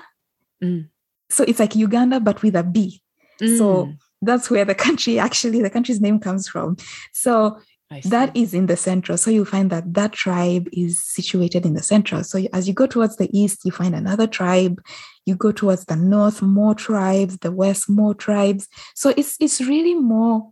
[0.64, 0.90] Mm.
[1.30, 3.02] So it's like Uganda but with a B.
[3.40, 6.78] So Mm, that's where the country actually the country's name comes from.
[7.14, 7.60] So
[8.06, 9.18] that is in the central.
[9.18, 12.24] So you'll find that that tribe is situated in the central.
[12.24, 14.82] So as you go towards the east, you find another tribe.
[15.26, 17.38] You go towards the north, more tribes.
[17.38, 18.68] The west, more tribes.
[18.96, 20.52] So it's it's really more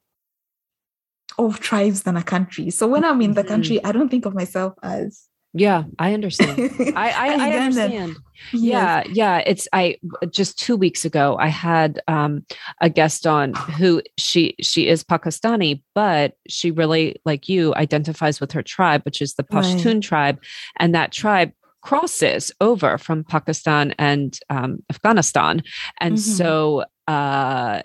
[1.37, 2.69] of tribes than a country.
[2.69, 3.47] So when I'm in the Mhm.
[3.47, 6.57] country, I don't think of myself as yeah i understand
[6.95, 8.17] i i, I understand
[8.51, 9.95] yeah yeah it's i
[10.31, 12.43] just two weeks ago i had um
[12.81, 18.51] a guest on who she she is pakistani but she really like you identifies with
[18.51, 19.63] her tribe which is the Right.
[19.63, 20.39] pashtun tribe
[20.79, 21.51] and that tribe
[21.81, 25.61] crosses over from pakistan and um, afghanistan
[25.99, 26.19] and Mhm.
[26.19, 27.81] so uh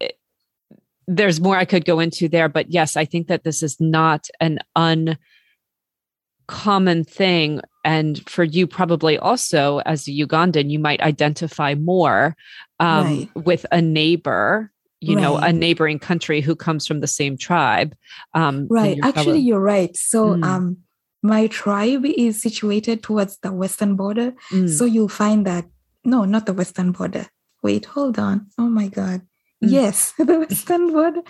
[0.00, 0.18] it-
[1.06, 4.28] there's more i could go into there but yes i think that this is not
[4.40, 5.16] an un
[6.48, 12.34] common thing and for you probably also as a ugandan you might identify more
[12.80, 13.28] um, Right.
[13.34, 17.94] with a neighbor you know a neighboring country who comes from the same tribe
[18.34, 18.98] um, Right.
[19.02, 19.96] Actually, you're right.
[19.96, 20.44] So Mm.
[20.44, 20.76] um
[21.22, 24.34] my tribe is situated towards the western border.
[24.50, 24.68] Mm.
[24.68, 25.66] So you'll find that,
[26.04, 27.26] no, not the western border.
[27.62, 28.46] Wait, hold on.
[28.56, 29.22] Oh my God.
[29.64, 29.70] Mm.
[29.72, 31.22] Yes, the western border.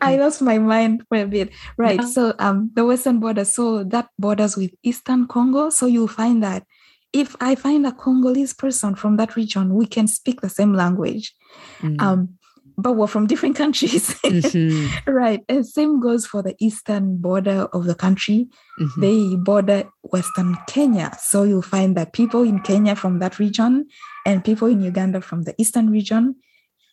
[0.00, 1.50] I lost my mind for a bit.
[1.76, 2.00] Right.
[2.00, 2.06] No.
[2.06, 5.70] So um the western border, so that borders with Eastern Congo.
[5.70, 6.64] So you'll find that
[7.12, 11.34] if I find a Congolese person from that region, we can speak the same language.
[11.80, 12.00] Mm.
[12.00, 12.28] Um,
[12.76, 14.08] but we're from different countries.
[14.24, 14.90] Mhm.
[15.06, 15.44] right.
[15.48, 18.48] And same goes for the eastern border of the country.
[18.80, 19.00] Mhm.
[19.00, 21.12] They border Western Kenya.
[21.20, 23.86] So you'll find that people in Kenya from that region
[24.26, 26.34] and people in Uganda from the eastern region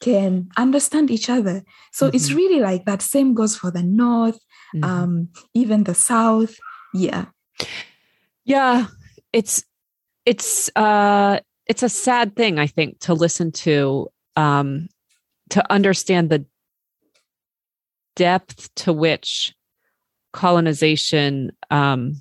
[0.01, 1.63] can understand each other.
[1.93, 2.35] So it's Mhm.
[2.35, 3.01] really like that.
[3.01, 4.39] Same goes for the north,
[4.75, 4.83] Mhm.
[4.83, 6.55] um, even the south.
[6.93, 7.25] Yeah.
[8.43, 8.87] yeah
[9.31, 9.63] it's
[10.25, 14.89] it's uh it's a sad thing i think to listen to um
[15.49, 16.43] to understand the
[18.15, 19.53] depth to which
[20.33, 22.15] colonization um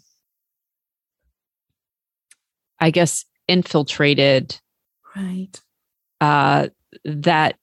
[2.79, 4.61] i guess infiltrated
[5.17, 5.61] Right.
[6.21, 6.69] uh
[7.05, 7.57] that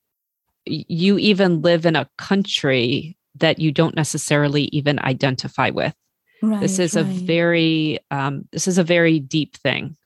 [0.69, 5.93] you even live in a country that you don't necessarily even identify with
[6.41, 6.61] Right.
[6.61, 9.97] this is a very um this is a very deep thing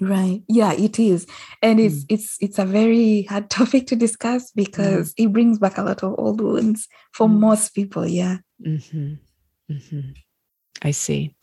[0.00, 0.42] Right.
[0.48, 1.26] Yeah, it is.
[1.62, 1.86] And Mm.
[1.86, 6.02] it's it's it's a very hard topic to discuss because it brings back a lot
[6.02, 7.38] of old wounds for Mm.
[7.38, 8.06] most people.
[8.06, 8.38] Yeah.
[8.62, 9.14] hmm
[9.68, 10.00] hmm
[10.82, 11.36] I see.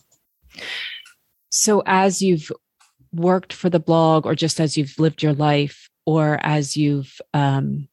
[1.50, 2.52] So, as you've
[3.14, 7.88] worked for the blog, or just as you've lived your life, or as you've, um,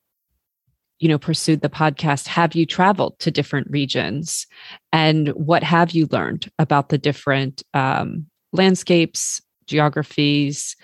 [0.98, 4.46] you know, pursued the podcast, have you traveled to different regions?
[4.92, 10.74] And what have you learned about the different um, landscapes, geographies,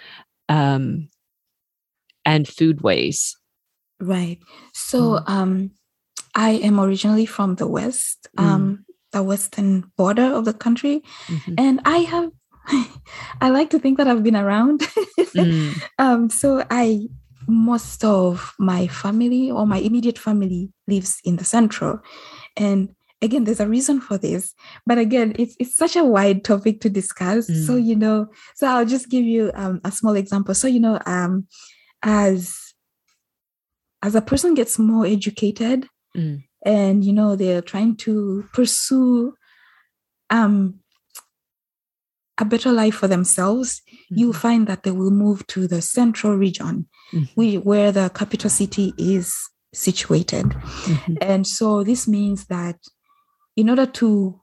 [0.49, 1.09] um,
[2.25, 3.35] and foodways?
[4.01, 4.39] Right.
[4.73, 5.71] So um
[6.35, 11.03] I am originally from the west, um, the western border of the country.
[11.29, 11.55] Mhm.
[11.57, 12.31] And I have
[13.41, 14.81] I like to think that I've been around.
[15.35, 17.09] Mm, um, so I
[17.47, 22.01] most of my family or my immediate family lives in the central.
[22.57, 24.55] And again, there's a reason for this.
[24.87, 27.47] But again, it's it's such a wide topic to discuss.
[27.47, 27.85] So, Mm.
[27.85, 30.55] you know, so I'll just give you um, a small example.
[30.55, 31.47] So, you know, um,
[32.03, 32.57] as
[34.03, 36.45] as a person gets more educated Mm.
[36.65, 39.35] and you know they're trying to pursue
[40.31, 40.79] um
[42.39, 43.81] a better life for themselves
[44.11, 44.37] you'll Mhm.
[44.47, 47.29] find that they will move to the central region Mhm.
[47.37, 49.33] we, where the capital city is
[49.73, 51.19] situated Mhm.
[51.21, 52.77] and so this means that
[53.57, 54.41] in order to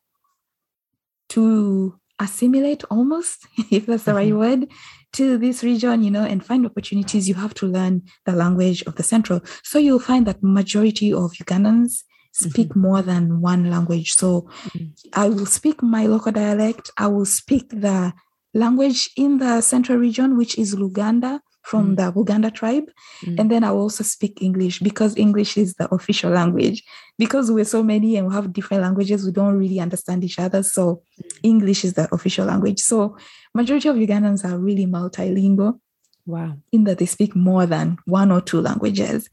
[1.30, 4.68] to assimilate almost if that's the right word
[5.14, 8.96] to this region you know and find opportunities you have to learn the language of
[8.96, 14.48] the central so you'll find that majority of ugandans speak more than one language so
[14.74, 14.92] Mhm.
[15.14, 18.14] i will speak my local dialect i will speak the
[18.54, 21.98] language in the central region which is luganda from Mm.
[21.98, 22.86] the Buganda tribe.
[23.24, 23.40] Mm.
[23.40, 26.84] And then I will also speak English because English is the official language.
[27.20, 30.64] Because we're so many and we have different languages, we don't really understand each other.
[30.64, 31.04] So
[31.44, 32.80] English is the official language.
[32.82, 33.16] So
[33.54, 35.80] majority of Ugandans are really multilingual
[36.26, 36.58] Wow.
[36.72, 39.30] in that they speak more than one or two languages.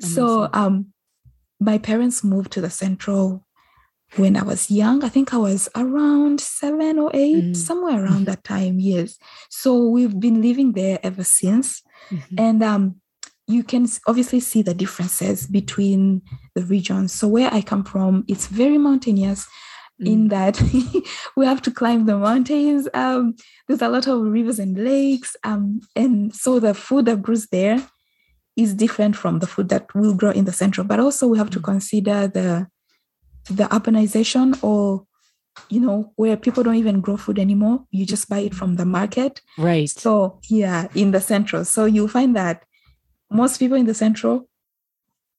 [0.00, 0.86] So um
[1.60, 3.44] my parents moved to the central
[4.16, 5.02] when I was young.
[5.04, 7.56] I think I was around seven or eight, Mm.
[7.56, 8.26] somewhere around Mhm.
[8.26, 9.18] that time, yes.
[9.50, 11.82] So we've been living there ever since.
[12.10, 12.38] Mhm.
[12.38, 12.96] And um,
[13.48, 16.22] you can obviously see the differences between
[16.54, 17.12] the regions.
[17.12, 19.46] So where I come from, it's very mountainous
[19.98, 20.60] in that
[21.36, 22.86] we have to climb the mountains.
[22.92, 23.34] Um,
[23.66, 25.36] there's a lot of rivers and lakes.
[25.42, 27.78] Um, and so the food that grows there
[28.56, 30.86] is different from the food that will grow in the central.
[30.86, 31.64] But also we have to Mm.
[31.64, 32.66] consider the
[33.48, 35.06] the urbanization or
[35.70, 38.84] you know where people don't even grow food anymore you just buy it from the
[38.84, 39.88] market Right.
[39.88, 42.64] so yeah in the central so you'll find that
[43.30, 44.48] most people in the central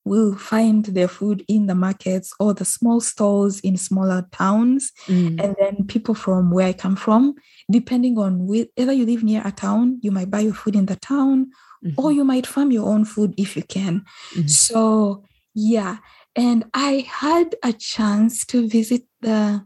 [0.05, 5.43] will find their food in the markets or the small stores in smaller towns Mm.
[5.43, 7.35] and then people from where i come from
[7.69, 10.85] depending on whe- whether you live near a town you might buy your food in
[10.85, 11.47] the town
[11.97, 12.15] or Mhm.
[12.15, 14.03] you might farm your own food if you can
[14.35, 14.49] Mhm.
[14.49, 15.23] so
[15.53, 15.97] yeah
[16.35, 19.63] and i had a chance to visit the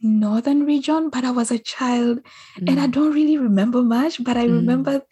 [0.00, 2.20] northern region but i was a child
[2.66, 2.92] and I Mm.
[2.92, 4.54] don't really remember much, but I Mm.
[4.60, 5.02] remember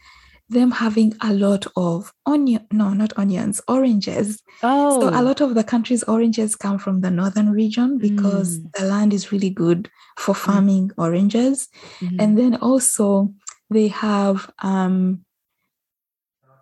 [0.48, 4.42] them having a lot of onion, no, not onions, oranges.
[4.62, 8.70] oh, So a lot of the country's oranges come from the northern region because Mm.
[8.78, 11.68] the land is really good for farming oranges.
[12.02, 12.20] Mhm.
[12.20, 13.34] And then also
[13.70, 15.24] they have um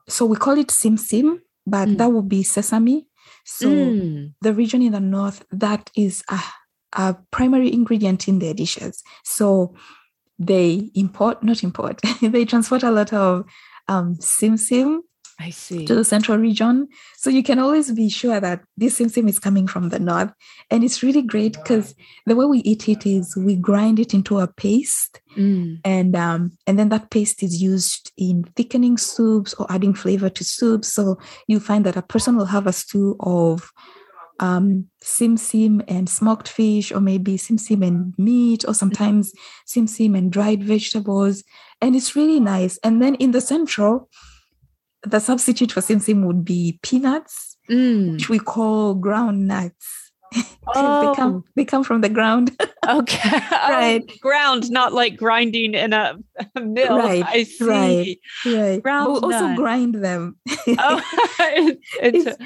[0.09, 1.98] so we call it sim sim, but Mm.
[1.98, 3.06] that would be sesame.
[3.44, 4.32] So Mm.
[4.40, 6.40] the region in the north that is a,
[6.93, 9.02] a primary ingredient in their dishes.
[9.24, 9.74] So
[10.39, 13.44] they import, not import, they transport a lot of
[13.89, 15.02] um, sim sim
[15.39, 15.85] I see.
[15.86, 16.89] to the central region.
[17.16, 20.32] So you can always be sure that this sim sim is coming from the north.
[20.70, 21.94] And it's really great because
[22.27, 25.20] the way we eat it is we grind it into a paste.
[25.36, 25.81] Mm.
[25.85, 30.44] And um, and then that paste is used in thickening soups or adding flavor to
[30.44, 30.93] soups.
[30.93, 33.73] So you find that a person will have a stew of
[34.40, 39.32] um, sim sim and smoked fish, or maybe sim sim and meat, or sometimes
[39.66, 41.44] sim sim and dried vegetables.
[41.81, 42.78] And it's really nice.
[42.82, 44.09] And then in the central,
[45.05, 48.12] the substitute for sim sim would be peanuts, Mm.
[48.12, 50.12] which we call ground nuts.
[50.66, 51.01] Oh.
[51.10, 52.51] they come they come from the ground.
[52.89, 53.40] Okay.
[53.51, 54.02] Right.
[54.06, 56.16] Oh, ground, not like grinding in a,
[56.56, 56.98] a mill.
[56.98, 57.64] Right, I see.
[57.64, 58.16] right.
[58.44, 58.82] right.
[58.82, 60.36] Ground but we also grind them.
[60.68, 61.01] Oh,
[61.40, 62.39] it- it's, it's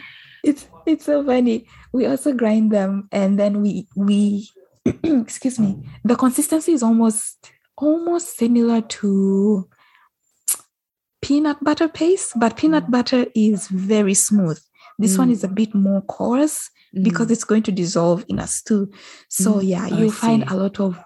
[0.45, 1.67] it's it's so funny.
[1.93, 4.49] We also grind them and then we we
[5.03, 5.83] excuse me.
[6.05, 9.67] The consistency is almost almost similar to
[11.29, 12.91] peanut butter paste, but peanut Mm.
[12.91, 14.59] butter is very smooth.
[14.99, 15.33] This one Mm.
[15.33, 16.71] is a bit more coarse
[17.03, 18.89] because it's going to dissolve in a stew.
[19.29, 20.97] So Mm, yeah, you find a lot of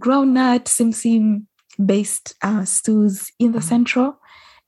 [0.00, 1.46] groundnut, sim sim
[1.84, 3.68] based uh, stews in the Mm.
[3.72, 4.16] central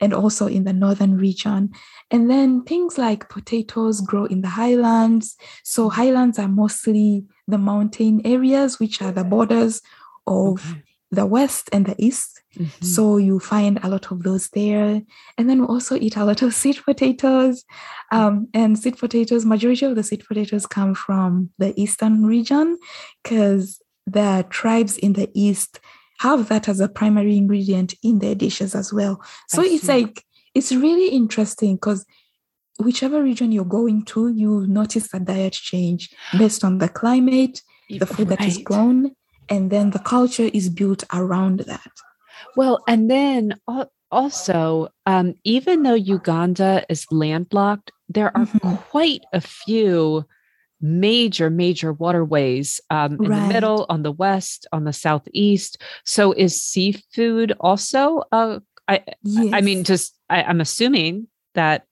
[0.00, 1.70] and also in the northern region.
[2.10, 5.36] And then things like potatoes grow in the highlands.
[5.62, 9.80] So highlands are mostly the mountain areas, which are the borders
[10.26, 10.82] of Okay.
[11.14, 12.42] The west and the east.
[12.58, 12.84] Mhm.
[12.84, 15.02] So you find a lot of those there.
[15.38, 17.64] And then we also eat a lot of sweet potatoes.
[18.12, 22.78] Um, and sweet potatoes, majority of the sweet potatoes come from the eastern region
[23.22, 25.80] because the tribes in the east
[26.20, 29.20] have that as a primary ingredient in their dishes as well.
[29.48, 29.92] So I it's see.
[29.92, 30.24] like
[30.54, 32.04] it's really interesting because
[32.78, 38.06] whichever region you're going to, you notice a diet change based on the climate, the
[38.06, 38.64] food that is Right.
[38.64, 39.10] grown,
[39.48, 41.90] and then the culture is built around that.
[42.56, 43.54] Well, and then
[44.10, 48.78] also, um, even though Uganda is landlocked, there are Mhm.
[48.90, 50.24] quite a few
[50.80, 53.48] major, major waterways um, in Right.
[53.48, 55.80] the middle, on the west, on the southeast.
[56.04, 58.22] So, is seafood also?
[58.30, 59.02] Uh, I,
[59.52, 61.86] I mean, just I, I'm assuming that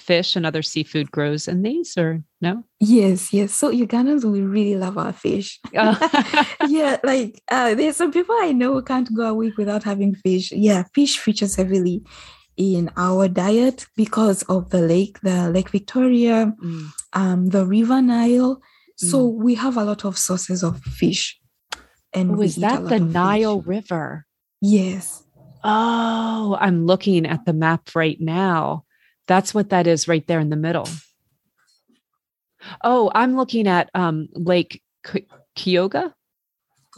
[0.00, 2.64] fish and other seafood grows in these, or no?
[2.80, 3.52] Yes, yes.
[3.52, 5.58] So Ugandans, we really love our fish.
[5.72, 10.14] yeah, like uh, there's some people I know who can't go a week without having
[10.14, 10.52] fish.
[10.52, 12.02] Yeah, fish features heavily
[12.56, 16.88] in our diet because of the lake, the Lake Victoria, Mm.
[17.12, 18.60] um, the River Nile.
[18.98, 21.38] So we have a lot of sources of fish.
[22.14, 23.12] And Was that the of fish.
[23.12, 24.24] Nile River?
[24.62, 25.22] Yes.
[25.62, 28.85] Oh, I'm looking at the map right now.
[29.26, 30.88] That's what that is right there in the middle.
[32.82, 36.14] Oh, I'm looking at um, Lake K- Kyoga.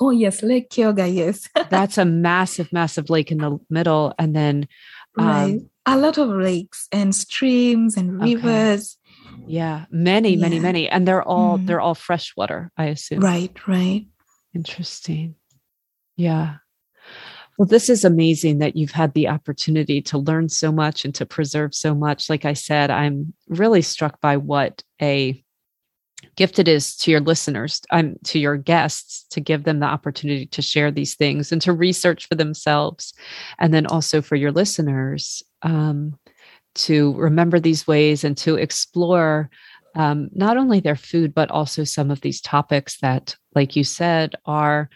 [0.00, 1.48] Oh yes, Lake Kyoga, yes.
[1.70, 4.14] That's a massive, massive lake in the middle.
[4.18, 4.68] And then,
[5.16, 5.54] right.
[5.54, 8.34] um, a lot of lakes and streams and Okay.
[8.36, 8.96] rivers.
[9.46, 10.62] yeah, many, many, Yeah.
[10.62, 10.88] many.
[10.88, 11.66] And they're all Mhm.
[11.66, 13.20] they're all freshwater, I assume.
[13.20, 14.06] Right, right.
[14.54, 15.34] Interesting.
[16.16, 16.56] Yeah.
[17.58, 21.26] Well, this is amazing that you've had the opportunity to learn so much and to
[21.26, 22.30] preserve so much.
[22.30, 25.42] Like I said, I'm really struck by what a
[26.36, 30.46] gift it is to your listeners, um, to your guests, to give them the opportunity
[30.46, 33.12] to share these things and to research for themselves.
[33.58, 36.16] And then also for your listeners um,
[36.76, 39.50] to remember these ways and to explore
[39.96, 44.36] um, not only their food, but also some of these topics that, like you said,
[44.46, 44.90] are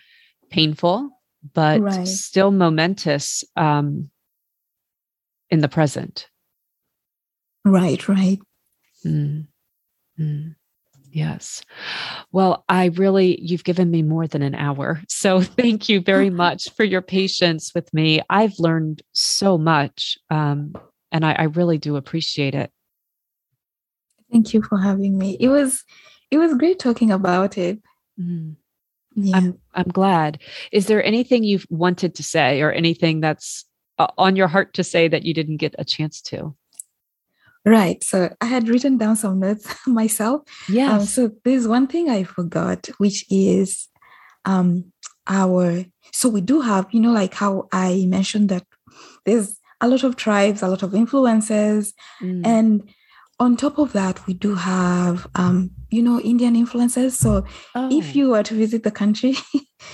[0.48, 1.10] painful,
[1.54, 2.06] but Right.
[2.06, 4.10] still momentous um,
[5.50, 6.28] in the present.
[7.64, 8.38] Right, right.
[9.04, 9.46] Mm.
[10.18, 10.56] Mm.
[11.10, 11.62] Yes.
[12.32, 15.02] Well, I really, you've given me more than an hour.
[15.08, 18.22] So thank you very much for your patience with me.
[18.28, 20.74] I've learned so much, um,
[21.12, 22.72] and I, I really do appreciate it.
[24.30, 25.36] Thank you for having me.
[25.38, 25.84] It was
[26.30, 27.78] it was great talking about it.
[28.18, 28.56] Mm.
[29.14, 29.36] Yeah.
[29.36, 30.38] I'm I'm glad.
[30.72, 33.64] Is there anything you've wanted to say, or anything that's
[33.98, 36.54] uh, on your heart to say that you didn't get a chance to?
[37.64, 38.02] right.
[38.02, 40.42] So I had written down some notes myself.
[40.94, 43.88] Um, so there's one thing I forgot, which is
[44.44, 44.92] um
[45.28, 48.64] our so we do have, you know, like how I mentioned that
[49.24, 52.46] there's a lot of tribes, a lot of influences, Mm.
[52.46, 52.90] and
[53.40, 57.18] on top of that, we do have um, you know, Indian influences.
[57.18, 57.44] So
[57.74, 59.36] if Oh, you were to visit the country,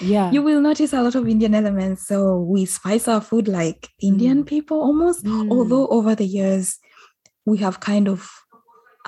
[0.00, 2.06] yeah, you will notice a lot of Indian elements.
[2.06, 5.50] So we spice our food like Indian people almost, Mm.
[5.50, 6.78] although over the years
[7.44, 8.30] we have kind of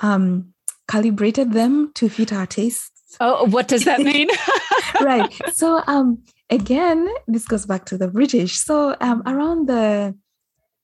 [0.01, 0.53] um,
[0.87, 2.91] calibrated them to fit our tastes.
[3.19, 4.29] Oh, what does that mean?
[5.01, 5.31] right.
[5.53, 8.57] So um again, this goes back to the British.
[8.57, 10.15] So um around the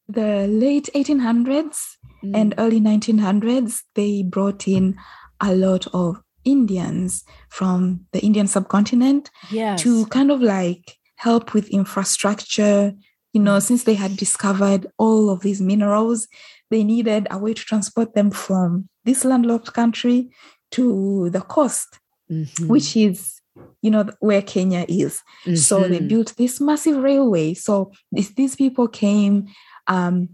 [0.09, 1.77] the late 1800s
[2.23, 2.31] mm.
[2.35, 4.95] and early 1900s, they brought in
[5.41, 9.81] a lot of Indians from the Indian subcontinent yes.
[9.81, 12.93] to kind of like help with infrastructure.
[13.33, 16.27] You know, since they had discovered all of these minerals,
[16.71, 20.29] they needed a way to transport them from this landlocked country
[20.71, 21.99] to the coast,
[22.31, 22.67] mm-hmm.
[22.67, 23.41] which is,
[23.81, 25.21] you know, where Kenya is.
[25.45, 25.55] Mm-hmm.
[25.55, 26.07] So they mm-hmm.
[26.07, 27.53] built this massive railway.
[27.53, 29.47] So these people came,
[29.87, 30.29] um,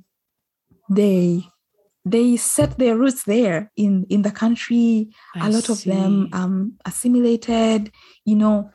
[0.90, 1.46] they
[2.06, 5.74] they set their roots there in in the country I a lot see.
[5.74, 7.92] of them um assimilated
[8.26, 8.72] you know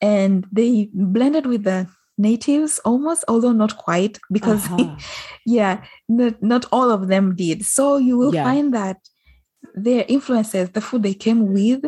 [0.00, 1.88] and they blended with the
[2.18, 4.96] natives almost although not quite because uh-huh.
[5.46, 8.44] yeah not, not all of them did so you will yeah.
[8.44, 8.98] find that
[9.74, 11.84] their influences the food they came with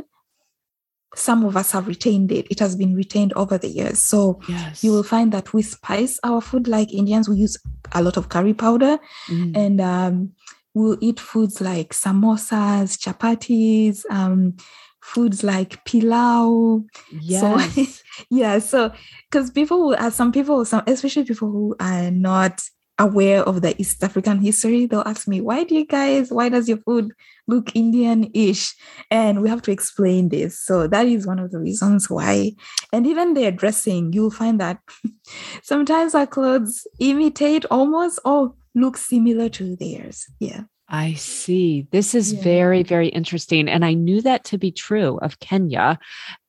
[1.14, 4.82] some of us have retained it it has been retained over the years so yes.
[4.82, 7.56] you will find that we spice our food like indians we use
[7.92, 8.98] a lot of curry powder
[9.28, 9.56] mm.
[9.56, 10.32] and um,
[10.74, 14.56] we'll eat foods like samosas chapatis um,
[15.00, 16.84] foods like pilau.
[17.12, 17.74] Yes.
[17.74, 17.92] So,
[18.30, 18.58] yeah.
[18.58, 18.92] So,
[19.30, 22.60] because people, uh, some people, some especially people who are not
[22.98, 26.30] aware of the East African history, they'll ask me, "Why do you guys?
[26.30, 27.12] Why does your food
[27.46, 28.74] look Indian-ish?"
[29.10, 30.58] And we have to explain this.
[30.58, 32.52] So that is one of the reasons why.
[32.92, 34.78] And even their dressing, you'll find that
[35.62, 40.26] sometimes our clothes imitate almost or look similar to theirs.
[40.38, 40.62] Yeah.
[40.88, 41.86] I see.
[41.92, 42.42] This is yeah.
[42.42, 43.68] very, very interesting.
[43.70, 45.98] And I knew that to be true of Kenya,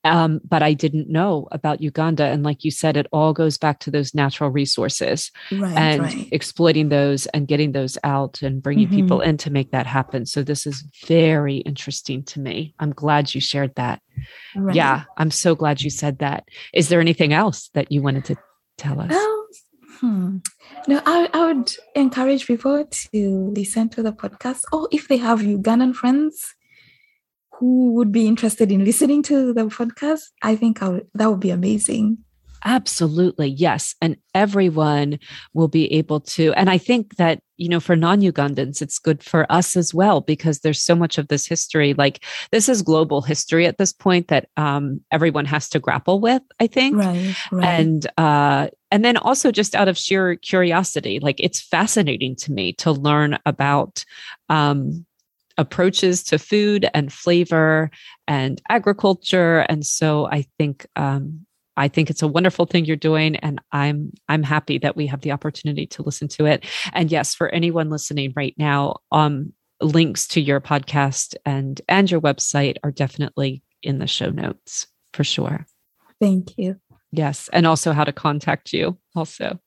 [0.04, 2.26] um, but I didn't know about Uganda.
[2.26, 6.28] And like you said, it all goes back to those natural resources right, and right.
[6.34, 8.98] exploiting those and getting those out and bringing mm-hmm.
[8.98, 10.26] people in to make that happen.
[10.26, 12.76] So this is very interesting to me.
[12.78, 14.02] I'm glad you shared that.
[14.54, 14.76] Right.
[14.76, 16.50] Yeah, I'm so glad you said that.
[16.74, 18.36] Is there anything else that you wanted to
[18.78, 19.12] tell us?
[19.14, 19.35] Hmm.
[20.88, 25.40] No, I, I would encourage people to listen to the podcast, or if they have
[25.40, 26.54] Ugandan friends
[27.54, 31.40] who would be interested in listening to the podcast, I think I would, that would
[31.40, 32.20] be amazing.
[32.64, 33.48] Absolutely.
[33.48, 33.96] Yes.
[34.02, 35.20] And everyone
[35.54, 36.54] will be able to.
[36.54, 40.22] And I think that, you know, for non Ugandans, it's good for us as well
[40.22, 41.94] because there's so much of this history.
[41.94, 46.42] Like this is global history at this point that um, everyone has to grapple with,
[46.60, 46.98] I think.
[46.98, 47.36] Right.
[47.52, 47.66] right.
[47.66, 52.74] And, uh, and then also just out of sheer curiosity, like it's fascinating to me
[52.74, 54.06] to learn about,
[54.50, 55.06] um,
[55.58, 57.90] approaches to food and flavor
[58.28, 61.45] and agriculture and so i think um,
[61.78, 65.22] I think it's a wonderful thing you're doing and I'm I'm happy that we have
[65.22, 66.66] the opportunity to listen to it.
[66.94, 72.22] And yes, for anyone listening right now, um links to your podcast and and your
[72.22, 75.66] website are definitely in the show notes for sure.
[76.22, 76.80] Thank you.
[77.12, 79.60] Yes, and also how to contact you also.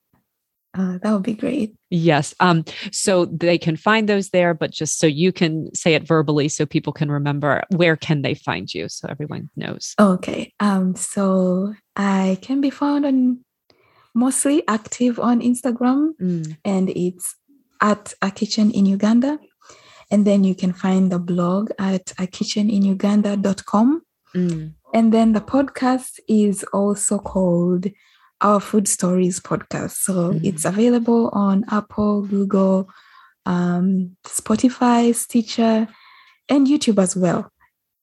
[0.78, 1.74] Uh, that would be great.
[1.90, 2.34] Yes.
[2.38, 6.48] Um, so they can find those there, but just so you can say it verbally
[6.48, 9.94] so people can remember, where can they find you so everyone knows?
[9.98, 10.52] Okay.
[10.60, 13.44] Um, so I can be found on
[14.14, 16.56] mostly active on Instagram mm.
[16.64, 17.34] and it's
[17.80, 19.38] at a kitchen in Uganda.
[20.10, 24.02] And then you can find the blog at a kitchen in Uganda.com.
[24.34, 24.74] Mm.
[24.94, 27.88] And then the podcast is also called
[28.40, 29.96] our Food Stories podcast.
[30.02, 30.44] So mm-hmm.
[30.44, 32.88] it's available on Apple, Google,
[33.46, 35.88] um, Spotify, Stitcher,
[36.48, 37.50] and YouTube as well.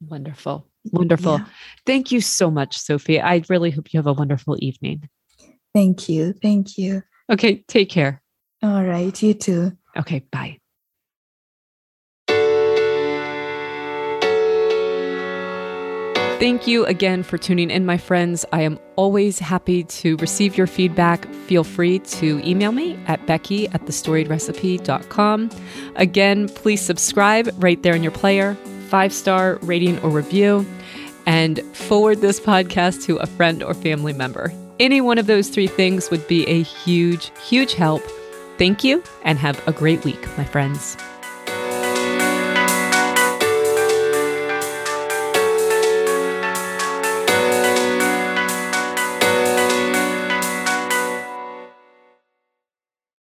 [0.02, 0.68] Wonderful.
[0.92, 1.40] Wonderful.
[1.40, 1.46] Yeah.
[1.86, 3.22] Thank you so much, Sophie.
[3.22, 5.10] I really hope you have a wonderful evening.
[5.74, 6.34] Thank you.
[6.34, 7.04] Thank you.
[7.30, 7.64] Okay.
[7.68, 8.22] Take care.
[8.62, 9.22] All right.
[9.22, 9.78] You too.
[9.98, 10.26] Okay.
[10.32, 10.60] Bye.
[16.38, 18.46] Thank you again for tuning in, my friends.
[18.52, 21.26] I am always happy to receive your feedback.
[21.48, 25.50] Feel free to email me at becky at thestoriedrecipe.com.
[25.96, 28.56] Again, please subscribe right there in your player,
[28.90, 30.66] five star rating or review,
[31.26, 34.52] and forward this podcast to a friend or family member.
[34.78, 38.04] Any one of those three things would be a huge, huge help.
[38.58, 40.98] Thank you and have a great week, my friends.